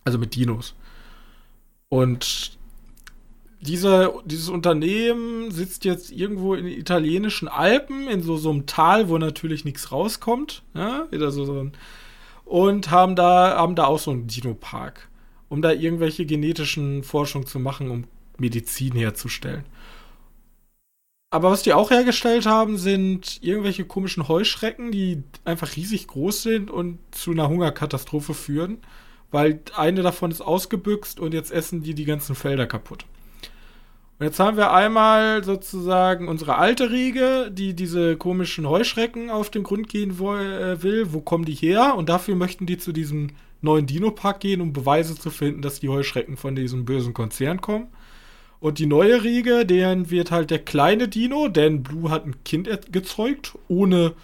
Also 0.05 0.19
mit 0.19 0.37
Dinos. 0.37 0.77
Und 1.89 2.58
dieser, 3.61 4.15
dieses 4.25 4.49
Unternehmen 4.49 5.51
sitzt 5.51 5.85
jetzt 5.85 6.13
irgendwo 6.13 6.55
in 6.55 6.65
den 6.65 6.79
italienischen 6.79 7.49
Alpen, 7.49 8.09
in 8.09 8.23
so, 8.23 8.37
so 8.37 8.51
einem 8.51 8.67
Tal, 8.67 9.09
wo 9.09 9.19
natürlich 9.19 9.65
nichts 9.65 9.91
rauskommt. 9.91 10.63
Ja? 10.75 11.07
Wieder 11.11 11.31
so, 11.31 11.45
so 11.45 11.61
ein 11.61 11.73
und 12.49 12.91
haben 12.91 13.15
da, 13.15 13.59
haben 13.59 13.75
da 13.75 13.85
auch 13.85 13.99
so 13.99 14.11
einen 14.11 14.27
Dino-Park, 14.27 15.09
um 15.49 15.61
da 15.61 15.71
irgendwelche 15.71 16.25
genetischen 16.25 17.05
Forschungen 17.05 17.47
zu 17.47 17.59
machen, 17.59 17.91
um 17.91 18.05
Medizin 18.39 18.93
herzustellen. 18.95 19.65
Aber 21.31 21.51
was 21.51 21.63
die 21.63 21.75
auch 21.75 21.91
hergestellt 21.91 22.47
haben, 22.47 22.79
sind 22.79 23.43
irgendwelche 23.43 23.85
komischen 23.85 24.29
Heuschrecken, 24.29 24.91
die 24.91 25.23
einfach 25.45 25.77
riesig 25.77 26.07
groß 26.07 26.43
sind 26.43 26.71
und 26.71 26.99
zu 27.11 27.33
einer 27.33 27.51
Hungerkatastrophe 27.51 28.33
führen, 28.33 28.79
weil 29.31 29.61
eine 29.77 30.01
davon 30.01 30.31
ist 30.31 30.41
ausgebüxt 30.41 31.21
und 31.21 31.35
jetzt 31.35 31.53
essen 31.53 31.83
die 31.83 31.93
die 31.93 32.07
ganzen 32.07 32.35
Felder 32.35 32.67
kaputt. 32.67 33.05
Und 34.19 34.27
jetzt 34.27 34.41
haben 34.41 34.57
wir 34.57 34.73
einmal 34.73 35.45
sozusagen 35.45 36.27
unsere 36.27 36.57
alte 36.57 36.91
Riege, 36.91 37.51
die 37.53 37.75
diese 37.75 38.17
komischen 38.17 38.69
Heuschrecken 38.69 39.31
auf 39.31 39.49
den 39.49 39.63
Grund 39.63 39.89
gehen 39.89 40.19
äh, 40.19 40.83
will. 40.83 41.13
Wo 41.13 41.21
kommen 41.21 41.45
die 41.45 41.55
her? 41.55 41.95
Und 41.97 42.09
dafür 42.09 42.35
möchten 42.35 42.67
die 42.67 42.79
zu 42.79 42.93
diesem 42.93 43.29
neuen 43.61 43.87
Dino-Park 43.87 44.41
gehen, 44.41 44.61
um 44.61 44.73
Beweise 44.73 45.15
zu 45.17 45.31
finden, 45.31 45.63
dass 45.63 45.79
die 45.79 45.89
Heuschrecken 45.89 46.37
von 46.37 46.57
diesem 46.57 46.85
bösen 46.85 47.15
Konzern 47.15 47.61
kommen. 47.61 47.87
Und 48.59 48.81
die 48.81 48.87
neue 48.87 49.23
Riege, 49.23 49.65
deren 49.65 50.11
wird 50.11 50.33
halt 50.33 50.51
der 50.51 50.59
kleine 50.59 51.07
Dino, 51.07 51.47
denn 51.47 51.85
Blue 51.85 52.11
hat 52.11 52.27
ein 52.27 52.43
Kind 52.43 52.69
gezeugt, 52.91 53.57
ohne 53.69 54.15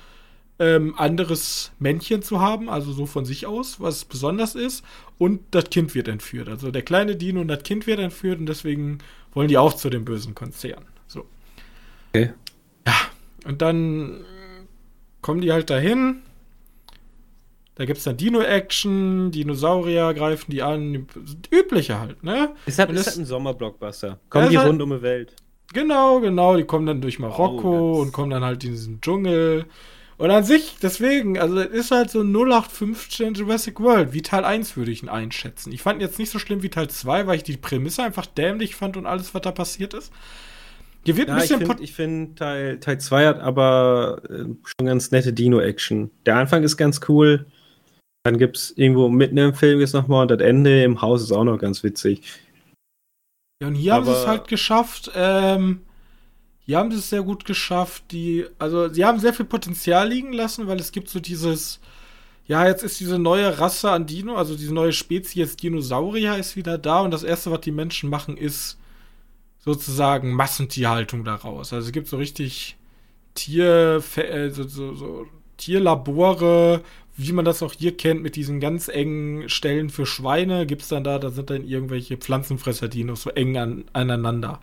ähm, 0.58 0.94
anderes 0.96 1.72
Männchen 1.78 2.22
zu 2.22 2.40
haben, 2.40 2.68
also 2.68 2.92
so 2.92 3.06
von 3.06 3.24
sich 3.24 3.46
aus, 3.46 3.80
was 3.80 4.04
besonders 4.04 4.54
ist. 4.54 4.84
Und 5.18 5.40
das 5.50 5.70
Kind 5.70 5.94
wird 5.94 6.08
entführt. 6.08 6.48
Also 6.48 6.70
der 6.70 6.82
kleine 6.82 7.16
Dino 7.16 7.40
und 7.40 7.48
das 7.48 7.62
Kind 7.62 7.86
wird 7.86 8.00
entführt 8.00 8.38
und 8.38 8.46
deswegen 8.46 8.98
wollen 9.32 9.48
die 9.48 9.58
auch 9.58 9.74
zu 9.74 9.90
dem 9.90 10.04
bösen 10.04 10.34
Konzern. 10.34 10.84
So. 11.06 11.26
Okay. 12.10 12.32
Ja, 12.86 12.94
und 13.46 13.62
dann 13.62 14.24
kommen 15.20 15.40
die 15.40 15.52
halt 15.52 15.70
dahin. 15.70 16.22
Da 17.76 17.86
gibt 17.86 17.98
es 17.98 18.04
dann 18.04 18.16
Dino-Action, 18.16 19.32
Dinosaurier 19.32 20.14
greifen 20.14 20.52
die 20.52 20.62
an, 20.62 21.08
übliche 21.50 21.98
halt, 21.98 22.22
ne? 22.22 22.54
Ist 22.66 22.78
halt, 22.78 22.90
ist 22.90 23.06
halt 23.06 23.16
ein 23.16 23.24
Sommerblockbuster. 23.24 24.20
Kommen 24.30 24.50
die 24.50 24.58
halt, 24.58 24.68
rund 24.68 24.80
um 24.80 24.90
die 24.90 25.02
Welt. 25.02 25.34
Genau, 25.72 26.20
genau, 26.20 26.56
die 26.56 26.64
kommen 26.64 26.86
dann 26.86 27.00
durch 27.00 27.18
Marokko 27.18 27.96
oh, 27.96 28.00
und 28.00 28.12
kommen 28.12 28.30
dann 28.30 28.44
halt 28.44 28.62
in 28.62 28.70
diesen 28.70 29.00
Dschungel. 29.00 29.66
Und 30.16 30.30
an 30.30 30.44
sich, 30.44 30.76
deswegen, 30.80 31.38
also 31.38 31.58
es 31.58 31.70
ist 31.70 31.90
halt 31.90 32.10
so 32.10 32.20
0815 32.20 33.34
Jurassic 33.34 33.80
World. 33.80 34.12
Wie 34.12 34.22
Teil 34.22 34.44
1 34.44 34.76
würde 34.76 34.92
ich 34.92 35.02
ihn 35.02 35.08
einschätzen. 35.08 35.72
Ich 35.72 35.82
fand 35.82 35.98
ihn 35.98 36.06
jetzt 36.06 36.18
nicht 36.18 36.30
so 36.30 36.38
schlimm 36.38 36.62
wie 36.62 36.68
Teil 36.68 36.88
2, 36.88 37.26
weil 37.26 37.36
ich 37.36 37.42
die 37.42 37.56
Prämisse 37.56 38.02
einfach 38.02 38.26
dämlich 38.26 38.76
fand 38.76 38.96
und 38.96 39.06
alles, 39.06 39.34
was 39.34 39.42
da 39.42 39.50
passiert 39.50 39.92
ist. 39.92 40.12
Hier 41.04 41.16
wird 41.16 41.28
ja, 41.28 41.34
ein 41.34 41.40
bisschen 41.40 41.60
ich 41.80 41.92
finde 41.92 42.26
find 42.26 42.38
Teil, 42.38 42.80
Teil 42.80 42.98
2 42.98 43.26
hat 43.26 43.40
aber 43.40 44.22
äh, 44.30 44.44
schon 44.64 44.86
ganz 44.86 45.10
nette 45.10 45.32
Dino-Action. 45.32 46.10
Der 46.24 46.36
Anfang 46.36 46.62
ist 46.62 46.76
ganz 46.76 47.00
cool. 47.08 47.46
Dann 48.22 48.38
gibt 48.38 48.56
es 48.56 48.70
irgendwo 48.76 49.08
mitten 49.08 49.36
im 49.36 49.52
Film 49.52 49.80
jetzt 49.80 49.92
nochmal 49.92 50.22
und 50.22 50.30
das 50.30 50.40
Ende 50.40 50.82
im 50.82 51.02
Haus 51.02 51.22
ist 51.22 51.32
auch 51.32 51.44
noch 51.44 51.58
ganz 51.58 51.82
witzig. 51.82 52.22
Ja, 53.60 53.68
und 53.68 53.74
hier 53.74 53.94
aber 53.94 54.06
haben 54.06 54.14
sie 54.14 54.20
es 54.20 54.26
halt 54.26 54.48
geschafft, 54.48 55.10
ähm, 55.14 55.82
hier 56.66 56.78
haben 56.78 56.90
es 56.90 57.10
sehr 57.10 57.22
gut 57.22 57.44
geschafft. 57.44 58.04
Die, 58.10 58.46
also 58.58 58.88
sie 58.88 59.04
haben 59.04 59.20
sehr 59.20 59.34
viel 59.34 59.44
Potenzial 59.44 60.08
liegen 60.08 60.32
lassen, 60.32 60.66
weil 60.66 60.80
es 60.80 60.92
gibt 60.92 61.08
so 61.08 61.20
dieses, 61.20 61.80
ja, 62.46 62.66
jetzt 62.66 62.82
ist 62.82 63.00
diese 63.00 63.18
neue 63.18 63.58
Rasse 63.58 63.90
an 63.90 64.06
Dino, 64.06 64.36
also 64.36 64.56
diese 64.56 64.74
neue 64.74 64.92
Spezies 64.92 65.56
Dinosaurier 65.56 66.36
ist 66.36 66.56
wieder 66.56 66.78
da 66.78 67.00
und 67.00 67.10
das 67.10 67.22
erste, 67.22 67.50
was 67.50 67.60
die 67.60 67.72
Menschen 67.72 68.10
machen, 68.10 68.36
ist 68.36 68.78
sozusagen 69.58 70.32
Massentierhaltung 70.32 71.24
daraus. 71.24 71.72
Also 71.72 71.86
es 71.86 71.92
gibt 71.92 72.08
so 72.08 72.16
richtig 72.16 72.76
Tier, 73.34 74.02
äh, 74.16 74.50
so, 74.50 74.62
so, 74.64 74.94
so 74.94 75.26
Tierlabore, 75.56 76.82
wie 77.16 77.32
man 77.32 77.44
das 77.44 77.62
auch 77.62 77.72
hier 77.72 77.96
kennt, 77.96 78.22
mit 78.22 78.36
diesen 78.36 78.60
ganz 78.60 78.88
engen 78.88 79.48
Stellen 79.48 79.90
für 79.90 80.06
Schweine, 80.06 80.66
gibt 80.66 80.82
es 80.82 80.88
dann 80.88 81.04
da, 81.04 81.18
da 81.18 81.30
sind 81.30 81.50
dann 81.50 81.64
irgendwelche 81.64 82.16
Pflanzenfresser-Dinos 82.16 83.22
so 83.22 83.30
eng 83.30 83.56
an, 83.56 83.84
aneinander. 83.92 84.60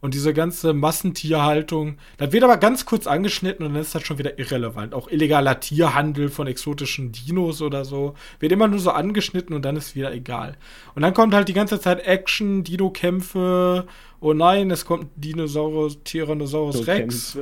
Und 0.00 0.14
diese 0.14 0.34
ganze 0.34 0.72
Massentierhaltung, 0.74 1.98
das 2.18 2.32
wird 2.32 2.44
aber 2.44 2.58
ganz 2.58 2.84
kurz 2.84 3.06
angeschnitten 3.06 3.64
und 3.64 3.74
dann 3.74 3.82
ist 3.82 3.94
das 3.94 4.04
schon 4.04 4.18
wieder 4.18 4.38
irrelevant. 4.38 4.94
Auch 4.94 5.08
illegaler 5.08 5.58
Tierhandel 5.58 6.28
von 6.28 6.46
exotischen 6.46 7.12
Dinos 7.12 7.62
oder 7.62 7.84
so 7.84 8.14
wird 8.38 8.52
immer 8.52 8.68
nur 8.68 8.78
so 8.78 8.90
angeschnitten 8.90 9.54
und 9.54 9.64
dann 9.64 9.76
ist 9.76 9.96
wieder 9.96 10.12
egal. 10.12 10.56
Und 10.94 11.02
dann 11.02 11.14
kommt 11.14 11.34
halt 11.34 11.48
die 11.48 11.54
ganze 11.54 11.80
Zeit 11.80 12.06
Action, 12.06 12.62
Dino-Kämpfe. 12.62 13.86
Oh 14.20 14.32
nein, 14.32 14.70
es 14.70 14.84
kommt 14.84 15.08
Dinosaurus, 15.16 15.98
Tyrannosaurus 16.04 16.86
Rex. 16.86 17.38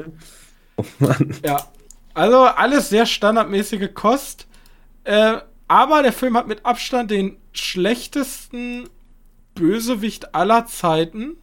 Oh 0.76 0.84
Mann. 0.98 1.34
Ja. 1.44 1.68
Also 2.14 2.42
alles 2.42 2.88
sehr 2.88 3.06
standardmäßige 3.06 3.88
Kost. 3.92 4.46
Äh, 5.02 5.38
aber 5.66 6.02
der 6.02 6.12
Film 6.12 6.36
hat 6.36 6.46
mit 6.46 6.64
Abstand 6.64 7.10
den 7.10 7.36
schlechtesten 7.52 8.88
Bösewicht 9.54 10.34
aller 10.34 10.66
Zeiten. 10.66 11.36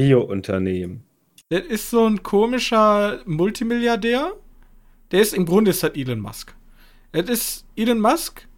Bio-Unternehmen. 0.00 1.04
Das 1.50 1.66
ist 1.66 1.90
so 1.90 2.06
ein 2.06 2.22
komischer 2.22 3.20
Multimilliardär. 3.26 4.32
Der 5.10 5.20
ist 5.20 5.34
im 5.34 5.44
Grunde 5.44 5.72
ist 5.72 5.82
das 5.82 5.90
Elon 5.90 6.20
Musk. 6.20 6.54
Das 7.12 7.28
ist 7.28 7.66
Elon 7.76 8.00
Musk, 8.00 8.48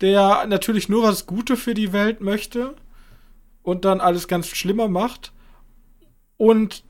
der 0.00 0.46
natürlich 0.48 0.88
nur 0.88 1.04
was 1.04 1.26
Gutes 1.26 1.60
für 1.60 1.74
die 1.74 1.92
Welt 1.92 2.20
möchte 2.20 2.74
und 3.62 3.84
dann 3.84 4.00
alles 4.00 4.26
ganz 4.26 4.48
schlimmer 4.48 4.88
macht. 4.88 5.32
Und 6.38 6.82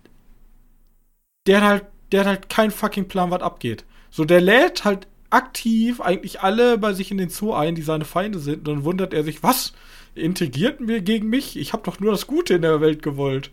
der 1.47 1.61
hat 1.61 1.69
halt, 1.69 1.87
der 2.13 2.21
hat 2.21 2.27
halt 2.27 2.49
keinen 2.49 2.71
fucking 2.71 3.07
Plan, 3.07 3.31
was 3.31 3.43
abgeht. 3.43 3.85
So, 4.11 4.25
der 4.25 4.41
lädt 4.41 4.85
halt 4.87 5.09
aktiv 5.29 6.01
eigentlich 6.01 6.41
alle 6.41 6.79
bei 6.79 6.95
sich 6.95 7.11
in 7.11 7.19
den 7.19 7.29
Zoo 7.29 7.53
ein, 7.53 7.75
die 7.75 7.83
seine 7.83 8.07
Feinde 8.07 8.39
sind. 8.39 8.67
Und 8.67 8.77
dann 8.77 8.85
wundert 8.85 9.13
er 9.13 9.25
sich, 9.25 9.43
was? 9.43 9.75
Integrierten 10.15 10.89
wir 10.89 11.03
gegen 11.03 11.29
mich? 11.29 11.59
Ich 11.59 11.75
habe 11.75 11.83
doch 11.85 12.01
nur 12.01 12.13
das 12.13 12.27
Gute 12.27 12.55
in 12.55 12.63
der 12.63 12.81
Welt 12.81 13.03
gewollt. 13.03 13.51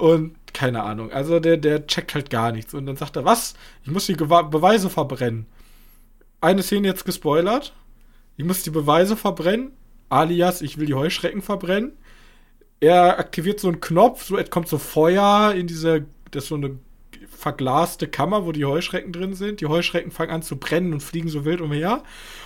Und 0.00 0.34
keine 0.54 0.82
Ahnung. 0.82 1.12
Also 1.12 1.40
der, 1.40 1.58
der 1.58 1.86
checkt 1.86 2.14
halt 2.14 2.30
gar 2.30 2.52
nichts. 2.52 2.72
Und 2.72 2.86
dann 2.86 2.96
sagt 2.96 3.16
er, 3.16 3.26
was? 3.26 3.52
Ich 3.84 3.90
muss 3.90 4.06
die 4.06 4.16
Gewa 4.16 4.42
Beweise 4.42 4.88
verbrennen. 4.88 5.44
Eine 6.40 6.62
Szene 6.62 6.88
jetzt 6.88 7.04
gespoilert. 7.04 7.74
Ich 8.38 8.46
muss 8.46 8.62
die 8.62 8.70
Beweise 8.70 9.14
verbrennen. 9.14 9.72
Alias, 10.08 10.62
ich 10.62 10.78
will 10.78 10.86
die 10.86 10.94
Heuschrecken 10.94 11.42
verbrennen. 11.42 11.92
Er 12.80 13.18
aktiviert 13.18 13.60
so 13.60 13.68
einen 13.68 13.80
Knopf, 13.80 14.24
so 14.24 14.38
es 14.38 14.48
kommt 14.48 14.68
so 14.68 14.78
Feuer 14.78 15.52
in 15.54 15.66
diese, 15.66 16.06
das 16.30 16.44
ist 16.44 16.48
so 16.48 16.54
eine 16.54 16.78
verglaste 17.28 18.08
Kammer, 18.08 18.46
wo 18.46 18.52
die 18.52 18.64
Heuschrecken 18.64 19.12
drin 19.12 19.34
sind. 19.34 19.60
Die 19.60 19.66
Heuschrecken 19.66 20.10
fangen 20.10 20.30
an 20.30 20.42
zu 20.42 20.56
brennen 20.56 20.94
und 20.94 21.02
fliegen 21.02 21.28
so 21.28 21.44
wild 21.44 21.60
umher. 21.60 22.02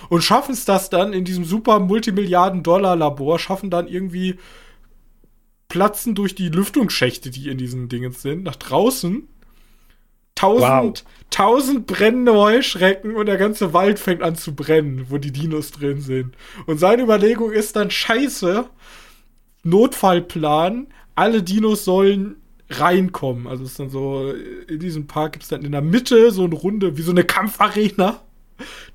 Und 0.09 0.23
schaffen 0.23 0.51
es 0.51 0.65
das 0.65 0.89
dann 0.89 1.13
in 1.13 1.23
diesem 1.23 1.45
super 1.45 1.79
Multimilliarden-Dollar-Labor, 1.79 3.39
schaffen 3.39 3.69
dann 3.69 3.87
irgendwie 3.87 4.35
platzen 5.67 6.15
durch 6.15 6.35
die 6.35 6.49
Lüftungsschächte, 6.49 7.29
die 7.29 7.49
in 7.49 7.57
diesen 7.57 7.89
Dingen 7.89 8.11
sind, 8.11 8.43
nach 8.43 8.55
draußen. 8.55 9.27
Tausend, 10.35 11.05
wow. 11.05 11.25
tausend 11.29 11.87
brennende 11.87 12.33
Heuschrecken 12.33 13.15
und 13.15 13.27
der 13.27 13.37
ganze 13.37 13.71
Wald 13.71 13.99
fängt 13.99 14.21
an 14.21 14.35
zu 14.35 14.53
brennen, 14.53 15.05
wo 15.07 15.17
die 15.17 15.31
Dinos 15.31 15.71
drin 15.71 16.01
sind. 16.01 16.35
Und 16.65 16.77
seine 16.77 17.03
Überlegung 17.03 17.51
ist 17.53 17.77
dann, 17.77 17.89
scheiße, 17.89 18.65
Notfallplan, 19.63 20.87
alle 21.15 21.41
Dinos 21.41 21.85
sollen 21.85 22.35
reinkommen. 22.69 23.47
Also 23.47 23.63
es 23.63 23.71
ist 23.71 23.79
dann 23.79 23.89
so, 23.89 24.33
in 24.67 24.79
diesem 24.79 25.07
Park 25.07 25.33
gibt 25.33 25.43
es 25.43 25.49
dann 25.49 25.63
in 25.63 25.71
der 25.71 25.81
Mitte 25.81 26.31
so 26.31 26.43
eine 26.43 26.55
Runde, 26.55 26.97
wie 26.97 27.01
so 27.01 27.11
eine 27.11 27.23
Kampfarena. 27.23 28.21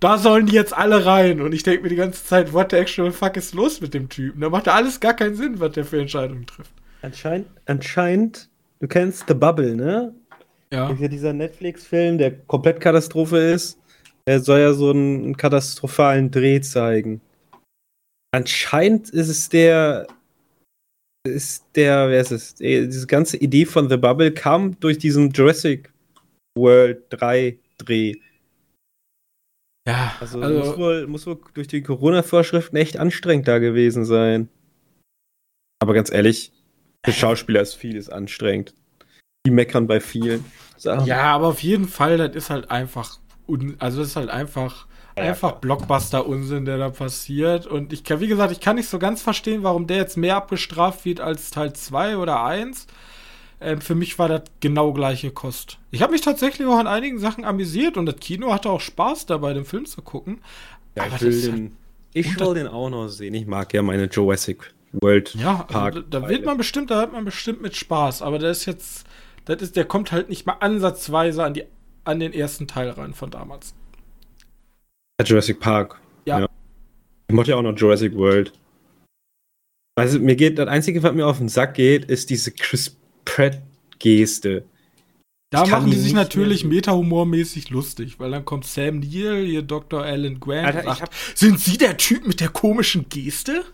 Da 0.01 0.19
sollen 0.19 0.47
die 0.47 0.55
jetzt 0.55 0.75
alle 0.75 1.05
rein. 1.05 1.41
Und 1.41 1.53
ich 1.53 1.63
denke 1.63 1.83
mir 1.83 1.89
die 1.89 1.97
ganze 1.97 2.25
Zeit, 2.25 2.53
what 2.53 2.71
the 2.71 2.77
actual 2.77 3.13
fuck 3.13 3.37
ist 3.37 3.55
los 3.55 3.81
mit 3.81 3.95
dem 3.95 4.09
Typen? 4.09 4.41
Da 4.41 4.49
macht 4.49 4.67
ja 4.67 4.75
alles 4.75 5.01
gar 5.01 5.15
keinen 5.15 5.35
Sinn, 5.35 5.61
was 5.61 5.73
der 5.73 5.85
für 5.85 6.01
Entscheidungen 6.01 6.47
trifft. 6.47 6.73
Anscheinend, 7.03 7.49
anscheinend, 7.67 8.49
du 8.81 8.89
kennst 8.89 9.25
The 9.29 9.35
Bubble, 9.35 9.75
ne? 9.75 10.15
Ja. 10.73 10.93
Dieser 10.93 11.33
Netflix-Film, 11.33 12.19
der 12.19 12.33
komplett 12.47 12.81
Katastrophe 12.81 13.39
ist. 13.39 13.79
Der 14.27 14.41
soll 14.41 14.61
ja 14.61 14.73
so 14.73 14.91
einen 14.91 15.37
katastrophalen 15.37 16.31
Dreh 16.31 16.61
zeigen. 16.61 17.21
Anscheinend 18.33 19.11
ist 19.11 19.29
es 19.29 19.49
der 19.49 20.07
ist 21.25 21.65
der, 21.75 22.09
wer 22.09 22.21
ist 22.21 22.31
es? 22.31 22.61
Äh, 22.61 22.87
diese 22.87 23.07
ganze 23.07 23.37
Idee 23.37 23.67
von 23.67 23.89
The 23.91 23.97
Bubble 23.97 24.33
kam 24.33 24.79
durch 24.81 24.99
diesen 24.99 25.31
Jurassic 25.31 25.93
World 26.57 27.03
3 27.11 27.59
Dreh. 27.79 28.15
Ja, 29.91 30.15
also, 30.21 30.41
also 30.41 30.59
muss, 30.59 30.79
wohl, 30.79 31.07
muss 31.07 31.27
wohl 31.27 31.39
durch 31.55 31.69
die 31.69 31.83
Corona-Vorschriften 31.83 32.77
echt 32.77 32.97
anstrengend 32.97 33.49
da 33.49 33.59
gewesen 33.59 34.05
sein. 34.05 34.49
Aber 35.83 35.95
ganz 35.95 36.13
ehrlich, 36.13 36.53
für 37.05 37.13
Schauspieler 37.13 37.61
ist 37.61 37.75
vieles 37.75 38.11
anstrengend. 38.11 38.75
Die 39.47 39.51
meckern 39.51 39.87
bei 39.87 40.01
vielen 40.01 40.45
Sachen. 40.77 41.07
Ja, 41.07 41.23
aber 41.35 41.49
auf 41.49 41.63
jeden 41.63 41.89
Fall, 41.89 42.19
das 42.19 42.37
ist 42.37 42.51
halt 42.51 42.71
einfach, 42.71 43.19
also 43.79 44.01
das 44.01 44.09
ist 44.09 44.17
halt 44.17 44.29
einfach 44.31 44.87
einfach 45.17 45.53
Blockbuster-Unsinn, 45.53 46.65
der 46.65 46.79
da 46.79 46.91
passiert. 46.91 47.67
Und 47.67 47.93
ich 47.93 48.05
kann, 48.05 48.21
wie 48.21 48.27
gesagt, 48.27 48.53
ich 48.53 48.61
kann 48.61 48.77
nicht 48.77 48.89
so 48.89 48.99
ganz 48.99 49.23
verstehen, 49.23 49.63
warum 49.63 49.87
der 49.87 49.99
jetzt 49.99 50.17
mehr 50.17 50.37
abgestraft 50.37 51.05
wird 51.05 51.21
als 51.21 51.51
Teil 51.51 51.73
2 51.73 52.17
oder 52.17 52.45
1. 52.45 52.87
Ähm, 53.61 53.81
für 53.81 53.95
mich 53.95 54.19
war 54.19 54.29
das 54.29 54.43
genau 54.61 54.93
gleiche 54.93 55.31
Kost. 55.31 55.79
Ich 55.91 56.01
habe 56.03 56.13
mich 56.13 56.23
tatsächlich 56.23 56.67
auch 56.67 56.79
an 56.79 56.87
einigen 56.87 57.19
Sachen 57.19 57.45
amüsiert 57.45 57.97
und 57.97 58.07
das 58.07 58.17
Kino 58.17 58.53
hatte 58.53 58.71
auch 58.71 58.81
Spaß 58.81 59.27
dabei, 59.27 59.53
den 59.53 59.65
Film 59.67 59.85
zu 59.85 60.01
gucken. 60.03 60.41
Ja, 60.97 61.07
ich 61.07 61.21
will, 61.21 61.33
halt 61.33 61.45
den, 61.47 61.77
Ich 62.15 62.27
Und 62.29 62.41
will 62.41 62.55
den 62.55 62.67
auch 62.67 62.89
noch 62.89 63.09
sehen. 63.09 63.35
Ich 63.35 63.47
mag 63.47 63.73
ja 63.75 63.83
meine 63.83 64.07
Jurassic 64.07 64.73
World 64.93 65.35
Ja, 65.35 65.65
Park. 65.65 65.97
also, 65.97 66.07
da, 66.09 66.21
da 66.21 66.29
wird 66.29 66.45
man 66.45 66.57
bestimmt, 66.57 66.91
da 66.91 67.01
hat 67.01 67.13
man 67.13 67.25
bestimmt 67.25 67.61
mit 67.61 67.77
Spaß, 67.77 68.23
aber 68.23 68.39
der 68.39 68.51
ist 68.51 68.65
jetzt, 68.65 69.05
das 69.45 69.61
ist, 69.63 69.77
der 69.77 69.85
kommt 69.85 70.11
halt 70.11 70.31
nicht 70.31 70.47
mal 70.47 70.57
ansatzweise 70.61 71.45
an 71.45 71.55
die, 71.55 71.65
an 72.05 72.19
den 72.19 72.33
ersten 72.33 72.67
Teil 72.67 72.89
ran 72.91 73.13
von 73.15 73.31
damals. 73.31 73.75
Jurassic 75.23 75.61
Park. 75.61 76.01
Ja. 76.25 76.47
Ich 77.29 77.35
mochte 77.35 77.51
ja 77.51 77.57
auch 77.57 77.63
noch 77.63 77.77
Jurassic 77.77 78.15
World. 78.17 78.53
Also 79.97 80.19
mir 80.19 80.35
geht, 80.35 80.59
das 80.59 80.67
Einzige, 80.69 81.03
was 81.03 81.13
mir 81.13 81.27
auf 81.27 81.39
den 81.39 81.49
Sack 81.49 81.75
geht, 81.75 82.07
ist 82.07 82.31
diese 82.31 82.53
Chris 82.53 82.97
Pratt-Geste. 83.25 84.65
Da 85.51 85.67
machen 85.67 85.91
die 85.91 85.99
sich 85.99 86.13
natürlich 86.13 86.65
meta-humormäßig 86.65 87.71
lustig, 87.71 88.21
weil 88.21 88.31
dann 88.31 88.45
kommt 88.45 88.67
Sam 88.67 89.01
Neill, 89.01 89.45
hier 89.45 89.63
Dr. 89.63 90.05
Alan 90.05 90.39
Grant, 90.39 90.77
Alter, 90.77 90.95
sagt, 90.95 91.13
sind 91.35 91.59
Sie 91.59 91.77
der 91.77 91.97
Typ 91.97 92.25
mit 92.27 92.41
der 92.41 92.51
komischen 92.51 93.09
Geste? 93.09 93.65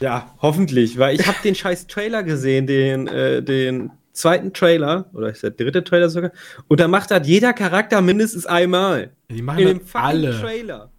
Ja, 0.00 0.34
hoffentlich, 0.42 0.98
weil 0.98 1.14
ich 1.14 1.26
habe 1.28 1.38
den 1.44 1.54
scheiß 1.54 1.86
Trailer 1.86 2.24
gesehen, 2.24 2.66
den, 2.66 3.06
äh, 3.06 3.40
den 3.40 3.92
zweiten 4.12 4.52
Trailer, 4.52 5.08
oder 5.14 5.30
ist 5.30 5.44
der 5.44 5.50
dritte 5.50 5.84
Trailer 5.84 6.10
sogar, 6.10 6.32
und 6.66 6.80
da 6.80 6.88
macht 6.88 7.12
das 7.12 7.26
jeder 7.26 7.52
Charakter 7.52 8.00
mindestens 8.00 8.44
einmal. 8.44 9.12
Die 9.30 9.42
machen 9.42 9.60
In 9.60 9.68
dem 9.68 9.80
fucking 9.80 10.00
alle. 10.00 10.40
Trailer. 10.40 10.90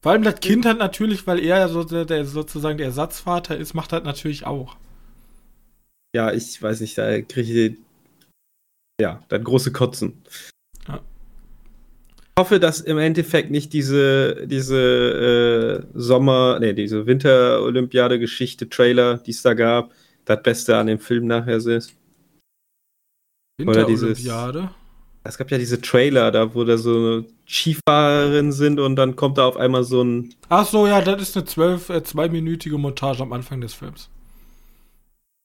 Vor 0.00 0.12
allem 0.12 0.22
das 0.22 0.40
Kind 0.40 0.64
hat 0.64 0.78
natürlich, 0.78 1.26
weil 1.26 1.38
er 1.38 1.58
ja 1.58 1.68
so 1.68 1.84
der, 1.84 2.06
der 2.06 2.24
sozusagen 2.24 2.78
der 2.78 2.86
Ersatzvater 2.86 3.56
ist, 3.56 3.74
macht 3.74 3.92
das 3.92 4.02
natürlich 4.02 4.46
auch. 4.46 4.76
Ja, 6.14 6.32
ich 6.32 6.60
weiß 6.60 6.80
nicht, 6.80 6.98
da 6.98 7.20
kriege 7.22 7.66
ich 7.66 7.78
ja, 9.00 9.20
das 9.28 9.42
große 9.42 9.72
Kotzen. 9.72 10.22
Ja. 10.86 11.00
Ich 12.16 12.40
hoffe, 12.40 12.60
dass 12.60 12.80
im 12.80 12.98
Endeffekt 12.98 13.50
nicht 13.50 13.72
diese, 13.72 14.46
diese 14.46 15.86
äh, 15.92 15.98
Sommer, 15.98 16.58
nee, 16.60 16.72
diese 16.72 17.06
Winter-Olympiade-Geschichte, 17.06 18.68
Trailer, 18.68 19.18
die 19.18 19.32
es 19.32 19.42
da 19.42 19.54
gab, 19.54 19.92
das 20.24 20.42
Beste 20.42 20.76
an 20.76 20.86
dem 20.86 20.98
Film 20.98 21.26
nachher 21.26 21.56
ist. 21.56 21.94
Winterolympiade. 23.58 24.70
Es 25.24 25.38
gab 25.38 25.50
ja 25.50 25.58
diese 25.58 25.80
Trailer, 25.80 26.30
da 26.30 26.54
wo 26.54 26.64
da 26.64 26.76
so 26.76 27.24
Skifahrerinnen 27.46 28.52
sind 28.52 28.80
und 28.80 28.96
dann 28.96 29.14
kommt 29.14 29.38
da 29.38 29.46
auf 29.46 29.56
einmal 29.56 29.84
so 29.84 30.02
ein. 30.02 30.34
Ach 30.48 30.66
so, 30.66 30.86
ja, 30.86 31.00
das 31.00 31.22
ist 31.22 31.36
eine 31.36 31.44
zwölf, 31.44 31.90
äh, 31.90 32.02
zweiminütige 32.02 32.76
Montage 32.76 33.22
am 33.22 33.32
Anfang 33.32 33.60
des 33.60 33.74
Films. 33.74 34.10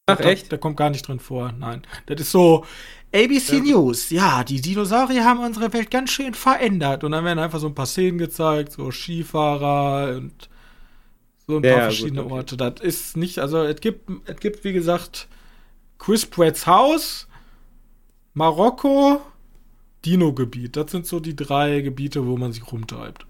Ach, 0.08 0.18
Da- 0.18 0.24
echt? 0.30 0.52
Der 0.52 0.58
kommt 0.58 0.78
gar 0.78 0.90
nicht 0.90 1.08
drin 1.08 1.20
vor, 1.20 1.52
nein. 1.52 1.84
Das 2.06 2.20
ist 2.22 2.32
so 2.32 2.66
ABC 3.14 3.60
News. 3.60 4.10
Ja, 4.10 4.44
die 4.44 4.62
Dinosaurier 4.62 5.24
haben 5.26 5.40
unsere 5.40 5.72
Welt 5.74 5.92
ganz 5.92 6.12
schön 6.12 6.34
verändert. 6.34 7.04
Und 7.04 7.12
dann 7.12 7.26
werden 7.26 7.40
einfach 7.40 7.60
so 7.60 7.68
ein 7.68 7.76
paar 7.76 7.86
Szenen 7.86 8.18
gezeigt, 8.18 8.72
so 8.74 8.90
Skifahrer 8.92 10.16
und 10.18 10.50
so 11.46 11.58
ein 11.58 11.64
Ja, 11.64 11.72
paar 11.72 11.80
ja, 11.84 11.88
gut, 11.88 11.96
verschiedene 11.96 12.24
okay. 12.24 12.34
Orte. 12.34 12.58
Das 12.58 12.80
ist 12.82 13.18
nicht, 13.18 13.40
also 13.40 13.64
es 13.64 13.80
gibt, 13.82 14.10
es 14.26 14.38
gibt, 14.40 14.64
wie 14.64 14.74
gesagt, 14.74 15.28
Chris 16.00 16.26
Pratts 16.26 16.66
Haus, 16.68 17.28
Marokko, 18.34 19.22
Dino-Gebiet. 20.06 20.76
Das 20.78 20.92
sind 20.92 21.06
so 21.06 21.20
die 21.20 21.36
drei 21.36 21.82
Gebiete, 21.82 22.26
wo 22.26 22.38
man 22.38 22.54
sich 22.54 22.72
rumtreibt. 22.72 23.26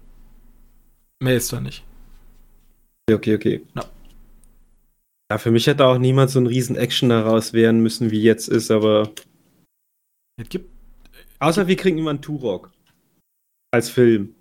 Mehr 1.20 1.36
ist 1.36 1.52
da 1.52 1.60
nicht. 1.60 1.82
Okay, 3.10 3.34
okay. 3.34 3.62
Ja. 3.74 3.84
Ja, 5.30 5.38
für 5.38 5.50
mich 5.50 5.66
hätte 5.66 5.84
auch 5.84 5.98
niemand 5.98 6.30
so 6.30 6.40
ein 6.40 6.46
riesen 6.46 6.76
Action 6.76 7.10
daraus 7.10 7.52
werden 7.52 7.82
müssen, 7.82 8.10
wie 8.10 8.22
jetzt 8.22 8.48
ist, 8.48 8.70
aber. 8.70 9.12
Es 10.40 10.48
gibt, 10.48 10.70
Außer 11.40 11.66
wir 11.66 11.76
kriegen 11.76 11.98
immer 11.98 12.10
einen 12.10 12.22
Turok. 12.22 12.72
Als 13.70 13.90
Film. 13.90 14.34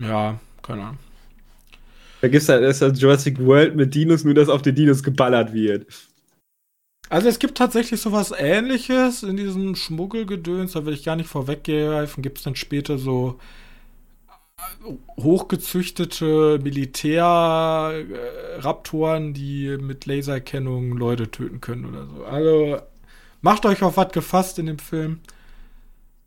ja, 0.00 0.38
keine 0.62 0.82
Ahnung. 0.82 0.98
Da 2.20 2.28
gibt's 2.28 2.48
halt 2.48 2.62
erst 2.62 2.82
das 2.82 3.00
Jurassic 3.00 3.38
World 3.44 3.76
mit 3.76 3.94
Dinos, 3.94 4.24
nur 4.24 4.34
dass 4.34 4.48
auf 4.48 4.62
die 4.62 4.72
Dinos 4.72 5.02
geballert 5.02 5.52
wird. 5.52 5.86
Also 7.08 7.28
es 7.28 7.38
gibt 7.38 7.58
tatsächlich 7.58 8.00
sowas 8.00 8.32
ähnliches 8.36 9.22
in 9.22 9.36
diesem 9.36 9.76
Schmuggelgedöns, 9.76 10.72
da 10.72 10.86
will 10.86 10.94
ich 10.94 11.04
gar 11.04 11.16
nicht 11.16 11.28
vorweggreifen, 11.28 12.22
gibt 12.22 12.38
es 12.38 12.44
dann 12.44 12.56
später 12.56 12.98
so 12.98 13.38
hochgezüchtete 15.18 16.58
Militärraptoren, 16.62 19.34
die 19.34 19.76
mit 19.78 20.06
Laserkennung 20.06 20.96
Leute 20.96 21.30
töten 21.30 21.60
können 21.60 21.84
oder 21.86 22.06
so. 22.06 22.24
Also 22.24 22.78
macht 23.40 23.66
euch 23.66 23.82
auf 23.82 23.96
was 23.96 24.12
gefasst 24.12 24.58
in 24.58 24.66
dem 24.66 24.78
Film. 24.78 25.20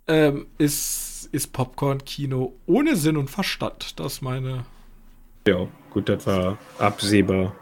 Ähm, 0.08 0.48
ist, 0.58 1.30
ist 1.32 1.54
Popcorn-Kino 1.54 2.56
ohne 2.66 2.96
Sinn 2.96 3.18
und 3.18 3.30
Verstand. 3.30 4.00
Das 4.00 4.14
ist 4.14 4.22
meine 4.22 4.66
Ja, 5.48 5.68
gut, 5.92 6.10
das 6.10 6.26
war 6.26 6.58
absehbar. 6.80 7.56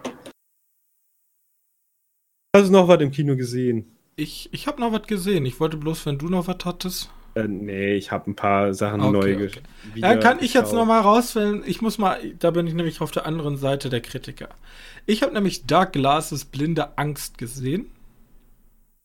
Hast 2.55 2.70
du 2.70 2.72
noch 2.72 2.88
was 2.88 3.01
im 3.01 3.11
Kino 3.11 3.36
gesehen? 3.36 3.91
Ich, 4.15 4.47
ich 4.51 4.68
habe 4.68 4.80
noch 4.82 4.93
was 4.93 5.03
gesehen. 5.03 5.45
Ich 5.45 5.59
wollte 5.59 5.78
bloß, 5.78 6.05
wenn 6.05 6.18
du 6.18 6.30
noch 6.30 6.47
was 6.47 6.57
hattest. 6.63 7.11
Äh, 7.38 7.47
nee, 7.47 7.95
ich 7.95 8.11
habe 8.11 8.31
ein 8.31 8.35
paar 8.35 8.73
Sachen 8.73 9.01
Okay, 9.01 9.11
neu 9.11 9.45
okay. 9.45 9.61
Ja, 9.95 10.15
kann 10.15 10.38
ich 10.39 10.53
jetzt 10.53 10.71
geschaut. 10.71 10.79
noch 10.79 10.85
mal 10.85 11.01
rausfällen. 11.01 11.63
Ich 11.65 11.81
muss 11.81 11.97
mal, 11.97 12.19
da 12.39 12.51
bin 12.51 12.67
ich 12.67 12.73
nämlich 12.73 13.01
auf 13.01 13.11
der 13.11 13.25
anderen 13.25 13.57
Seite 13.57 13.89
der 13.89 14.01
Kritiker. 14.01 14.49
Ich 15.05 15.23
habe 15.23 15.33
nämlich 15.33 15.65
Dark 15.65 15.93
Glasses 15.93 16.45
Blinde 16.45 16.97
Angst 16.97 17.38
gesehen. 17.38 17.88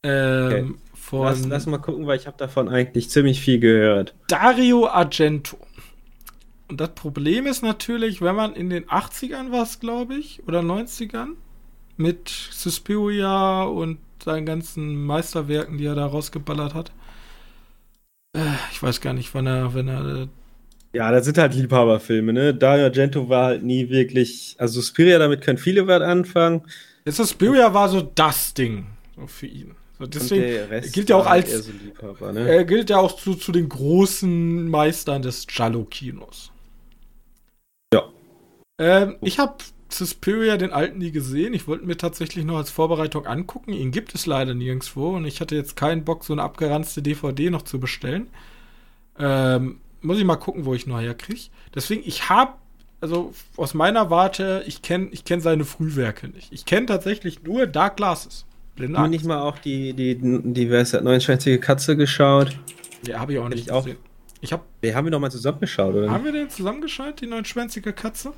Ähm, 0.02 0.78
von 0.94 1.26
Lass, 1.26 1.46
lass 1.46 1.66
mal 1.66 1.78
gucken, 1.78 2.06
weil 2.06 2.18
ich 2.18 2.26
habe 2.26 2.36
davon 2.36 2.68
eigentlich 2.68 3.10
ziemlich 3.10 3.40
viel 3.40 3.60
gehört. 3.60 4.14
Dario 4.28 4.88
Argento. 4.88 5.56
Und 6.68 6.80
das 6.80 6.94
Problem 6.94 7.46
ist 7.46 7.62
natürlich, 7.62 8.22
wenn 8.22 8.34
man 8.34 8.54
in 8.54 8.70
den 8.70 8.86
80ern 8.86 9.52
war 9.52 9.68
glaube 9.78 10.14
ich, 10.14 10.42
oder 10.46 10.60
90ern, 10.60 11.34
mit 11.96 12.28
Suspiria 12.28 13.64
und 13.64 13.98
seinen 14.24 14.46
ganzen 14.46 15.04
Meisterwerken, 15.04 15.78
die 15.78 15.84
er 15.84 15.94
da 15.94 16.06
rausgeballert 16.06 16.74
hat. 16.74 16.92
Äh, 18.36 18.54
ich 18.72 18.82
weiß 18.82 19.00
gar 19.00 19.12
nicht, 19.12 19.34
wann 19.34 19.46
er, 19.46 19.74
wenn 19.74 19.88
er 19.88 20.28
Ja, 20.92 21.10
das 21.10 21.24
sind 21.24 21.38
halt 21.38 21.54
Liebhaberfilme, 21.54 22.32
ne? 22.32 22.54
Dario 22.54 22.84
Argento 22.84 23.28
war 23.28 23.46
halt 23.46 23.62
nie 23.62 23.88
wirklich. 23.88 24.56
Also 24.58 24.80
Spiria, 24.80 25.18
damit 25.18 25.42
können 25.42 25.58
viele 25.58 25.86
was 25.86 26.02
anfangen. 26.02 26.62
Jetzt 27.04 27.16
Suspiria 27.16 27.74
war 27.74 27.88
so 27.88 28.00
das 28.00 28.54
Ding 28.54 28.86
für 29.26 29.46
ihn. 29.46 29.74
So, 29.98 30.06
deswegen 30.06 30.68
gilt 30.92 31.10
ja 31.10 31.16
auch 31.16 31.26
halt 31.26 31.46
als- 31.46 31.66
so 31.66 32.32
ne? 32.32 32.48
er 32.48 32.64
gilt 32.64 32.90
ja 32.90 32.98
auch 32.98 33.16
zu, 33.16 33.34
zu 33.34 33.52
den 33.52 33.68
großen 33.68 34.68
Meistern 34.68 35.22
des 35.22 35.46
Giallo-Kinos. 35.46 36.50
Ja. 37.94 38.08
Ähm, 38.80 39.16
ich 39.20 39.38
habe 39.38 39.54
Suspiria, 39.94 40.56
den 40.56 40.72
alten, 40.72 40.98
nie 40.98 41.10
gesehen. 41.10 41.54
Ich 41.54 41.66
wollte 41.68 41.86
mir 41.86 41.96
tatsächlich 41.96 42.44
noch 42.44 42.56
als 42.56 42.70
Vorbereitung 42.70 43.26
angucken. 43.26 43.72
Ihn 43.72 43.90
gibt 43.90 44.14
es 44.14 44.26
leider 44.26 44.54
nirgendwo 44.54 45.10
und 45.16 45.24
ich 45.24 45.40
hatte 45.40 45.54
jetzt 45.54 45.76
keinen 45.76 46.04
Bock, 46.04 46.24
so 46.24 46.32
eine 46.32 46.42
abgeranzte 46.42 47.02
DVD 47.02 47.50
noch 47.50 47.62
zu 47.62 47.78
bestellen. 47.80 48.28
Ähm, 49.18 49.80
muss 50.00 50.18
ich 50.18 50.24
mal 50.24 50.36
gucken, 50.36 50.64
wo 50.64 50.74
ich 50.74 50.86
noch 50.86 51.00
herkriege. 51.00 51.42
Deswegen, 51.74 52.02
ich 52.04 52.28
habe, 52.28 52.52
also 53.00 53.32
aus 53.56 53.74
meiner 53.74 54.10
Warte, 54.10 54.64
ich 54.66 54.82
kenne 54.82 55.08
ich 55.12 55.24
kenn 55.24 55.40
seine 55.40 55.64
Frühwerke 55.64 56.28
nicht. 56.28 56.52
Ich 56.52 56.64
kenne 56.64 56.86
tatsächlich 56.86 57.42
nur 57.42 57.66
Dark 57.66 57.96
Glasses. 57.96 58.46
Wir 58.76 58.88
Angst. 58.98 59.10
nicht 59.10 59.24
mal 59.24 59.40
auch 59.42 59.58
die, 59.58 59.92
die, 59.92 60.16
die, 60.18 60.70
wer 60.70 60.80
ist 60.80 60.94
das, 60.94 61.02
neunschwänzige 61.02 61.58
Katze 61.58 61.96
geschaut? 61.96 62.56
Ja, 63.06 63.20
habe 63.20 63.34
ich 63.34 63.38
auch 63.38 63.48
nicht 63.48 63.64
ich 63.64 63.70
auch. 63.72 63.84
gesehen. 63.84 63.98
Ich 64.40 64.52
hab, 64.52 64.64
Wir 64.80 64.94
haben 64.96 65.06
wir 65.06 65.10
doch 65.12 65.20
mal 65.20 65.30
zusammengeschaut, 65.30 65.94
oder? 65.94 66.10
haben 66.10 66.24
wir 66.24 66.32
den 66.32 66.50
zusammengeschaut, 66.50 67.20
die 67.20 67.26
neunschwänzige 67.26 67.92
Katze? 67.92 68.32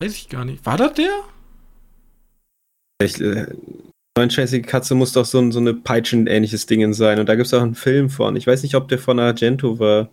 Weiß 0.00 0.14
ich 0.14 0.28
gar 0.28 0.44
nicht. 0.44 0.64
War 0.64 0.76
das 0.76 0.94
der? 0.94 1.10
Ich, 3.02 3.20
äh, 3.20 3.46
neunschwänzige 4.16 4.66
Katze 4.66 4.94
muss 4.94 5.12
doch 5.12 5.24
so, 5.24 5.38
ein- 5.38 5.52
so 5.52 5.58
eine 5.60 5.74
Peitschen-ähnliches 5.74 6.66
Ding 6.66 6.92
sein. 6.94 7.18
Und 7.18 7.28
da 7.28 7.34
gibt 7.34 7.46
es 7.46 7.54
auch 7.54 7.62
einen 7.62 7.74
Film 7.74 8.10
von. 8.10 8.36
Ich 8.36 8.46
weiß 8.46 8.62
nicht, 8.62 8.74
ob 8.74 8.88
der 8.88 8.98
von 8.98 9.18
Argento 9.18 9.78
war. 9.78 10.08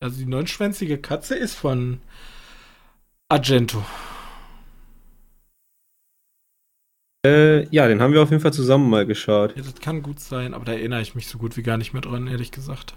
Also 0.00 0.18
die 0.18 0.26
neunschwänzige 0.26 0.98
Katze 0.98 1.34
ist 1.34 1.54
von 1.54 2.00
Argento. 3.28 3.84
Äh, 7.26 7.66
ja, 7.74 7.88
den 7.88 8.02
haben 8.02 8.12
wir 8.12 8.22
auf 8.22 8.30
jeden 8.30 8.42
Fall 8.42 8.52
zusammen 8.52 8.90
mal 8.90 9.06
geschaut. 9.06 9.56
Ja, 9.56 9.62
das 9.62 9.74
kann 9.76 10.02
gut 10.02 10.20
sein, 10.20 10.52
aber 10.52 10.64
da 10.66 10.72
erinnere 10.72 11.00
ich 11.00 11.14
mich 11.14 11.26
so 11.26 11.38
gut 11.38 11.56
wie 11.56 11.62
gar 11.62 11.78
nicht 11.78 11.92
mehr 11.94 12.02
dran, 12.02 12.26
ehrlich 12.26 12.50
gesagt. 12.52 12.94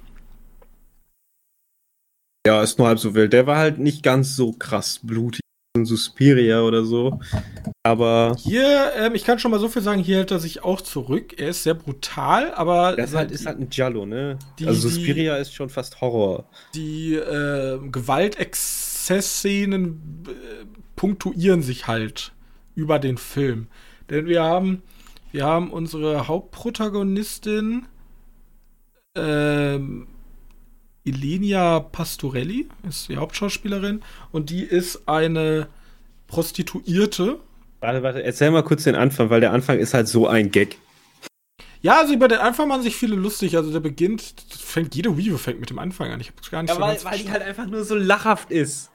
Ja, 2.45 2.61
ist 2.61 2.77
nur 2.77 2.87
halb 2.87 2.99
so 2.99 3.13
wild. 3.15 3.31
Der 3.33 3.47
war 3.47 3.57
halt 3.57 3.77
nicht 3.79 4.03
ganz 4.03 4.35
so 4.35 4.51
krass 4.51 4.99
blutig. 5.01 5.41
Suspiria 5.85 6.61
oder 6.61 6.83
so. 6.83 7.19
Aber 7.83 8.35
Hier, 8.39 8.91
ähm, 8.97 9.15
ich 9.15 9.23
kann 9.23 9.39
schon 9.39 9.51
mal 9.51 9.59
so 9.59 9.69
viel 9.69 9.81
sagen, 9.81 10.01
hier 10.01 10.17
hält 10.17 10.31
er 10.31 10.39
sich 10.39 10.63
auch 10.63 10.81
zurück. 10.81 11.39
Er 11.39 11.49
ist 11.49 11.63
sehr 11.63 11.73
brutal, 11.73 12.53
aber 12.53 12.95
das 12.95 13.13
halt, 13.15 13.31
ist 13.31 13.45
halt 13.45 13.59
ein 13.59 13.69
Giallo, 13.69 14.05
ne? 14.05 14.37
Die- 14.59 14.67
also 14.67 14.87
die- 14.89 14.93
Suspiria 14.95 15.37
ist 15.37 15.53
schon 15.53 15.69
fast 15.69 16.01
Horror. 16.01 16.45
die 16.75 17.15
äh, 17.15 17.79
Gewaltexzessszenen 17.91 20.23
äh, 20.27 20.31
punktuieren 20.95 21.61
sich 21.61 21.87
halt 21.87 22.31
über 22.75 22.99
den 22.99 23.17
Film. 23.17 23.67
Denn 24.09 24.25
wir 24.27 24.43
haben, 24.43 24.81
wir 25.31 25.45
haben 25.45 25.71
unsere 25.71 26.27
Hauptprotagonistin, 26.27 27.85
ähm, 29.15 30.07
Elenia 31.07 31.79
Pastorelli, 31.79 32.67
ist 32.87 33.09
die 33.09 33.17
Hauptschauspielerin. 33.17 34.01
Und 34.31 34.49
die 34.49 34.63
ist 34.63 35.07
eine 35.07 35.67
Prostituierte. 36.27 37.39
Warte, 37.79 38.03
warte, 38.03 38.23
erzähl 38.23 38.51
mal 38.51 38.63
kurz 38.63 38.83
den 38.83 38.95
Anfang, 38.95 39.29
weil 39.29 39.41
der 39.41 39.53
Anfang 39.53 39.79
ist 39.79 39.93
halt 39.93 40.07
so 40.07 40.27
ein 40.27 40.51
Gag. 40.51 40.77
Ja, 41.81 41.99
also 41.99 42.13
über 42.13 42.27
den 42.27 42.39
Anfang 42.39 42.67
machen 42.67 42.81
sich 42.81 42.95
viele 42.95 43.15
lustig. 43.15 43.55
Also 43.55 43.71
der 43.71 43.79
beginnt, 43.79 44.33
fängt 44.49 44.95
jede 44.95 45.09
Review 45.09 45.37
fängt 45.37 45.59
mit 45.59 45.69
dem 45.69 45.79
Anfang 45.79 46.11
an. 46.11 46.19
Ich 46.19 46.29
hab's 46.29 46.49
gar 46.49 46.61
nicht 46.61 46.69
ja, 46.69 46.75
so 46.75 46.81
weil, 46.81 47.03
weil 47.03 47.19
die 47.19 47.29
halt 47.29 47.43
einfach 47.43 47.67
nur 47.67 47.83
so 47.83 47.95
lachhaft 47.95 48.51
ist. 48.51 48.89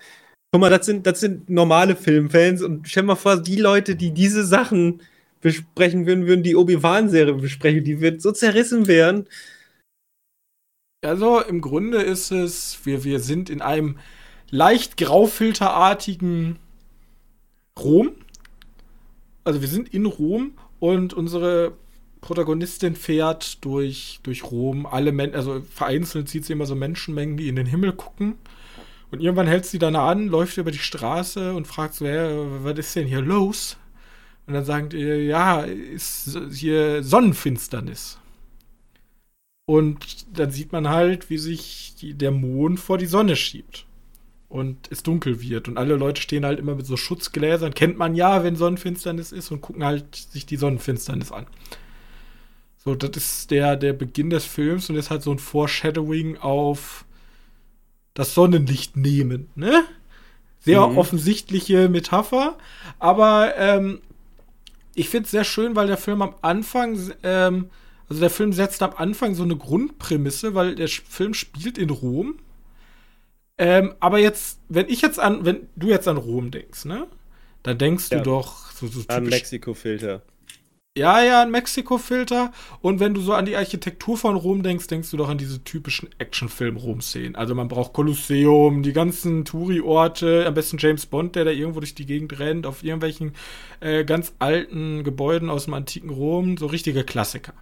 Guck 0.50 0.60
mal, 0.60 0.70
das 0.70 0.84
sind, 0.84 1.06
das 1.06 1.20
sind 1.20 1.48
normale 1.48 1.96
Filmfans 1.96 2.60
und 2.62 2.88
stell 2.88 3.04
mal 3.04 3.14
vor, 3.14 3.38
die 3.38 3.56
Leute, 3.56 3.96
die 3.96 4.10
diese 4.10 4.44
Sachen 4.44 5.00
besprechen 5.40 6.06
würden, 6.06 6.26
würden 6.26 6.42
die 6.42 6.56
Obi-Wan-Serie 6.56 7.34
besprechen, 7.34 7.84
die 7.84 8.00
wird 8.00 8.20
so 8.20 8.32
zerrissen 8.32 8.86
werden. 8.86 9.26
Also 11.02 11.40
im 11.40 11.60
Grunde 11.60 12.00
ist 12.00 12.30
es, 12.30 12.78
wir, 12.84 13.02
wir 13.02 13.18
sind 13.18 13.50
in 13.50 13.60
einem 13.60 13.98
leicht 14.50 14.96
graufilterartigen 14.96 16.60
Rom. 17.76 18.12
Also 19.42 19.60
wir 19.60 19.68
sind 19.68 19.92
in 19.92 20.06
Rom 20.06 20.52
und 20.78 21.12
unsere 21.12 21.72
Protagonistin 22.20 22.94
fährt 22.94 23.64
durch, 23.64 24.20
durch 24.22 24.44
Rom. 24.44 24.86
Alle 24.86 25.10
Men 25.10 25.34
also 25.34 25.60
vereinzelt 25.62 26.28
sieht 26.28 26.44
sie 26.44 26.52
immer 26.52 26.66
so 26.66 26.76
Menschenmengen, 26.76 27.36
die 27.36 27.48
in 27.48 27.56
den 27.56 27.66
Himmel 27.66 27.94
gucken. 27.94 28.36
Und 29.10 29.20
irgendwann 29.20 29.48
hält 29.48 29.66
sie 29.66 29.80
dann 29.80 29.96
an, 29.96 30.28
läuft 30.28 30.56
über 30.56 30.70
die 30.70 30.78
Straße 30.78 31.52
und 31.52 31.66
fragt 31.66 31.94
so, 31.94 32.06
hey, 32.06 32.46
was 32.62 32.78
ist 32.78 32.94
denn 32.94 33.08
hier 33.08 33.20
los? 33.22 33.76
Und 34.46 34.54
dann 34.54 34.64
sagt 34.64 34.94
ihr, 34.94 35.24
ja, 35.24 35.62
ist 35.62 36.38
hier 36.52 37.02
Sonnenfinsternis. 37.02 38.18
Und 39.64 40.38
dann 40.38 40.50
sieht 40.50 40.72
man 40.72 40.88
halt, 40.88 41.30
wie 41.30 41.38
sich 41.38 41.94
die, 42.00 42.14
der 42.14 42.30
Mond 42.30 42.80
vor 42.80 42.98
die 42.98 43.06
Sonne 43.06 43.36
schiebt. 43.36 43.86
Und 44.48 44.90
es 44.90 45.02
dunkel 45.02 45.40
wird. 45.40 45.68
Und 45.68 45.78
alle 45.78 45.96
Leute 45.96 46.20
stehen 46.20 46.44
halt 46.44 46.58
immer 46.58 46.74
mit 46.74 46.84
so 46.84 46.96
Schutzgläsern. 46.98 47.72
Kennt 47.72 47.96
man 47.96 48.14
ja, 48.14 48.44
wenn 48.44 48.56
Sonnenfinsternis 48.56 49.32
ist 49.32 49.50
und 49.50 49.62
gucken 49.62 49.84
halt 49.84 50.14
sich 50.14 50.44
die 50.44 50.56
Sonnenfinsternis 50.56 51.32
an. 51.32 51.46
So, 52.84 52.94
das 52.94 53.16
ist 53.16 53.50
der, 53.50 53.76
der 53.76 53.92
Beginn 53.92 54.28
des 54.28 54.44
Films 54.44 54.90
und 54.90 54.96
ist 54.96 55.10
halt 55.10 55.22
so 55.22 55.30
ein 55.30 55.38
Foreshadowing 55.38 56.36
auf 56.38 57.04
das 58.12 58.34
Sonnenlicht 58.34 58.96
nehmen, 58.96 59.48
ne? 59.54 59.84
Sehr 60.58 60.86
mhm. 60.86 60.98
offensichtliche 60.98 61.88
Metapher. 61.88 62.58
Aber 62.98 63.56
ähm, 63.56 64.00
ich 64.94 65.08
finde 65.08 65.24
es 65.24 65.30
sehr 65.30 65.44
schön, 65.44 65.76
weil 65.76 65.86
der 65.86 65.96
Film 65.96 66.22
am 66.22 66.34
Anfang 66.42 66.98
ähm, 67.22 67.70
also 68.12 68.20
der 68.20 68.30
Film 68.30 68.52
setzt 68.52 68.82
am 68.82 68.92
Anfang 68.94 69.34
so 69.34 69.42
eine 69.42 69.56
Grundprämisse, 69.56 70.54
weil 70.54 70.74
der 70.74 70.88
Film 70.88 71.32
spielt 71.32 71.78
in 71.78 71.88
Rom. 71.88 72.40
Ähm, 73.56 73.94
aber 74.00 74.18
jetzt, 74.18 74.60
wenn 74.68 74.90
ich 74.90 75.00
jetzt 75.00 75.18
an, 75.18 75.46
wenn 75.46 75.66
du 75.76 75.88
jetzt 75.88 76.06
an 76.06 76.18
Rom 76.18 76.50
denkst, 76.50 76.84
ne? 76.84 77.06
Dann 77.62 77.78
denkst 77.78 78.10
ja. 78.10 78.18
du 78.18 78.24
doch 78.24 78.70
so, 78.72 78.86
so 78.86 79.00
An 79.08 79.24
Mexiko-Filter. 79.24 80.20
Ja, 80.94 81.22
ja, 81.22 81.40
ein 81.40 81.50
Mexiko-Filter. 81.50 82.52
Und 82.82 83.00
wenn 83.00 83.14
du 83.14 83.22
so 83.22 83.32
an 83.32 83.46
die 83.46 83.56
Architektur 83.56 84.18
von 84.18 84.36
Rom 84.36 84.62
denkst, 84.62 84.88
denkst 84.88 85.10
du 85.10 85.16
doch 85.16 85.30
an 85.30 85.38
diese 85.38 85.64
typischen 85.64 86.10
Actionfilm-Rom-Szenen. 86.18 87.34
Also 87.34 87.54
man 87.54 87.68
braucht 87.68 87.94
Kolosseum, 87.94 88.82
die 88.82 88.92
ganzen 88.92 89.46
Touri-Orte, 89.46 90.44
am 90.46 90.52
besten 90.52 90.76
James 90.76 91.06
Bond, 91.06 91.34
der 91.34 91.46
da 91.46 91.50
irgendwo 91.50 91.80
durch 91.80 91.94
die 91.94 92.04
Gegend 92.04 92.38
rennt, 92.38 92.66
auf 92.66 92.84
irgendwelchen 92.84 93.32
äh, 93.80 94.04
ganz 94.04 94.34
alten 94.38 95.02
Gebäuden 95.02 95.48
aus 95.48 95.64
dem 95.64 95.72
antiken 95.72 96.10
Rom, 96.10 96.58
so 96.58 96.66
richtige 96.66 97.04
Klassiker. 97.04 97.54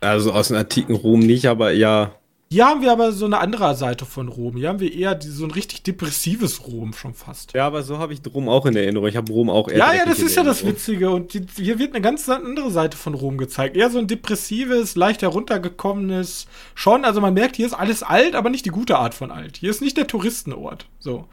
Also 0.00 0.32
aus 0.32 0.48
dem 0.48 0.56
antiken 0.56 0.94
Rom 0.94 1.20
nicht, 1.20 1.46
aber 1.46 1.72
ja. 1.72 2.14
Hier 2.52 2.66
haben 2.66 2.82
wir 2.82 2.90
aber 2.90 3.12
so 3.12 3.26
eine 3.26 3.38
andere 3.38 3.76
Seite 3.76 4.04
von 4.04 4.26
Rom. 4.26 4.56
Hier 4.56 4.70
haben 4.70 4.80
wir 4.80 4.92
eher 4.92 5.14
die, 5.14 5.28
so 5.28 5.44
ein 5.44 5.52
richtig 5.52 5.84
depressives 5.84 6.66
Rom 6.66 6.94
schon 6.94 7.14
fast. 7.14 7.52
Ja, 7.52 7.64
aber 7.64 7.84
so 7.84 7.98
habe 7.98 8.12
ich 8.12 8.20
Rom 8.34 8.48
auch 8.48 8.66
in 8.66 8.74
Erinnerung. 8.74 9.06
Ich 9.06 9.16
habe 9.16 9.32
Rom 9.32 9.48
auch 9.48 9.68
eher. 9.68 9.78
Ja, 9.78 9.92
ja, 9.92 10.04
das 10.04 10.18
ist 10.18 10.34
ja 10.34 10.42
das 10.42 10.66
Witzige. 10.66 11.10
Und 11.10 11.32
die, 11.32 11.46
hier 11.54 11.78
wird 11.78 11.94
eine 11.94 12.00
ganz 12.00 12.28
andere 12.28 12.72
Seite 12.72 12.96
von 12.96 13.14
Rom 13.14 13.38
gezeigt. 13.38 13.76
Eher 13.76 13.88
so 13.88 14.00
ein 14.00 14.08
depressives, 14.08 14.96
leicht 14.96 15.22
heruntergekommenes. 15.22 16.46
Schon, 16.74 17.04
also 17.04 17.20
man 17.20 17.34
merkt, 17.34 17.54
hier 17.54 17.66
ist 17.66 17.74
alles 17.74 18.02
alt, 18.02 18.34
aber 18.34 18.50
nicht 18.50 18.64
die 18.64 18.70
gute 18.70 18.98
Art 18.98 19.14
von 19.14 19.30
alt. 19.30 19.58
Hier 19.58 19.70
ist 19.70 19.80
nicht 19.80 19.96
der 19.96 20.08
Touristenort. 20.08 20.86
So. 20.98 21.28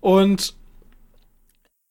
Und 0.00 0.54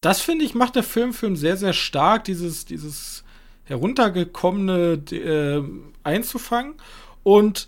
das 0.02 0.22
finde 0.22 0.46
ich 0.46 0.56
macht 0.56 0.76
der 0.76 0.84
Film 0.84 1.14
einen 1.22 1.36
sehr, 1.36 1.58
sehr 1.58 1.74
stark. 1.74 2.24
Dieses, 2.24 2.66
dieses 2.66 3.24
heruntergekommene 3.70 5.02
äh, 5.12 5.64
einzufangen. 6.04 6.76
Und 7.24 7.68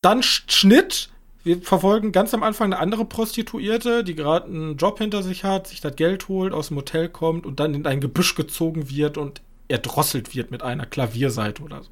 dann 0.00 0.22
Schnitt. 0.22 1.10
Wir 1.44 1.60
verfolgen 1.62 2.12
ganz 2.12 2.34
am 2.34 2.42
Anfang 2.42 2.72
eine 2.72 2.80
andere 2.80 3.04
Prostituierte, 3.04 4.04
die 4.04 4.14
gerade 4.14 4.46
einen 4.46 4.76
Job 4.76 4.98
hinter 4.98 5.22
sich 5.22 5.44
hat, 5.44 5.66
sich 5.66 5.80
das 5.80 5.96
Geld 5.96 6.28
holt, 6.28 6.52
aus 6.52 6.68
dem 6.68 6.76
Hotel 6.76 7.08
kommt 7.08 7.46
und 7.46 7.58
dann 7.60 7.74
in 7.74 7.86
ein 7.86 8.00
Gebüsch 8.00 8.34
gezogen 8.34 8.90
wird 8.90 9.16
und 9.16 9.40
erdrosselt 9.68 10.34
wird 10.34 10.50
mit 10.50 10.62
einer 10.62 10.86
Klavierseite 10.86 11.62
oder 11.62 11.82
so. 11.82 11.90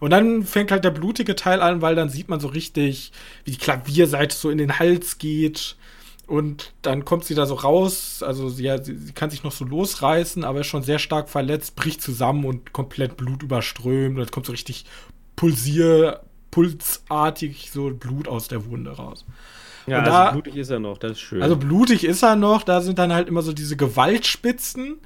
Und 0.00 0.10
dann 0.10 0.44
fängt 0.44 0.70
halt 0.70 0.84
der 0.84 0.90
blutige 0.90 1.36
Teil 1.36 1.62
an, 1.62 1.80
weil 1.80 1.94
dann 1.94 2.08
sieht 2.08 2.28
man 2.28 2.40
so 2.40 2.48
richtig, 2.48 3.12
wie 3.44 3.52
die 3.52 3.58
Klavierseite 3.58 4.36
so 4.36 4.50
in 4.50 4.58
den 4.58 4.78
Hals 4.78 5.18
geht 5.18 5.76
und 6.28 6.74
dann 6.82 7.06
kommt 7.06 7.24
sie 7.24 7.34
da 7.34 7.46
so 7.46 7.54
raus, 7.54 8.22
also 8.22 8.50
sie, 8.50 8.64
ja, 8.64 8.82
sie, 8.82 8.96
sie, 8.96 9.12
kann 9.14 9.30
sich 9.30 9.44
noch 9.44 9.52
so 9.52 9.64
losreißen, 9.64 10.44
aber 10.44 10.60
ist 10.60 10.66
schon 10.66 10.82
sehr 10.82 10.98
stark 10.98 11.30
verletzt, 11.30 11.74
bricht 11.74 12.02
zusammen 12.02 12.44
und 12.44 12.74
komplett 12.74 13.16
Blut 13.16 13.42
überströmt. 13.42 14.16
Und 14.16 14.24
dann 14.24 14.30
kommt 14.30 14.44
so 14.44 14.52
richtig 14.52 14.84
pulsier, 15.36 16.20
pulsartig 16.50 17.70
so 17.72 17.90
Blut 17.94 18.28
aus 18.28 18.46
der 18.48 18.66
Wunde 18.66 18.90
raus. 18.90 19.24
Ja, 19.86 20.00
also 20.00 20.10
da, 20.10 20.30
blutig 20.32 20.56
ist 20.56 20.68
er 20.68 20.80
noch, 20.80 20.98
das 20.98 21.12
ist 21.12 21.20
schön. 21.20 21.40
Also 21.40 21.56
blutig 21.56 22.04
ist 22.04 22.22
er 22.22 22.36
noch, 22.36 22.62
da 22.62 22.82
sind 22.82 22.98
dann 22.98 23.14
halt 23.14 23.26
immer 23.26 23.40
so 23.40 23.54
diese 23.54 23.78
Gewaltspitzen. 23.78 24.98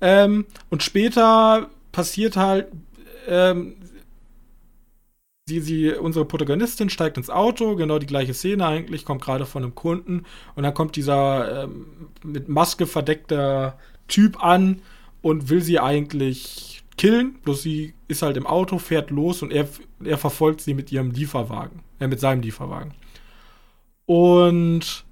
Ähm, 0.00 0.46
und 0.70 0.84
später 0.84 1.68
passiert 1.90 2.36
halt, 2.36 2.68
ähm, 3.26 3.74
Sie, 5.46 5.60
sie, 5.60 5.92
unsere 5.92 6.24
Protagonistin 6.24 6.88
steigt 6.88 7.18
ins 7.18 7.28
Auto, 7.28 7.76
genau 7.76 7.98
die 7.98 8.06
gleiche 8.06 8.32
Szene 8.32 8.66
eigentlich, 8.66 9.04
kommt 9.04 9.20
gerade 9.20 9.44
von 9.44 9.62
einem 9.62 9.74
Kunden 9.74 10.24
und 10.54 10.62
dann 10.62 10.72
kommt 10.72 10.96
dieser 10.96 11.64
ähm, 11.64 11.86
mit 12.22 12.48
Maske 12.48 12.86
verdeckter 12.86 13.76
Typ 14.08 14.42
an 14.42 14.80
und 15.20 15.50
will 15.50 15.60
sie 15.60 15.78
eigentlich 15.78 16.82
killen, 16.96 17.34
bloß 17.42 17.60
sie 17.60 17.92
ist 18.08 18.22
halt 18.22 18.38
im 18.38 18.46
Auto, 18.46 18.78
fährt 18.78 19.10
los 19.10 19.42
und 19.42 19.52
er, 19.52 19.68
er 20.02 20.16
verfolgt 20.16 20.62
sie 20.62 20.72
mit 20.72 20.90
ihrem 20.90 21.10
Lieferwagen, 21.10 21.80
äh, 22.00 22.06
mit 22.06 22.20
seinem 22.20 22.40
Lieferwagen. 22.40 22.94
Und 24.06 25.04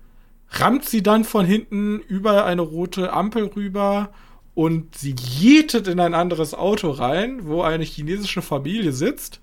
rammt 0.49 0.87
sie 0.87 1.03
dann 1.03 1.25
von 1.25 1.45
hinten 1.45 1.99
über 1.99 2.47
eine 2.47 2.63
rote 2.63 3.13
Ampel 3.13 3.51
rüber 3.55 4.09
und 4.55 4.97
sie 4.97 5.15
jetet 5.15 5.89
in 5.89 6.01
ein 6.01 6.15
anderes 6.15 6.55
Auto 6.55 6.91
rein, 6.91 7.41
wo 7.45 7.61
eine 7.61 7.85
chinesische 7.85 8.41
Familie 8.41 8.93
sitzt 8.93 9.42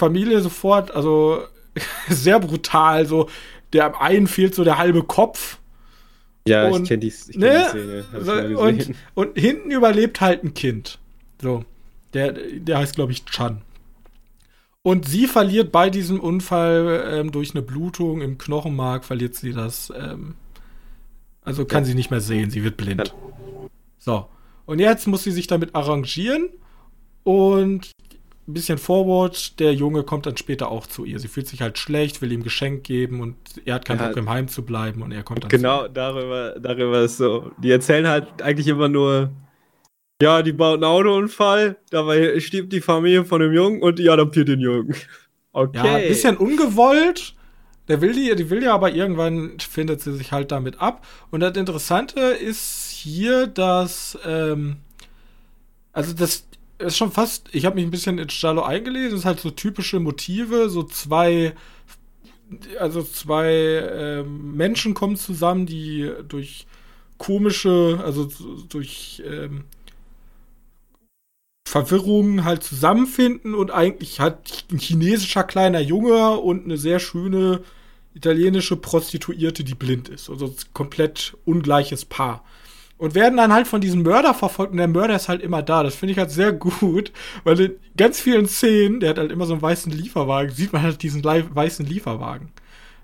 Familie 0.00 0.40
sofort, 0.40 0.90
also 0.90 1.44
sehr 2.08 2.40
brutal, 2.40 3.06
so 3.06 3.28
der 3.72 4.00
einen 4.00 4.26
fehlt 4.26 4.54
so 4.54 4.64
der 4.64 4.78
halbe 4.78 5.04
Kopf. 5.04 5.58
Ja, 6.48 6.68
und, 6.68 6.82
ich 6.82 6.88
kenne 6.88 7.00
die, 7.00 7.10
kenn 7.10 7.40
ne? 7.40 7.62
die 7.64 7.68
Szene. 7.68 8.04
So, 8.20 8.32
und, 8.60 8.94
und 9.14 9.38
hinten 9.38 9.70
überlebt 9.70 10.20
halt 10.20 10.42
ein 10.42 10.54
Kind. 10.54 10.98
So. 11.40 11.64
Der, 12.14 12.32
der 12.32 12.78
heißt, 12.78 12.96
glaube 12.96 13.12
ich, 13.12 13.24
Chan. 13.26 13.62
Und 14.82 15.06
sie 15.06 15.26
verliert 15.26 15.70
bei 15.70 15.90
diesem 15.90 16.18
Unfall 16.18 17.04
ähm, 17.12 17.32
durch 17.32 17.54
eine 17.54 17.62
Blutung 17.62 18.22
im 18.22 18.38
Knochenmark, 18.38 19.04
verliert 19.04 19.34
sie 19.34 19.52
das. 19.52 19.92
Ähm, 19.94 20.34
also 21.42 21.64
kann 21.66 21.84
ja. 21.84 21.88
sie 21.88 21.94
nicht 21.94 22.10
mehr 22.10 22.20
sehen, 22.20 22.50
sie 22.50 22.64
wird 22.64 22.76
blind. 22.76 23.14
So. 23.98 24.26
Und 24.64 24.78
jetzt 24.78 25.06
muss 25.06 25.22
sie 25.22 25.32
sich 25.32 25.46
damit 25.46 25.74
arrangieren. 25.74 26.48
Und 27.22 27.90
ein 28.48 28.54
bisschen 28.54 28.78
forward. 28.78 29.58
Der 29.60 29.74
Junge 29.74 30.02
kommt 30.02 30.26
dann 30.26 30.36
später 30.36 30.70
auch 30.70 30.86
zu 30.86 31.04
ihr. 31.04 31.18
Sie 31.18 31.28
fühlt 31.28 31.46
sich 31.46 31.62
halt 31.62 31.78
schlecht, 31.78 32.22
will 32.22 32.32
ihm 32.32 32.42
Geschenk 32.42 32.84
geben 32.84 33.20
und 33.20 33.36
er 33.64 33.74
hat 33.74 33.84
keinen 33.84 34.00
ja, 34.00 34.08
Bock 34.08 34.16
im 34.16 34.28
Heim 34.28 34.48
zu 34.48 34.64
bleiben 34.64 35.02
und 35.02 35.12
er 35.12 35.22
kommt 35.22 35.44
dann 35.44 35.50
Genau, 35.50 35.88
darüber, 35.88 36.56
darüber 36.58 37.02
ist 37.02 37.18
so. 37.18 37.52
Die 37.58 37.70
erzählen 37.70 38.08
halt 38.08 38.42
eigentlich 38.42 38.68
immer 38.68 38.88
nur, 38.88 39.30
ja, 40.22 40.42
die 40.42 40.52
baut 40.52 40.74
einen 40.74 40.84
Autounfall, 40.84 41.76
dabei 41.90 42.38
stirbt 42.40 42.72
die 42.72 42.80
Familie 42.80 43.24
von 43.24 43.40
dem 43.40 43.52
Jungen 43.52 43.82
und 43.82 43.98
die 43.98 44.08
adoptiert 44.10 44.48
den 44.48 44.60
Jungen. 44.60 44.94
Okay. 45.52 45.78
Ja, 45.78 45.96
ein 45.96 46.06
bisschen 46.06 46.36
ungewollt. 46.36 47.34
Der 47.88 48.00
will 48.00 48.12
die, 48.12 48.32
die 48.36 48.50
will 48.50 48.62
ja, 48.62 48.72
aber 48.72 48.92
irgendwann 48.92 49.58
findet 49.58 50.00
sie 50.00 50.12
sich 50.14 50.30
halt 50.30 50.52
damit 50.52 50.80
ab. 50.80 51.04
Und 51.32 51.40
das 51.40 51.56
Interessante 51.56 52.20
ist 52.20 52.88
hier, 52.88 53.48
dass, 53.48 54.16
ähm, 54.24 54.76
also 55.92 56.12
das, 56.14 56.46
ist 56.80 56.96
schon 56.96 57.12
fast, 57.12 57.48
ich 57.52 57.66
habe 57.66 57.76
mich 57.76 57.84
ein 57.84 57.90
bisschen 57.90 58.18
in 58.18 58.30
Stalo 58.30 58.62
eingelesen, 58.62 59.14
es 59.14 59.20
ist 59.20 59.26
halt 59.26 59.40
so 59.40 59.50
typische 59.50 60.00
Motive, 60.00 60.68
so 60.68 60.82
zwei, 60.82 61.54
also 62.78 63.02
zwei 63.02 63.52
ähm, 63.52 64.56
Menschen 64.56 64.94
kommen 64.94 65.16
zusammen, 65.16 65.66
die 65.66 66.10
durch 66.28 66.66
komische, 67.18 68.00
also 68.04 68.28
durch 68.68 69.22
ähm, 69.26 69.64
Verwirrungen 71.68 72.44
halt 72.44 72.64
zusammenfinden 72.64 73.54
und 73.54 73.70
eigentlich 73.70 74.18
hat 74.18 74.64
ein 74.72 74.78
chinesischer 74.78 75.44
kleiner 75.44 75.80
Junge 75.80 76.38
und 76.38 76.64
eine 76.64 76.76
sehr 76.76 76.98
schöne 76.98 77.62
italienische 78.14 78.76
Prostituierte, 78.76 79.62
die 79.62 79.76
blind 79.76 80.08
ist. 80.08 80.30
Also 80.30 80.52
komplett 80.74 81.36
ungleiches 81.44 82.04
Paar. 82.04 82.44
Und 83.00 83.14
werden 83.14 83.38
dann 83.38 83.50
halt 83.50 83.66
von 83.66 83.80
diesem 83.80 84.02
Mörder 84.02 84.34
verfolgt 84.34 84.72
und 84.72 84.76
der 84.76 84.86
Mörder 84.86 85.16
ist 85.16 85.30
halt 85.30 85.40
immer 85.40 85.62
da. 85.62 85.82
Das 85.82 85.94
finde 85.94 86.12
ich 86.12 86.18
halt 86.18 86.30
sehr 86.30 86.52
gut, 86.52 87.12
weil 87.44 87.58
in 87.58 87.72
ganz 87.96 88.20
vielen 88.20 88.46
Szenen, 88.46 89.00
der 89.00 89.08
hat 89.08 89.18
halt 89.18 89.32
immer 89.32 89.46
so 89.46 89.54
einen 89.54 89.62
weißen 89.62 89.90
Lieferwagen, 89.90 90.52
sieht 90.52 90.74
man 90.74 90.82
halt 90.82 91.02
diesen 91.02 91.24
weißen 91.24 91.86
Lieferwagen. 91.86 92.52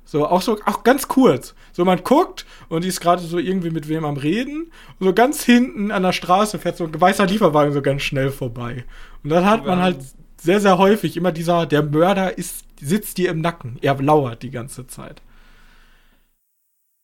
So, 0.05 0.27
auch 0.27 0.43
so, 0.43 0.59
auch 0.67 0.85
ganz 0.85 1.09
kurz. 1.09 1.55
So, 1.73 1.87
man 1.87 2.05
guckt 2.05 2.45
und 2.69 2.85
die 2.85 2.89
ist 2.89 3.01
gerade 3.01 3.23
so 3.23 3.39
irgendwie 3.39 3.71
mit 3.71 3.89
wem 3.89 4.05
am 4.05 4.19
Reden. 4.19 4.71
Und 5.01 5.07
so 5.07 5.15
ganz 5.15 5.43
hinten 5.43 5.91
an 5.91 6.03
der 6.03 6.13
Straße 6.13 6.59
fährt 6.59 6.77
so 6.77 6.85
ein 6.85 7.01
weißer 7.01 7.25
Lieferwagen 7.25 7.73
so 7.73 7.81
ganz 7.81 8.03
schnell 8.03 8.31
vorbei. 8.31 8.85
Und 9.25 9.31
dann 9.31 9.47
hat 9.47 9.65
man 9.65 9.81
halt 9.81 9.97
sehr, 10.37 10.61
sehr 10.61 10.77
häufig 10.77 11.17
immer 11.17 11.33
dieser, 11.33 11.65
der 11.65 11.83
Mörder 11.83 12.37
ist, 12.37 12.67
sitzt 12.83 13.17
dir 13.17 13.31
im 13.31 13.41
Nacken. 13.41 13.79
Er 13.81 13.95
lauert 13.95 14.43
die 14.43 14.51
ganze 14.51 14.87
Zeit. 14.87 15.23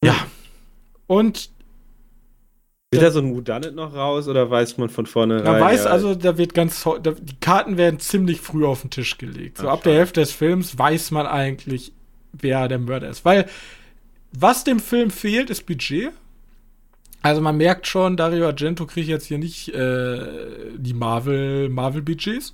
Ja. 0.05 0.15
Und. 1.07 1.52
Wird 2.93 3.03
da 3.03 3.11
so 3.11 3.21
ein 3.21 3.35
Whodunit 3.35 3.75
noch 3.75 3.95
raus 3.95 4.29
oder 4.29 4.51
weiß 4.51 4.77
man 4.77 4.91
von 4.91 5.07
vornherein? 5.07 5.45
Man 5.45 5.61
weiß 5.61 5.87
also, 5.87 6.15
da 6.15 6.37
wird 6.37 6.53
ganz, 6.53 6.85
da, 6.85 7.13
die 7.13 7.37
Karten 7.41 7.79
werden 7.79 7.99
ziemlich 7.99 8.43
früh 8.43 8.67
auf 8.67 8.83
den 8.83 8.91
Tisch 8.91 9.17
gelegt. 9.17 9.59
So 9.59 9.69
ab 9.69 9.83
der 9.83 9.95
Hälfte 9.95 10.21
des 10.21 10.33
Films 10.33 10.79
weiß 10.79 11.11
man 11.11 11.27
eigentlich, 11.27 11.93
wer 12.33 12.69
der 12.69 12.79
Mörder 12.79 13.09
ist. 13.09 13.25
Weil 13.25 13.47
was 14.33 14.65
dem 14.65 14.79
Film 14.79 15.11
fehlt, 15.11 15.49
ist 15.49 15.65
Budget. 15.65 16.11
Also 17.23 17.41
man 17.41 17.57
merkt 17.57 17.87
schon, 17.87 18.19
Dario 18.19 18.47
Argento 18.47 18.85
kriegt 18.85 19.09
jetzt 19.09 19.27
hier 19.27 19.39
nicht 19.39 19.69
äh, 19.71 20.27
die 20.77 20.95
Marvel 20.95 21.71
Marvel 21.71 22.03
Budgets. 22.03 22.53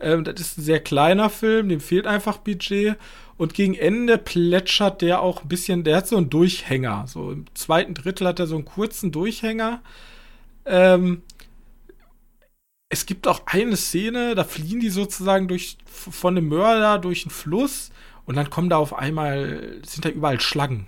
Ähm, 0.00 0.24
das 0.24 0.40
ist 0.40 0.58
ein 0.58 0.62
sehr 0.62 0.80
kleiner 0.80 1.28
Film, 1.28 1.68
dem 1.68 1.80
fehlt 1.80 2.06
einfach 2.06 2.38
Budget. 2.38 2.96
Und 3.38 3.54
gegen 3.54 3.74
Ende 3.74 4.16
plätschert 4.16 5.02
der 5.02 5.20
auch 5.20 5.42
ein 5.42 5.48
bisschen, 5.48 5.84
der 5.84 5.98
hat 5.98 6.08
so 6.08 6.16
einen 6.16 6.30
Durchhänger. 6.30 7.04
So 7.06 7.32
im 7.32 7.44
zweiten 7.54 7.94
Drittel 7.94 8.26
hat 8.26 8.40
er 8.40 8.46
so 8.46 8.56
einen 8.56 8.64
kurzen 8.64 9.12
Durchhänger. 9.12 9.82
Ähm, 10.64 11.22
es 12.88 13.04
gibt 13.04 13.28
auch 13.28 13.42
eine 13.46 13.76
Szene, 13.76 14.34
da 14.34 14.44
fliehen 14.44 14.80
die 14.80 14.90
sozusagen 14.90 15.48
durch, 15.48 15.76
von 15.86 16.34
dem 16.34 16.48
Mörder 16.48 16.98
durch 16.98 17.24
einen 17.24 17.30
Fluss 17.30 17.90
und 18.24 18.36
dann 18.36 18.48
kommen 18.48 18.70
da 18.70 18.76
auf 18.76 18.94
einmal, 18.94 19.80
sind 19.84 20.04
da 20.04 20.08
überall 20.08 20.40
Schlangen. 20.40 20.86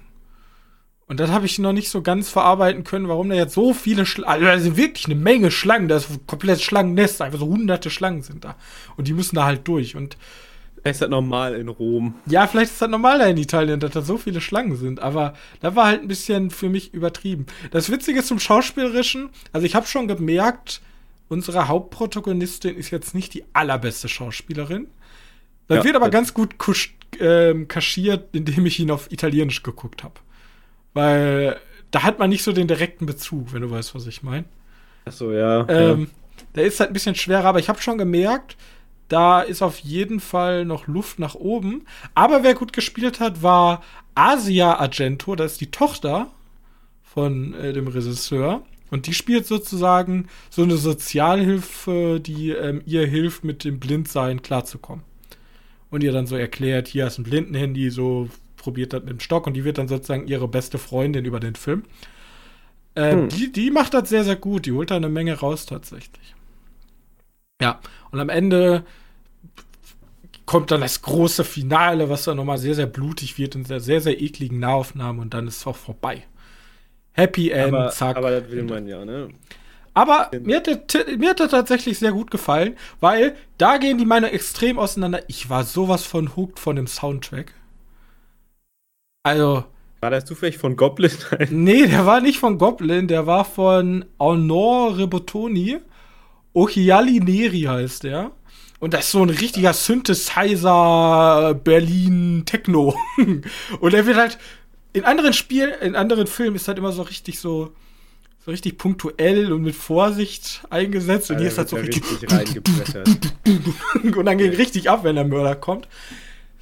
Und 1.07 1.20
das 1.20 1.30
habe 1.30 1.46
ich 1.46 1.59
noch 1.59 1.72
nicht 1.72 1.88
so 1.88 2.03
ganz 2.03 2.28
verarbeiten 2.28 2.84
können, 2.84 3.09
warum 3.09 3.30
da 3.30 3.34
jetzt 3.34 3.55
so 3.55 3.72
viele 3.72 4.05
Schlangen, 4.05 4.46
also 4.46 4.76
wirklich 4.76 5.07
eine 5.07 5.14
Menge 5.14 5.51
Schlangen, 5.51 5.88
da 5.88 5.96
ist 5.96 6.11
ein 6.11 6.26
komplettes 6.26 6.62
Schlangennest, 6.62 7.22
einfach 7.22 7.38
so 7.38 7.46
hunderte 7.46 7.90
Schlangen 7.90 8.22
sind 8.22 8.44
da. 8.44 8.57
Und 8.96 9.09
die 9.09 9.14
müssen 9.14 9.36
da 9.36 9.44
halt 9.44 9.66
durch. 9.66 9.96
Und 9.96 10.18
Vielleicht 10.89 11.03
ist 11.03 11.03
das 11.03 11.11
normal 11.11 11.55
in 11.55 11.68
Rom. 11.68 12.14
Ja, 12.26 12.47
vielleicht 12.47 12.72
ist 12.72 12.80
das 12.80 12.89
normal 12.89 13.18
da 13.18 13.26
in 13.26 13.36
Italien, 13.36 13.78
dass 13.78 13.91
da 13.91 14.01
so 14.01 14.16
viele 14.16 14.41
Schlangen 14.41 14.76
sind. 14.76 15.01
Aber 15.01 15.34
da 15.61 15.76
war 15.76 15.86
halt 15.86 16.01
ein 16.01 16.09
bisschen 16.09 16.51
für 16.51 16.70
mich 16.70 16.95
übertrieben. 16.95 17.45
Das 17.72 17.91
Witzige 17.91 18.22
zum 18.22 18.39
Schauspielerischen, 18.39 19.28
also 19.53 19.66
ich 19.66 19.74
habe 19.74 19.86
schon 19.86 20.09
gemerkt, 20.09 20.80
unsere 21.28 21.68
Hauptprotagonistin 21.68 22.74
ist 22.74 22.91
jetzt 22.91 23.14
nicht 23.14 23.34
die 23.34 23.45
allerbeste 23.53 24.09
Schauspielerin. 24.09 24.89
Das 25.66 25.78
ja, 25.78 25.84
wird 25.84 25.97
aber 25.97 26.09
ganz 26.09 26.32
gut 26.32 26.55
ähm, 27.20 27.68
kaschiert, 27.68 28.34
indem 28.34 28.64
ich 28.64 28.80
ihn 28.80 28.91
auf 28.91 29.12
Italienisch 29.12 29.62
geguckt 29.62 30.03
habe. 30.03 30.14
Weil 30.95 31.61
da 31.91 32.03
hat 32.03 32.18
man 32.18 32.30
nicht 32.30 32.43
so 32.43 32.53
den 32.53 32.66
direkten 32.66 33.05
Bezug, 33.05 33.53
wenn 33.53 33.61
du 33.61 33.70
weißt, 33.70 33.95
was 33.95 34.07
ich 34.07 34.22
meine. 34.22 34.47
Ach 35.05 35.12
so, 35.12 35.32
ja, 35.32 35.68
ähm, 35.68 36.01
ja. 36.01 36.07
Der 36.55 36.64
ist 36.64 36.80
halt 36.80 36.91
ein 36.91 36.95
bisschen 36.95 37.14
schwerer, 37.14 37.45
aber 37.45 37.59
ich 37.59 37.68
habe 37.68 37.82
schon 37.82 37.99
gemerkt, 37.99 38.57
da 39.09 39.40
ist 39.40 39.62
auf 39.62 39.78
jeden 39.78 40.20
Fall 40.20 40.64
noch 40.64 40.86
Luft 40.86 41.18
nach 41.18 41.34
oben. 41.34 41.86
Aber 42.14 42.42
wer 42.42 42.54
gut 42.54 42.72
gespielt 42.72 43.20
hat, 43.20 43.42
war 43.42 43.82
Asia 44.14 44.78
Argento, 44.78 45.34
das 45.34 45.52
ist 45.52 45.61
die 45.61 45.70
Tochter 45.70 46.30
von 47.02 47.54
äh, 47.54 47.72
dem 47.72 47.88
Regisseur. 47.88 48.62
Und 48.90 49.06
die 49.06 49.14
spielt 49.14 49.46
sozusagen 49.46 50.28
so 50.50 50.62
eine 50.62 50.76
Sozialhilfe, 50.76 52.20
die 52.20 52.50
ähm, 52.50 52.82
ihr 52.86 53.06
hilft, 53.06 53.44
mit 53.44 53.64
dem 53.64 53.78
Blindsein 53.78 54.40
klarzukommen 54.40 55.04
und 55.90 56.02
ihr 56.02 56.12
dann 56.12 56.26
so 56.26 56.36
erklärt, 56.36 56.88
hier 56.88 57.06
ist 57.06 57.18
ein 57.18 57.24
Blindenhandy, 57.24 57.90
so 57.90 58.28
probiert 58.56 58.92
das 58.92 59.02
mit 59.02 59.11
dem 59.11 59.20
Stock 59.20 59.46
und 59.46 59.54
die 59.54 59.64
wird 59.64 59.78
dann 59.78 59.88
sozusagen 59.88 60.26
ihre 60.26 60.48
beste 60.48 60.78
Freundin 60.78 61.24
über 61.24 61.40
den 61.40 61.54
Film. 61.54 61.84
Äh, 62.94 63.12
hm. 63.12 63.28
die, 63.28 63.52
die 63.52 63.70
macht 63.70 63.94
das 63.94 64.09
sehr, 64.09 64.24
sehr 64.24 64.36
gut. 64.36 64.66
Die 64.66 64.72
holt 64.72 64.90
da 64.90 64.96
eine 64.96 65.09
Menge 65.09 65.38
raus 65.38 65.66
tatsächlich. 65.66 66.34
Ja, 67.61 67.80
und 68.11 68.20
am 68.20 68.28
Ende 68.28 68.84
kommt 70.46 70.70
dann 70.70 70.80
das 70.80 71.02
große 71.02 71.44
Finale, 71.44 72.09
was 72.09 72.24
dann 72.24 72.38
nochmal 72.38 72.59
sehr, 72.59 72.74
sehr 72.74 72.86
blutig 72.86 73.36
wird 73.36 73.54
in 73.54 73.64
sehr, 73.66 73.80
sehr, 73.80 74.00
sehr 74.00 74.20
ekligen 74.20 74.59
Nahaufnahmen 74.59 75.20
und 75.20 75.34
dann 75.34 75.46
ist 75.46 75.59
es 75.59 75.66
auch 75.66 75.76
vorbei. 75.76 76.24
Happy 77.12 77.50
End, 77.50 77.74
aber, 77.74 77.90
zack. 77.90 78.16
Aber 78.16 78.40
das 78.40 78.50
will 78.50 78.62
man 78.62 78.86
ja, 78.86 79.04
ne? 79.04 79.28
Aber 79.92 80.30
mir 80.40 80.59
hat, 80.59 80.94
der, 80.94 81.18
mir 81.18 81.30
hat 81.30 81.40
der 81.40 81.48
tatsächlich 81.48 81.98
sehr 81.98 82.12
gut 82.12 82.30
gefallen, 82.30 82.76
weil 83.00 83.34
da 83.59 83.78
gehen 83.78 83.98
die 83.98 84.06
Meinungen 84.06 84.32
extrem 84.32 84.78
auseinander. 84.78 85.22
Ich 85.26 85.50
war 85.50 85.64
sowas 85.64 86.04
von 86.04 86.36
hooked 86.36 86.61
von 86.61 86.76
dem 86.76 86.86
Soundtrack. 86.86 87.52
Also. 89.24 89.64
War 90.00 90.11
das 90.11 90.24
zufällig 90.24 90.56
von 90.56 90.76
Goblin? 90.76 91.11
nee, 91.50 91.88
der 91.88 92.06
war 92.06 92.20
nicht 92.20 92.38
von 92.38 92.56
Goblin, 92.56 93.09
der 93.09 93.26
war 93.26 93.44
von 93.44 94.04
Honor 94.20 94.96
Rebotoni. 94.96 95.78
Ochiali 96.59 97.20
Neri 97.20 97.62
heißt 97.62 98.02
der. 98.02 98.32
Und 98.80 98.94
das 98.94 99.06
ist 99.06 99.12
so 99.12 99.22
ein 99.22 99.30
richtiger 99.30 99.72
Synthesizer 99.72 101.54
Berlin 101.54 102.42
Techno. 102.46 102.96
Und 103.80 103.94
er 103.94 104.06
wird 104.06 104.16
halt 104.16 104.38
in 104.92 105.04
anderen 105.04 105.32
Spielen, 105.32 105.72
in 105.80 105.94
anderen 105.94 106.26
Filmen 106.26 106.56
ist 106.56 106.66
halt 106.68 106.78
immer 106.78 106.92
so 106.92 107.02
richtig 107.02 107.38
so 107.38 107.72
so 108.44 108.52
richtig 108.52 108.78
punktuell 108.78 109.52
und 109.52 109.62
mit 109.62 109.74
Vorsicht 109.74 110.62
eingesetzt. 110.70 111.30
Und 111.30 111.38
hier 111.38 111.48
ist 111.48 111.59
halt 111.59 111.68
so 111.68 111.76
richtig, 111.76 112.02
richtig 112.22 112.62
und 114.16 114.24
dann 114.24 114.38
ging 114.38 114.52
richtig 114.52 114.88
ab, 114.88 115.04
wenn 115.04 115.16
der 115.16 115.26
Mörder 115.26 115.54
kommt. 115.54 115.86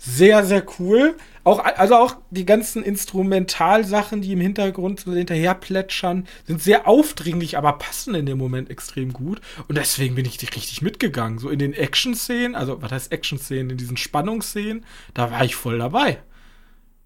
Sehr, 0.08 0.44
sehr 0.44 0.64
cool. 0.78 1.16
Auch, 1.42 1.58
also 1.58 1.96
auch 1.96 2.16
die 2.30 2.44
ganzen 2.46 2.84
Instrumentalsachen, 2.84 4.22
die 4.22 4.32
im 4.32 4.40
Hintergrund 4.40 5.00
so 5.00 5.12
hinterher 5.12 5.54
plätschern, 5.54 6.28
sind 6.44 6.62
sehr 6.62 6.86
aufdringlich, 6.86 7.58
aber 7.58 7.72
passen 7.72 8.14
in 8.14 8.24
dem 8.24 8.38
Moment 8.38 8.70
extrem 8.70 9.12
gut. 9.12 9.40
Und 9.66 9.76
deswegen 9.76 10.14
bin 10.14 10.24
ich 10.24 10.40
richtig 10.40 10.80
mitgegangen. 10.80 11.38
So 11.38 11.48
in 11.50 11.58
den 11.58 11.72
Action-Szenen, 11.72 12.54
also 12.54 12.80
was 12.82 12.92
heißt 12.92 13.10
Action-Szenen, 13.10 13.70
in 13.70 13.76
diesen 13.78 13.96
Spannungsszenen, 13.96 14.84
da 15.12 15.32
war 15.32 15.44
ich 15.44 15.56
voll 15.56 15.78
dabei. 15.78 16.22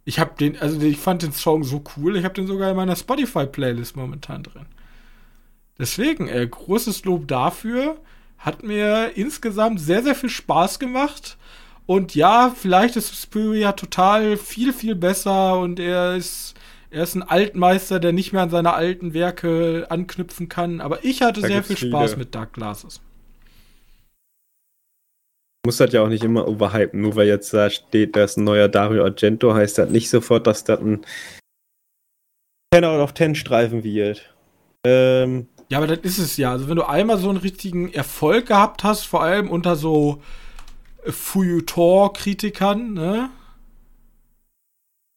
Ich 0.04 0.18
habe 0.18 0.32
den, 0.38 0.58
also 0.58 0.78
ich 0.80 0.98
fand 0.98 1.22
den 1.22 1.32
Song 1.32 1.64
so 1.64 1.82
cool, 1.96 2.16
ich 2.16 2.24
habe 2.24 2.34
den 2.34 2.46
sogar 2.46 2.70
in 2.70 2.76
meiner 2.76 2.96
Spotify-Playlist 2.96 3.96
momentan 3.96 4.42
drin. 4.42 4.66
Deswegen, 5.78 6.28
äh, 6.28 6.46
großes 6.46 7.04
Lob 7.04 7.28
dafür. 7.28 7.98
Hat 8.36 8.62
mir 8.62 9.12
insgesamt 9.14 9.80
sehr, 9.80 10.02
sehr 10.02 10.14
viel 10.14 10.30
Spaß 10.30 10.78
gemacht. 10.78 11.38
Und 11.90 12.14
ja, 12.14 12.54
vielleicht 12.56 12.94
ist 12.94 13.08
Suspiria 13.08 13.72
total 13.72 14.36
viel, 14.36 14.72
viel 14.72 14.94
besser 14.94 15.58
und 15.58 15.80
er 15.80 16.14
ist, 16.14 16.54
er 16.88 17.02
ist 17.02 17.16
ein 17.16 17.24
Altmeister, 17.24 17.98
der 17.98 18.12
nicht 18.12 18.32
mehr 18.32 18.42
an 18.42 18.50
seine 18.50 18.74
alten 18.74 19.12
Werke 19.12 19.88
anknüpfen 19.88 20.48
kann. 20.48 20.80
Aber 20.80 21.04
ich 21.04 21.20
hatte 21.20 21.40
da 21.40 21.48
sehr 21.48 21.64
viel 21.64 21.76
Spaß 21.76 22.10
viele. 22.12 22.18
mit 22.20 22.34
Dark 22.36 22.52
Glasses 22.52 23.00
muss 25.66 25.78
das 25.78 25.92
ja 25.92 26.02
auch 26.02 26.08
nicht 26.08 26.22
immer 26.22 26.46
overhypen. 26.46 27.00
Nur 27.00 27.16
weil 27.16 27.26
jetzt 27.26 27.52
da 27.52 27.68
steht, 27.68 28.14
dass 28.14 28.36
ein 28.36 28.44
neuer 28.44 28.68
Dario 28.68 29.02
Argento 29.02 29.52
heißt 29.52 29.78
das 29.78 29.90
nicht 29.90 30.10
sofort, 30.10 30.46
dass 30.46 30.62
das 30.62 30.78
ein 30.78 31.04
10 32.72 32.84
out 32.84 33.00
of 33.00 33.14
10 33.14 33.34
Streifen 33.34 33.82
wird. 33.82 34.32
Ähm, 34.86 35.48
ja, 35.68 35.78
aber 35.78 35.88
das 35.88 35.98
ist 36.04 36.18
es 36.18 36.36
ja. 36.36 36.52
Also 36.52 36.68
wenn 36.68 36.76
du 36.76 36.88
einmal 36.88 37.18
so 37.18 37.28
einen 37.28 37.38
richtigen 37.38 37.92
Erfolg 37.92 38.46
gehabt 38.46 38.84
hast, 38.84 39.06
vor 39.06 39.24
allem 39.24 39.50
unter 39.50 39.74
so 39.74 40.22
Feuilleton-Kritikern, 41.06 42.92
ne? 42.94 43.30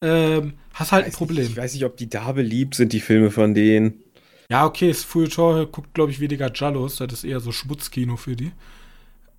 Ähm, 0.03 0.53
hast 0.73 0.91
halt 0.91 1.05
ein 1.05 1.11
Problem. 1.11 1.43
Nicht, 1.43 1.51
ich 1.51 1.57
weiß 1.57 1.73
nicht, 1.73 1.85
ob 1.85 1.97
die 1.97 2.09
da 2.09 2.31
beliebt 2.31 2.75
sind, 2.75 2.93
die 2.93 2.99
Filme 2.99 3.31
von 3.31 3.53
denen. 3.53 4.03
Ja, 4.49 4.65
okay, 4.65 4.89
das 4.89 5.03
Feuilleton 5.03 5.71
guckt, 5.71 5.93
glaube 5.93 6.11
ich, 6.11 6.19
weniger 6.19 6.51
Jallos. 6.53 6.97
Das 6.97 7.11
ist 7.13 7.23
eher 7.23 7.39
so 7.39 7.51
Schmutzkino 7.51 8.17
für 8.17 8.35
die. 8.35 8.51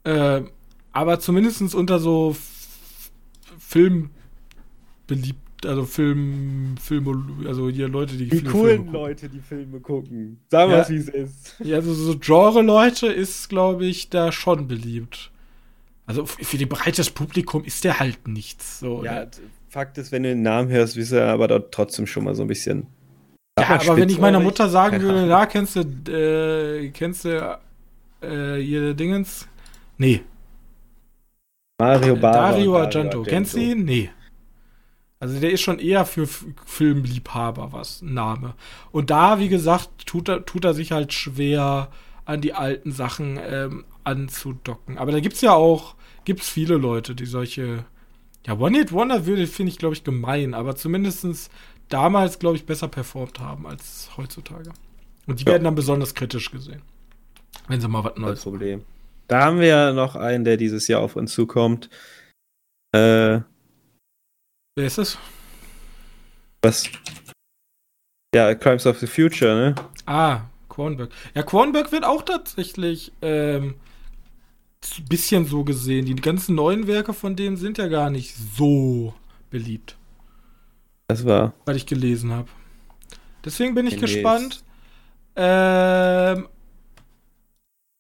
Ähm, 0.05 0.51
aber 0.93 1.21
zumindest 1.21 1.75
unter 1.75 1.99
so 1.99 2.37
Film 3.59 4.11
beliebt, 5.07 5.67
also 5.67 5.85
Film, 5.85 6.77
Film, 6.81 7.45
also 7.47 7.69
hier 7.69 7.89
Leute, 7.89 8.17
die, 8.17 8.29
die 8.29 8.43
coolen 8.43 8.93
Leute, 8.93 9.29
die 9.29 9.41
Filme 9.41 9.81
gucken. 9.81 10.39
Sagen 10.51 10.71
wir 10.71 10.79
ja, 10.79 10.89
wie 10.89 10.97
es 10.97 11.09
ist. 11.09 11.57
Ja, 11.63 11.77
also 11.77 11.93
so 11.95 12.19
Genre-Leute 12.19 13.07
ist, 13.09 13.49
glaube 13.49 13.87
ich, 13.87 14.11
da 14.11 14.33
schon 14.33 14.69
beliebt. 14.69 15.31
Also 16.07 16.27
für 16.27 16.59
die 16.59 16.67
breites 16.67 17.11
Publikum 17.11 17.65
ist 17.65 17.85
der 17.85 17.99
halt 17.99 18.29
nichts. 18.29 18.81
So, 18.81 19.05
ja, 19.05 19.25
ne? 19.25 19.31
Fakt 19.69 19.99
ist, 19.99 20.13
wenn 20.13 20.23
du 20.23 20.29
den 20.31 20.43
Namen 20.43 20.69
hörst, 20.71 20.97
wisst 20.97 21.13
ihr 21.13 21.27
aber 21.27 21.49
dort 21.49 21.73
trotzdem 21.73 22.07
schon 22.07 22.25
mal 22.25 22.35
so 22.35 22.43
ein 22.43 22.49
bisschen. 22.49 22.87
Ja, 23.59 23.81
aber 23.81 23.97
wenn 23.97 24.09
ich 24.09 24.19
meiner 24.19 24.41
Mutter 24.41 24.69
sagen 24.69 25.01
würde, 25.01 25.29
da 25.29 25.47
kennst 25.47 25.77
du, 25.77 25.81
äh, 26.11 26.91
kennst 26.91 27.25
du 27.25 27.59
äh, 28.21 28.57
hier 28.57 28.95
Dingens. 28.95 29.49
Nee. 29.97 30.23
Mario 31.81 32.17
Bava. 32.17 32.33
Dario 32.33 32.77
Argento. 32.77 33.23
Kennst 33.23 33.55
du 33.55 33.61
ihn? 33.61 33.85
Nee. 33.85 34.11
Also 35.21 35.41
der 35.41 35.53
ist 35.53 35.63
schon 35.63 35.79
eher 35.79 36.05
für 36.05 36.25
F 36.25 36.45
Filmliebhaber 36.67 37.73
was, 37.73 38.03
ein 38.03 38.15
Name. 38.15 38.55
Und 38.93 39.11
da, 39.11 39.39
wie 39.39 39.49
gesagt, 39.49 40.07
tut 40.07 40.29
er, 40.29 40.45
tut 40.45 40.65
er 40.65 40.75
sich 40.75 40.93
halt 40.93 41.13
schwer, 41.13 41.89
an 42.25 42.41
die 42.41 42.53
alten 42.53 42.93
Sachen 42.93 43.39
ähm, 43.43 43.85
anzudocken. 44.05 44.99
Aber 44.99 45.13
da 45.13 45.21
gibt's 45.21 45.41
ja 45.41 45.53
auch, 45.55 45.95
gibt's 46.25 46.49
viele 46.49 46.77
Leute, 46.77 47.15
die 47.15 47.27
solche, 47.27 47.85
ja, 48.47 48.59
One-Hit-Wonder 48.59 49.27
würde, 49.27 49.47
finde 49.47 49.71
ich, 49.73 49.79
glaube 49.79 49.95
ich, 49.95 50.05
gemein, 50.05 50.55
aber 50.55 50.77
zumindestens 50.77 51.51
damals, 51.89 52.39
glaube 52.39 52.57
ich, 52.57 52.67
besser 52.67 52.89
performt 52.89 53.41
haben 53.41 53.67
als 53.67 54.11
heutzutage. 54.17 54.71
Und 55.27 55.41
die 55.41 55.45
Ja. 55.45 55.53
werden 55.53 55.65
dann 55.65 55.75
besonders 55.75 56.15
kritisch 56.15 56.51
gesehen. 56.51 56.83
Wenn 57.69 57.81
sie 57.81 57.89
mal 57.89 58.05
was 58.05 58.13
Das 58.15 58.21
Neues 58.21 58.43
Problem. 58.43 58.85
Da 59.29 59.43
haben 59.45 59.59
wir 59.59 59.67
ja 59.69 59.93
noch 59.93 60.17
einen, 60.17 60.45
der 60.45 60.57
dieses 60.59 60.87
Jahr 60.89 61.01
auf 61.01 61.17
uns 61.17 61.33
zukommt. 61.33 61.89
Äh, 62.95 63.41
Wer 64.77 64.87
ist 64.87 64.99
es? 64.99 65.19
was? 66.63 66.89
Ja, 68.35 68.55
Crimes 68.55 68.87
of 68.87 68.99
the 68.99 69.07
Future, 69.07 69.55
ne? 69.55 69.75
Ah, 70.07 70.43
Quanberg. 70.69 71.11
Ja, 71.35 71.43
Quanberg 71.43 71.93
wird 71.93 72.05
auch 72.05 72.23
tatsächlich 72.23 73.13
ähm, 73.23 73.75
bisschen 75.09 75.47
so 75.47 75.65
gesehen. 75.65 76.07
Die 76.07 76.15
ganzen 76.17 76.55
neuen 76.55 76.87
Werke 76.87 77.13
von 77.13 77.37
denen 77.37 77.57
sind 77.57 77.79
ja 77.79 77.89
gar 77.89 78.11
nicht 78.11 78.35
so 78.57 79.15
beliebt, 79.51 79.97
Das 81.09 81.25
war. 81.25 81.55
weil 81.67 81.77
ich 81.77 81.87
gelesen 81.87 82.33
habe. 82.33 82.49
Deswegen 83.45 83.75
bin 83.75 83.87
ich 83.87 83.95
Nee, 83.95 84.01
gespannt. 84.01 84.63
Ähm, 85.37 86.49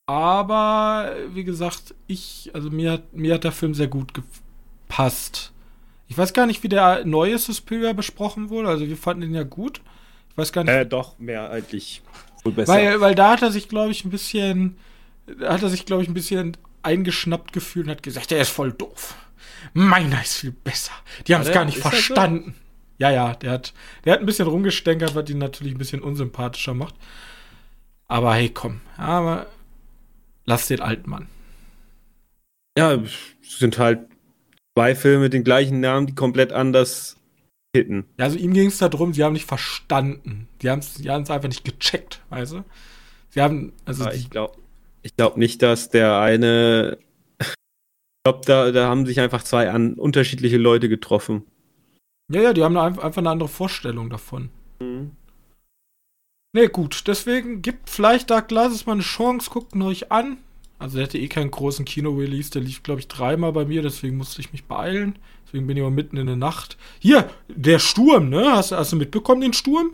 aber 0.07 1.15
wie 1.33 1.45
gesagt, 1.45 1.95
ich, 2.07 2.51
also 2.55 2.71
mir 2.71 2.93
hat, 2.93 3.13
mir 3.15 3.35
hat 3.35 3.45
der 3.45 3.53
Film 3.53 3.75
sehr 3.75 3.89
gut 3.89 4.13
gepasst. 4.15 5.53
Ich 6.09 6.19
weiß 6.19 6.33
gar 6.35 6.47
nicht, 6.47 6.63
wie 6.63 6.69
der 6.69 7.05
neue 7.07 7.39
Suspiria 7.39 7.93
besprochen 7.95 8.51
wurde. 8.51 8.69
Also 8.69 8.87
wir 8.87 8.97
fanden 8.97 9.23
den 9.23 9.35
ja 9.35 9.43
gut. 9.43 9.81
Ich 10.31 10.37
weiß 10.39 10.53
gar 10.53 10.65
nicht, 10.65 10.73
Äh, 10.75 10.85
doch, 10.87 11.19
mehrheitlich. 11.19 12.03
Wohl 12.43 12.53
besser. 12.53 12.73
Weil, 12.73 13.01
weil 13.01 13.15
da 13.15 13.33
hat 13.33 13.43
er 13.43 13.51
sich, 13.51 13.69
glaube 13.69 13.93
ich, 13.93 14.05
ein 14.05 14.11
bisschen, 14.11 14.77
da 15.41 15.55
hat 15.55 15.63
er 15.63 15.71
sich, 15.71 15.87
glaube 15.87 16.03
ich, 16.03 16.09
ein 16.09 16.15
bisschen 16.15 16.57
eingeschnappt 16.85 17.53
gefühlt 17.53 17.87
und 17.87 17.91
hat 17.93 18.03
gesagt, 18.03 18.31
der 18.31 18.41
ist 18.41 18.51
voll 18.51 18.73
doof. 18.73 19.15
Meiner 19.73 20.23
ist 20.23 20.37
viel 20.39 20.53
besser. 20.53 20.93
Die 21.27 21.35
haben 21.35 21.43
es 21.43 21.53
gar 21.53 21.65
nicht 21.65 21.79
das 21.79 21.85
so? 21.85 21.91
verstanden. 21.91 22.55
Ja, 22.99 23.11
ja, 23.11 23.35
der 23.35 23.51
hat, 23.53 23.75
der 24.05 24.13
hat 24.13 24.21
ein 24.21 24.27
bisschen 24.27 24.47
rumgestänkert, 24.47 25.15
was 25.15 25.29
ihn 25.29 25.39
natürlich 25.39 25.75
ein 25.75 25.79
bisschen 25.79 26.01
unsympathischer 26.01 26.75
macht. 26.75 26.95
Aber 28.07 28.35
hey, 28.35 28.51
komm, 28.51 28.81
aber 28.97 29.47
lass 30.45 30.69
den 30.69 30.81
alten 30.81 31.11
Mann. 31.11 31.29
ja, 32.79 32.93
es 32.95 33.59
sind 33.59 33.79
halt 33.79 34.07
zwei 34.77 34.95
Filme 34.95 35.25
mit 35.25 35.33
den 35.33 35.45
gleichen 35.45 35.81
Namen, 35.81 36.07
die 36.07 36.15
komplett 36.15 36.53
anders 36.53 37.17
hitten. 37.75 38.07
Ja, 38.19 38.27
also 38.27 38.39
ihm 38.39 38.53
ging 38.53 38.69
es 38.69 38.79
darum, 38.79 39.13
sie 39.13 39.25
haben 39.25 39.33
nicht 39.33 39.47
verstanden. 39.47 40.49
Die 40.63 40.71
haben 40.71 40.81
es 40.81 40.95
die 40.95 41.11
haben's 41.11 41.31
einfach 41.31 41.49
nicht 41.49 41.65
gecheckt, 41.65 42.23
weißt 42.31 42.53
du? 42.53 42.65
Sie 43.31 43.41
haben, 43.41 43.73
also 43.85 44.05
die, 44.07 44.17
ich 44.17 44.31
glaube 44.31 44.57
ich 45.05 45.15
glaub 45.17 45.37
nicht, 45.37 45.63
dass 45.63 45.91
der 45.91 46.19
eine. 46.19 46.99
Ich 47.41 47.47
glaube, 48.27 48.41
da, 48.47 48.73
da 48.73 48.89
haben 48.89 49.05
sich 49.07 49.21
einfach 49.21 49.43
zwei 49.45 49.71
an, 49.71 49.95
unterschiedliche 49.95 50.57
Leute 50.57 50.89
getroffen. 50.89 51.45
ja, 52.33 52.41
ja, 52.41 52.53
die 52.55 52.63
haben 52.65 52.77
eine, 52.77 53.03
einfach 53.03 53.19
eine 53.19 53.31
andere 53.31 53.49
Vorstellung 53.51 54.09
davon. 54.11 54.49
Nee, 56.57 56.69
gut. 56.69 57.05
Deswegen 57.07 57.63
gibt 57.63 57.91
vielleicht 57.91 58.31
Dark 58.31 58.49
Glasses 58.49 58.87
mal 58.87 58.93
eine 58.93 59.03
Chance. 59.03 59.51
Guckt 59.51 59.75
ihn 59.75 59.83
euch 59.83 60.11
an. 60.11 60.39
Also, 60.79 60.97
der 60.97 61.07
hatte 61.07 61.19
eh 61.19 61.29
keinen 61.29 61.51
großen 61.51 61.85
Kino-Release. 61.85 62.51
Der 62.51 62.63
lief, 62.63 62.83
glaube 62.83 63.01
ich, 63.01 63.09
dreimal 63.09 63.53
bei 63.53 63.65
mir. 63.65 63.83
Deswegen 63.83 64.17
musste 64.17 64.41
ich 64.41 64.53
mich 64.53 64.65
beeilen. 64.65 65.19
Deswegen 65.47 65.67
bin 65.67 65.77
ich 65.77 65.83
auch 65.83 65.91
mitten 65.91 66.17
in 66.17 66.27
der 66.27 66.37
Nacht. 66.37 66.77
Hier, 67.01 67.29
der 67.49 67.79
Sturm, 67.79 68.29
ne? 68.31 68.53
Hast, 68.53 68.73
hast 68.73 68.93
du 68.93 68.97
mitbekommen, 68.97 69.41
den 69.43 69.53
Sturm? 69.53 69.93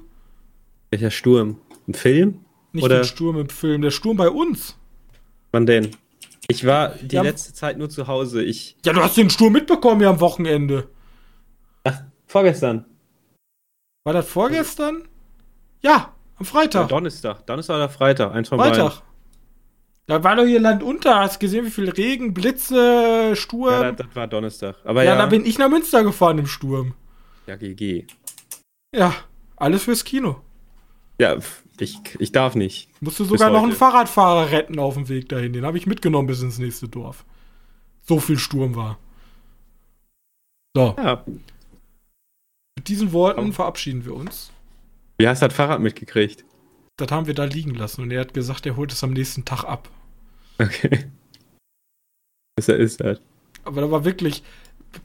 Welcher 0.91 1.11
Sturm? 1.11 1.59
Ein 1.89 1.95
Film? 1.95 2.45
Nicht 2.73 2.85
Oder- 2.85 3.01
den 3.01 3.05
Sturm 3.05 3.39
im 3.41 3.49
Film, 3.49 3.83
der 3.83 3.91
Sturm 3.91 4.17
bei 4.17 4.31
uns. 4.31 4.77
Wann 5.53 5.67
denn? 5.67 5.91
Ich 6.49 6.67
war 6.67 6.91
die 7.01 7.17
Ja. 7.17 7.23
letzte 7.23 7.53
Zeit 7.53 7.79
nur 7.79 7.89
zu 7.91 8.07
Hause. 8.09 8.43
Ich. 8.43 8.77
Ja, 8.85 8.93
du 8.93 9.03
hast 9.03 9.17
den 9.17 9.31
Sturm 9.31 9.53
mitbekommen 9.53 10.01
ja 10.01 10.11
am 10.11 10.21
Wochenende. 10.21 10.89
Vorgestern. 12.27 12.85
War 14.05 14.13
das 14.15 14.29
vorgestern? 14.29 15.03
Ja, 15.83 16.15
am 16.37 16.45
Ja, 16.45 16.45
Freitag. 16.45 16.89
Donnerstag. 16.89 17.47
Donnerstag 17.47 17.75
oder 17.77 17.89
Freitag. 17.89 18.33
Eins 18.33 18.49
von 18.49 18.59
beiden. 18.59 18.75
Freitag. 18.81 19.03
Da 20.07 20.25
war 20.25 20.37
doch 20.37 20.45
hier 20.45 20.61
Land 20.61 20.83
unter. 20.83 21.21
Hast 21.21 21.39
gesehen, 21.41 21.67
wie 21.67 21.71
viel 21.71 21.89
Regen, 21.91 22.33
Blitze, 22.35 23.35
Sturm. 23.37 23.71
Ja, 23.73 23.83
Ja, 23.83 23.93
das, 23.93 24.07
das 24.07 24.17
war 24.17 24.27
Donnerstag. 24.29 24.77
Aber 24.85 25.03
ja, 25.05 25.13
ja. 25.13 25.19
da 25.19 25.27
bin 25.27 25.45
ich 25.45 25.59
nach 25.59 25.69
Münster 25.69 26.03
gefahren 26.05 26.39
im 26.39 26.47
Sturm. 26.47 26.95
ja, 27.47 27.57
GG. 27.57 28.07
Ja, 28.95 29.15
alles 29.57 29.85
fürs 29.85 30.05
Kino. 30.05 30.41
Ja, 31.21 31.37
ich, 31.81 31.99
ich 32.19 32.33
darf 32.33 32.55
nicht. 32.55 32.89
Musste 33.03 33.25
sogar 33.25 33.51
noch 33.51 33.63
einen. 33.63 33.73
Fahrradfahrer 33.73 34.51
retten 34.51 34.79
auf 34.79 34.95
dem 34.95 35.09
Weg 35.09 35.29
dahin. 35.29 35.53
Den 35.53 35.65
habe 35.65 35.79
ich 35.79 35.87
mitgenommen 35.87 36.27
bis 36.27 36.43
ins 36.43 36.59
nächste 36.59 36.89
Dorf. 36.89 37.25
So 38.03 38.19
viel 38.21 38.39
Sturm 38.39 38.75
war. 38.77 38.99
So, 40.77 40.95
Ja. 40.99 41.25
mit 42.77 42.89
diesen 42.89 43.13
Worten 43.13 43.41
Komm. 43.41 43.53
verabschieden 43.53 44.05
wir 44.05 44.15
uns. 44.15 44.51
Wie 45.19 45.29
hast 45.29 45.43
du 45.43 45.47
das 45.49 45.55
Fahrrad 45.57 45.81
mitgekriegt? 45.81 46.45
Das 46.97 47.11
haben 47.11 47.27
wir 47.27 47.35
da 47.35 47.45
liegen 47.45 47.75
lassen 47.75 48.03
und 48.03 48.11
er 48.11 48.21
hat 48.21 48.35
gesagt, 48.35 48.67
er 48.67 48.77
holt 48.77 48.93
es 48.93 49.03
am 49.05 49.13
nächsten 49.13 49.45
Tag 49.45 49.65
ab. 49.65 49.89
Okay. 50.59 51.11
Besser 52.57 52.77
ist 52.77 53.01
das. 53.01 53.21
Aber 53.65 53.81
da 53.81 53.91
war 53.91 54.05
wirklich 54.05 54.43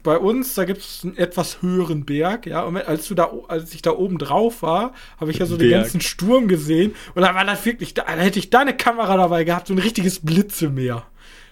bei 0.02 0.18
uns, 0.18 0.54
da 0.54 0.64
gibt 0.64 0.80
es 0.80 1.00
einen 1.04 1.16
etwas 1.16 1.62
höheren 1.62 2.04
Berg, 2.04 2.46
ja. 2.46 2.62
Und 2.62 2.76
als 2.76 3.06
du 3.08 3.14
da, 3.14 3.30
als 3.48 3.72
ich 3.74 3.82
da 3.82 3.92
oben 3.92 4.18
drauf 4.18 4.62
war, 4.62 4.92
habe 5.18 5.30
ich 5.30 5.38
ja 5.38 5.46
so 5.46 5.56
den 5.56 5.70
Berg. 5.70 5.82
ganzen 5.82 6.00
Sturm 6.00 6.48
gesehen 6.48 6.94
und 7.14 7.22
da 7.22 7.34
war 7.34 7.44
das 7.44 7.64
wirklich, 7.64 7.94
da, 7.94 8.02
da 8.02 8.12
hätte 8.16 8.38
ich 8.38 8.50
da 8.50 8.60
eine 8.60 8.76
Kamera 8.76 9.16
dabei 9.16 9.44
gehabt, 9.44 9.68
so 9.68 9.74
ein 9.74 9.78
richtiges 9.78 10.20
Blitzemeer. 10.20 11.06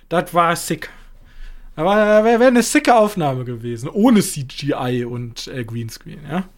Das 0.09 0.35
war 0.35 0.55
sick. 0.57 0.91
Aber 1.77 2.25
wäre 2.25 2.41
wär 2.41 2.49
eine 2.49 2.63
sicke 2.63 2.95
Aufnahme 2.95 3.45
gewesen, 3.45 3.89
ohne 3.89 4.21
CGI 4.21 5.05
und 5.05 5.49
äh, 5.49 5.65
Greenscreen, 5.65 6.21
ja. 6.29 6.49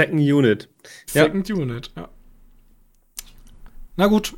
Second 0.00 0.20
Unit. 0.20 0.68
Ja. 1.14 1.22
Second 1.24 1.50
Unit, 1.50 1.90
ja. 1.96 2.08
Na 3.96 4.08
gut, 4.08 4.34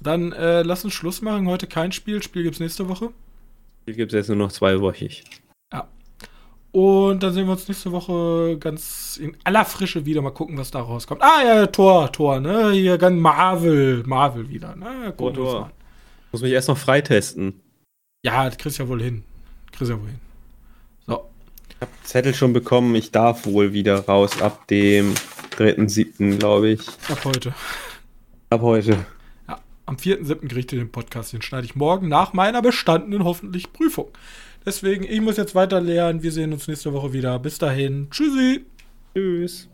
dann 0.00 0.32
äh, 0.32 0.62
lass 0.62 0.84
uns 0.84 0.94
Schluss 0.94 1.22
machen. 1.22 1.48
Heute 1.48 1.66
kein 1.66 1.92
Spiel. 1.92 2.22
Spiel 2.22 2.44
gibt's 2.44 2.60
nächste 2.60 2.88
Woche. 2.88 3.12
Hier 3.84 3.94
gibt 3.94 4.12
es 4.12 4.16
jetzt 4.16 4.28
nur 4.28 4.36
noch 4.36 4.52
zweiwöchig. 4.52 5.24
Und 6.72 7.22
dann 7.22 7.34
sehen 7.34 7.46
wir 7.46 7.52
uns 7.52 7.68
nächste 7.68 7.92
Woche 7.92 8.56
ganz 8.58 9.18
in 9.18 9.36
aller 9.44 9.66
Frische 9.66 10.06
wieder. 10.06 10.22
Mal 10.22 10.30
gucken, 10.30 10.56
was 10.56 10.70
da 10.70 10.80
rauskommt. 10.80 11.20
Ah, 11.22 11.42
ja, 11.44 11.66
Tor, 11.66 12.10
Tor, 12.10 12.40
ne? 12.40 12.70
Hier 12.70 12.96
ganz 12.96 13.20
Marvel, 13.20 14.02
Marvel 14.06 14.48
wieder, 14.48 14.74
ne? 14.74 15.12
Gucken 15.14 15.38
uns 15.38 15.50
Tor. 15.50 15.70
Muss 16.32 16.40
mich 16.40 16.52
erst 16.52 16.68
noch 16.68 16.78
freitesten. 16.78 17.60
Ja, 18.24 18.46
das 18.48 18.56
kriegst 18.56 18.78
ja 18.78 18.88
wohl 18.88 19.02
hin. 19.02 19.22
Kriegst 19.70 19.90
ja 19.90 20.00
wohl 20.00 20.08
hin. 20.08 20.20
So. 21.06 21.28
Zettel 22.04 22.32
schon 22.32 22.54
bekommen, 22.54 22.94
ich 22.94 23.10
darf 23.10 23.44
wohl 23.44 23.74
wieder 23.74 24.06
raus 24.06 24.40
ab 24.40 24.66
dem 24.68 25.12
3.7., 25.58 26.38
glaube 26.38 26.70
ich. 26.70 26.88
Ab 27.10 27.22
heute. 27.26 27.54
Ab 28.48 28.62
heute. 28.62 29.04
Am 29.92 29.98
4.7. 29.98 30.48
kriegt 30.48 30.72
ihr 30.72 30.78
den 30.78 30.90
Podcast. 30.90 31.34
Den 31.34 31.42
schneide 31.42 31.66
ich 31.66 31.74
morgen 31.74 32.08
nach 32.08 32.32
meiner 32.32 32.62
bestandenen 32.62 33.24
hoffentlich 33.24 33.74
Prüfung. 33.74 34.08
Deswegen, 34.64 35.04
ich 35.04 35.20
muss 35.20 35.36
jetzt 35.36 35.54
weiter 35.54 35.82
lernen. 35.82 36.22
Wir 36.22 36.32
sehen 36.32 36.54
uns 36.54 36.66
nächste 36.66 36.94
Woche 36.94 37.12
wieder. 37.12 37.38
Bis 37.38 37.58
dahin. 37.58 38.08
Tschüssi. 38.10 38.64
Tschüss. 39.14 39.68